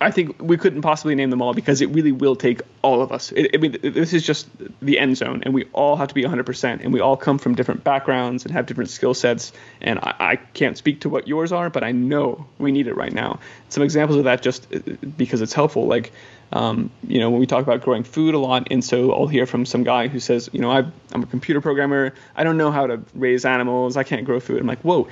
I 0.00 0.12
think 0.12 0.40
we 0.40 0.56
couldn't 0.56 0.82
possibly 0.82 1.14
name 1.16 1.30
them 1.30 1.42
all 1.42 1.54
because 1.54 1.80
it 1.80 1.88
really 1.90 2.12
will 2.12 2.36
take 2.36 2.60
all 2.82 3.02
of 3.02 3.10
us. 3.10 3.32
It, 3.32 3.50
I 3.54 3.56
mean, 3.56 3.78
this 3.82 4.12
is 4.12 4.24
just 4.24 4.48
the 4.80 4.98
end 4.98 5.16
zone, 5.16 5.42
and 5.44 5.52
we 5.52 5.64
all 5.72 5.96
have 5.96 6.08
to 6.08 6.14
be 6.14 6.22
100%, 6.22 6.84
and 6.84 6.92
we 6.92 7.00
all 7.00 7.16
come 7.16 7.38
from 7.38 7.56
different 7.56 7.82
backgrounds 7.82 8.44
and 8.44 8.52
have 8.52 8.66
different 8.66 8.90
skill 8.90 9.12
sets. 9.12 9.52
And 9.80 9.98
I, 9.98 10.14
I 10.18 10.36
can't 10.36 10.78
speak 10.78 11.00
to 11.00 11.08
what 11.08 11.26
yours 11.26 11.50
are, 11.50 11.68
but 11.68 11.82
I 11.82 11.92
know 11.92 12.46
we 12.58 12.70
need 12.70 12.86
it 12.86 12.94
right 12.94 13.12
now. 13.12 13.40
Some 13.70 13.82
examples 13.82 14.18
of 14.18 14.24
that, 14.24 14.40
just 14.40 14.72
uh, 14.72 14.78
because 15.16 15.42
it's 15.42 15.52
helpful, 15.52 15.86
like 15.86 16.12
um, 16.52 16.90
you 17.06 17.18
know, 17.18 17.30
when 17.30 17.40
we 17.40 17.46
talk 17.46 17.62
about 17.62 17.82
growing 17.82 18.04
food 18.04 18.34
a 18.34 18.38
lot, 18.38 18.68
and 18.70 18.82
so 18.82 19.12
I'll 19.12 19.26
hear 19.26 19.46
from 19.46 19.66
some 19.66 19.82
guy 19.82 20.08
who 20.08 20.20
says, 20.20 20.48
you 20.52 20.60
know, 20.60 20.70
i 20.70 20.78
am 21.12 21.22
a 21.22 21.26
computer 21.26 21.60
programmer, 21.60 22.14
I 22.36 22.44
don't 22.44 22.56
know 22.56 22.70
how 22.70 22.86
to 22.86 23.00
raise 23.14 23.44
animals, 23.44 23.96
I 23.96 24.04
can't 24.04 24.24
grow 24.24 24.40
food. 24.40 24.60
I'm 24.60 24.66
like, 24.66 24.80
whoa, 24.80 25.08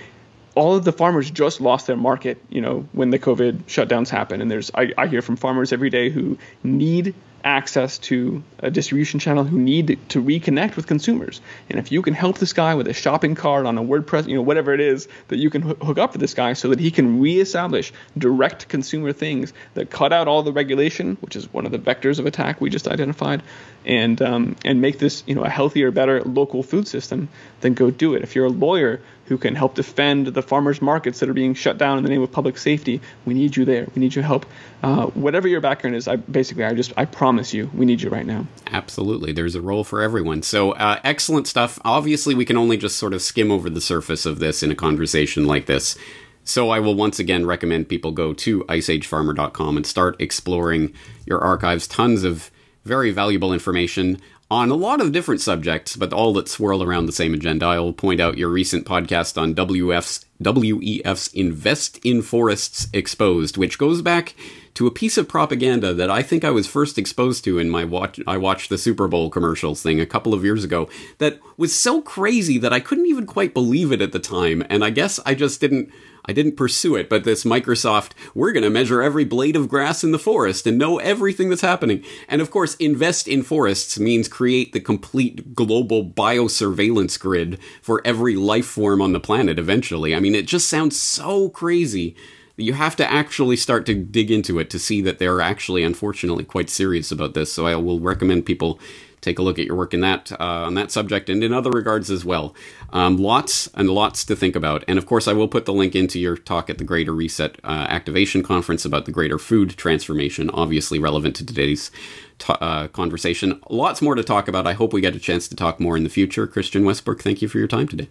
all 0.57 0.75
of 0.75 0.85
the 0.85 0.93
farmers 0.93 1.31
just 1.31 1.61
lost 1.61 1.87
their 1.87 1.97
market, 1.97 2.43
you 2.49 2.63
know, 2.63 2.89
when 2.93 3.11
the 3.11 3.19
COVID 3.19 3.65
shutdowns 3.65 4.09
happen. 4.09 4.41
And 4.41 4.51
there's, 4.51 4.71
I, 4.75 4.93
I 4.97 5.07
hear 5.07 5.23
from 5.23 5.37
farmers 5.37 5.73
every 5.73 5.91
day 5.91 6.09
who 6.09 6.39
need 6.65 7.15
access 7.45 7.99
to 7.99 8.43
a 8.59 8.71
distribution 8.71 9.21
channel 9.21 9.45
who 9.45 9.59
need 9.59 9.99
to 10.09 10.21
reconnect 10.21 10.75
with 10.75 10.87
consumers. 10.89 11.41
And 11.71 11.79
if 11.79 11.93
you 11.93 12.03
can 12.03 12.13
help 12.13 12.39
this 12.39 12.53
guy 12.53 12.75
with 12.75 12.89
a 12.89 12.93
shopping 12.93 13.37
cart 13.37 13.67
on 13.67 13.79
a 13.79 13.85
WordPress, 13.85 14.27
you 14.27 14.35
know, 14.35 14.43
whatever 14.43 14.75
it 14.75 14.81
is 14.81 15.07
that 15.29 15.37
you 15.37 15.49
can 15.51 15.63
hook 15.63 15.99
up 15.99 16.13
for 16.13 16.19
this 16.19 16.35
guy 16.35 16.55
so 16.55 16.71
that 16.71 16.81
he 16.81 16.91
can 16.91 17.21
reestablish 17.21 17.93
direct 18.19 18.67
consumer 18.69 19.13
things 19.13 19.53
that 19.75 19.91
cut 19.91 20.13
out 20.13 20.27
all 20.27 20.43
the 20.43 20.53
regulation, 20.53 21.19
which 21.21 21.37
is 21.37 21.53
one 21.53 21.67
of 21.67 21.71
the 21.71 21.79
vectors 21.79 22.19
of 22.19 22.27
attack 22.27 22.61
we 22.61 22.69
just 22.69 22.89
identified, 22.89 23.43
and 23.85 24.21
um, 24.23 24.57
and 24.65 24.81
make 24.81 24.99
this, 24.99 25.23
you 25.27 25.37
know, 25.37 25.45
a 25.45 25.51
healthier, 25.51 25.93
better 25.93 26.23
local 26.25 26.65
food 26.65 26.89
system, 26.89 27.29
then 27.61 27.75
go 27.75 27.93
do 27.93 28.15
it. 28.15 28.23
If 28.23 28.35
you're 28.35 28.47
a 28.47 28.51
lawyer 28.51 29.01
who 29.27 29.37
can 29.39 29.55
help 29.55 29.75
defend 29.75 30.29
the 30.29 30.43
farmers 30.43 30.81
markets 30.81 31.21
that 31.21 31.29
are 31.29 31.35
being 31.35 31.55
shut 31.55 31.79
down 31.79 31.99
in 31.99 32.05
the 32.05 32.11
name 32.11 32.23
of 32.23 32.31
public 32.31 32.59
safety. 32.59 33.01
We 33.25 33.35
need 33.35 33.57
you 33.57 33.65
there. 33.65 33.87
We 33.95 34.01
need 34.01 34.15
your 34.15 34.25
help. 34.25 34.47
Uh, 34.83 35.07
whatever 35.07 35.49
your 35.49 35.61
background 35.61 35.97
is, 35.97 36.09
I 36.09 36.17
basically 36.17 36.65
I 36.65 36.75
just 36.75 36.93
I 36.97 37.05
promise 37.05 37.53
you 37.53 37.71
we 37.75 37.85
need 37.85 38.03
you 38.03 38.11
right 38.11 38.27
now. 38.27 38.47
Absolutely, 38.69 39.33
there's 39.33 39.55
a 39.55 39.61
role 39.61 39.85
for 39.85 40.03
everyone. 40.03 40.43
So 40.43 40.73
uh, 40.73 41.01
excellent 41.05 41.47
stuff. 41.47 41.79
Obviously, 41.85 42.35
we 42.35 42.45
can 42.45 42.57
only 42.57 42.77
just 42.77 42.97
sort 42.97 43.13
of 43.13 43.23
skim 43.23 43.51
over 43.51 43.69
the 43.69 43.81
surface 43.81 44.27
of 44.27 44.39
this 44.39 44.63
in 44.63 44.71
a 44.71 44.77
conversation 44.77 45.47
like 45.47 45.67
this. 45.67 45.97
So 46.45 46.71
I 46.71 46.79
will 46.79 46.95
once 46.95 47.19
again 47.19 47.45
recommend 47.45 47.89
people 47.89 48.13
go 48.13 48.33
to 48.33 48.63
iceagefarmer.com 48.65 49.77
and 49.77 49.85
start 49.85 50.15
exploring 50.21 50.95
your 51.27 51.41
archives. 51.41 51.89
Tons 51.89 52.23
of 52.23 52.53
very 52.85 53.11
valuable 53.11 53.53
information 53.53 54.21
on 54.51 54.71
a 54.71 54.75
lot 54.75 55.01
of 55.01 55.13
different 55.13 55.41
subjects, 55.41 55.97
but 55.97 56.13
all 56.13 56.33
that 56.35 56.49
swirl 56.49 56.83
around 56.83 57.07
the 57.07 57.13
same 57.13 57.35
agenda. 57.35 57.67
I 57.67 57.79
will 57.79 57.93
point 57.93 58.21
out 58.21 58.39
your 58.39 58.49
recent 58.49 58.87
podcast 58.87 59.41
on 59.41 59.55
WF's 59.55 60.25
WEF's 60.41 61.29
Invest 61.29 61.99
in 62.05 62.23
Forests 62.23 62.89
Exposed, 62.93 63.57
which 63.57 63.79
goes 63.79 64.03
back 64.03 64.35
to 64.77 64.87
a 64.87 64.91
piece 64.91 65.17
of 65.17 65.29
propaganda 65.29 65.95
that 65.95 66.11
I 66.11 66.23
think 66.23 66.45
I 66.45 66.51
was 66.51 66.67
first 66.67 66.99
exposed 66.99 67.45
to 67.45 67.59
in 67.59 67.71
my 67.71 67.85
watch. 67.85 68.21
I 68.27 68.37
watched 68.37 68.69
the 68.69 68.79
Super 68.79 69.09
Bowl 69.09 69.31
commercials 69.31 69.83
thing 69.83 70.01
a 70.01 70.07
couple 70.07 70.35
of 70.35 70.45
years 70.45 70.65
ago 70.65 70.89
that 71.19 71.41
was 71.57 71.75
so 71.75 72.03
crazy 72.03 72.59
that 72.59 72.73
I 72.73 72.81
couldn't 72.81 73.07
even 73.07 73.27
quite 73.27 73.55
believe 73.55 73.91
it 73.91 74.03
at 74.03 74.13
the 74.13 74.19
time, 74.19 74.63
and 74.69 74.85
I 74.85 74.91
guess 74.91 75.19
I 75.25 75.35
just 75.35 75.61
didn't 75.61 75.91
I 76.29 76.33
didn't 76.33 76.57
pursue 76.57 76.97
it, 76.97 77.09
but 77.09 77.23
this 77.23 77.45
Microsoft, 77.45 78.11
we're 78.35 78.51
going 78.51 78.65
to 78.65 78.71
measure 78.71 79.01
every 79.01 79.25
blade 79.25 79.55
of 79.55 79.69
grass 79.69 80.03
in 80.03 80.11
the 80.11 80.19
forest 80.19 80.67
and 80.67 80.77
know 80.77 80.99
everything 80.99 81.49
that's 81.49 81.63
happening. 81.63 82.05
And 82.29 82.43
of 82.43 82.51
course, 82.51 82.75
invest 82.77 83.29
in 83.29 83.45
forests 83.45 83.97
means 83.99 84.27
create 84.27 84.73
the 84.73 84.81
complete 84.81 85.55
global 85.55 86.05
biosurveillance 86.05 87.19
grid 87.19 87.61
for 87.81 88.03
every 88.05 88.35
life 88.35 88.67
form 88.67 89.01
on 89.01 89.13
the 89.13 89.21
planet 89.21 89.59
eventually. 89.59 90.17
I 90.17 90.21
mean, 90.21 90.35
it 90.35 90.47
just 90.47 90.69
sounds 90.69 91.01
so 91.01 91.49
crazy 91.49 92.17
you 92.57 92.73
have 92.73 92.97
to 92.97 93.11
actually 93.11 93.57
start 93.57 93.87
to 93.87 93.95
dig 93.95 94.31
into 94.31 94.59
it 94.59 94.71
to 94.71 94.79
see 94.79 95.01
that 95.03 95.19
they're 95.19 95.41
actually, 95.41 95.83
unfortunately, 95.83 96.45
quite 96.45 96.71
serious 96.71 97.13
about 97.13 97.35
this. 97.35 97.53
So 97.53 97.67
I 97.67 97.77
will 97.77 98.01
recommend 98.01 98.47
people 98.47 98.81
take 99.21 99.39
a 99.39 99.43
look 99.43 99.59
at 99.59 99.67
your 99.67 99.77
work 99.77 99.93
in 99.93 100.01
that 100.01 100.31
uh, 100.33 100.65
on 100.67 100.75
that 100.75 100.91
subject 100.91 101.29
and 101.29 101.43
in 101.43 101.53
other 101.53 101.71
regards 101.71 102.11
as 102.11 102.25
well. 102.25 102.55
Um, 102.93 103.17
lots 103.17 103.67
and 103.75 103.91
lots 103.91 104.25
to 104.25 104.37
think 104.37 104.55
about. 104.55 104.85
And 104.87 104.99
of 104.99 105.07
course, 105.07 105.27
I 105.27 105.33
will 105.33 105.49
put 105.49 105.67
the 105.67 105.73
link 105.73 105.95
into 105.95 106.19
your 106.19 106.37
talk 106.37 106.71
at 106.71 106.79
the 106.79 106.85
Greater 106.85 107.13
Reset 107.13 107.59
uh, 107.65 107.87
Activation 107.89 108.43
Conference 108.43 108.85
about 108.85 109.05
the 109.05 109.13
greater 109.13 109.39
food 109.39 109.71
transformation, 109.71 110.49
obviously 110.51 110.99
relevant 110.99 111.35
to 111.37 111.47
today's 111.47 111.91
t- 112.39 112.55
uh, 112.61 112.89
conversation. 112.89 113.61
Lots 113.69 114.01
more 114.01 114.15
to 114.15 114.23
talk 114.23 114.49
about. 114.49 114.67
I 114.67 114.75
hope 114.75 114.93
we 114.93 115.01
get 115.01 115.17
a 115.17 115.21
chance 115.21 115.49
to 115.49 115.57
talk 115.57 115.81
more 115.81 115.97
in 115.97 116.05
the 116.05 116.11
future. 116.11 116.47
Christian 116.47 116.85
Westbrook, 116.85 117.23
thank 117.23 117.43
you 117.43 117.49
for 117.49 117.59
your 117.59 117.69
time 117.69 117.89
today. 117.89 118.09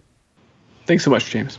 Thanks 0.84 1.02
so 1.02 1.10
much, 1.10 1.30
James. 1.30 1.58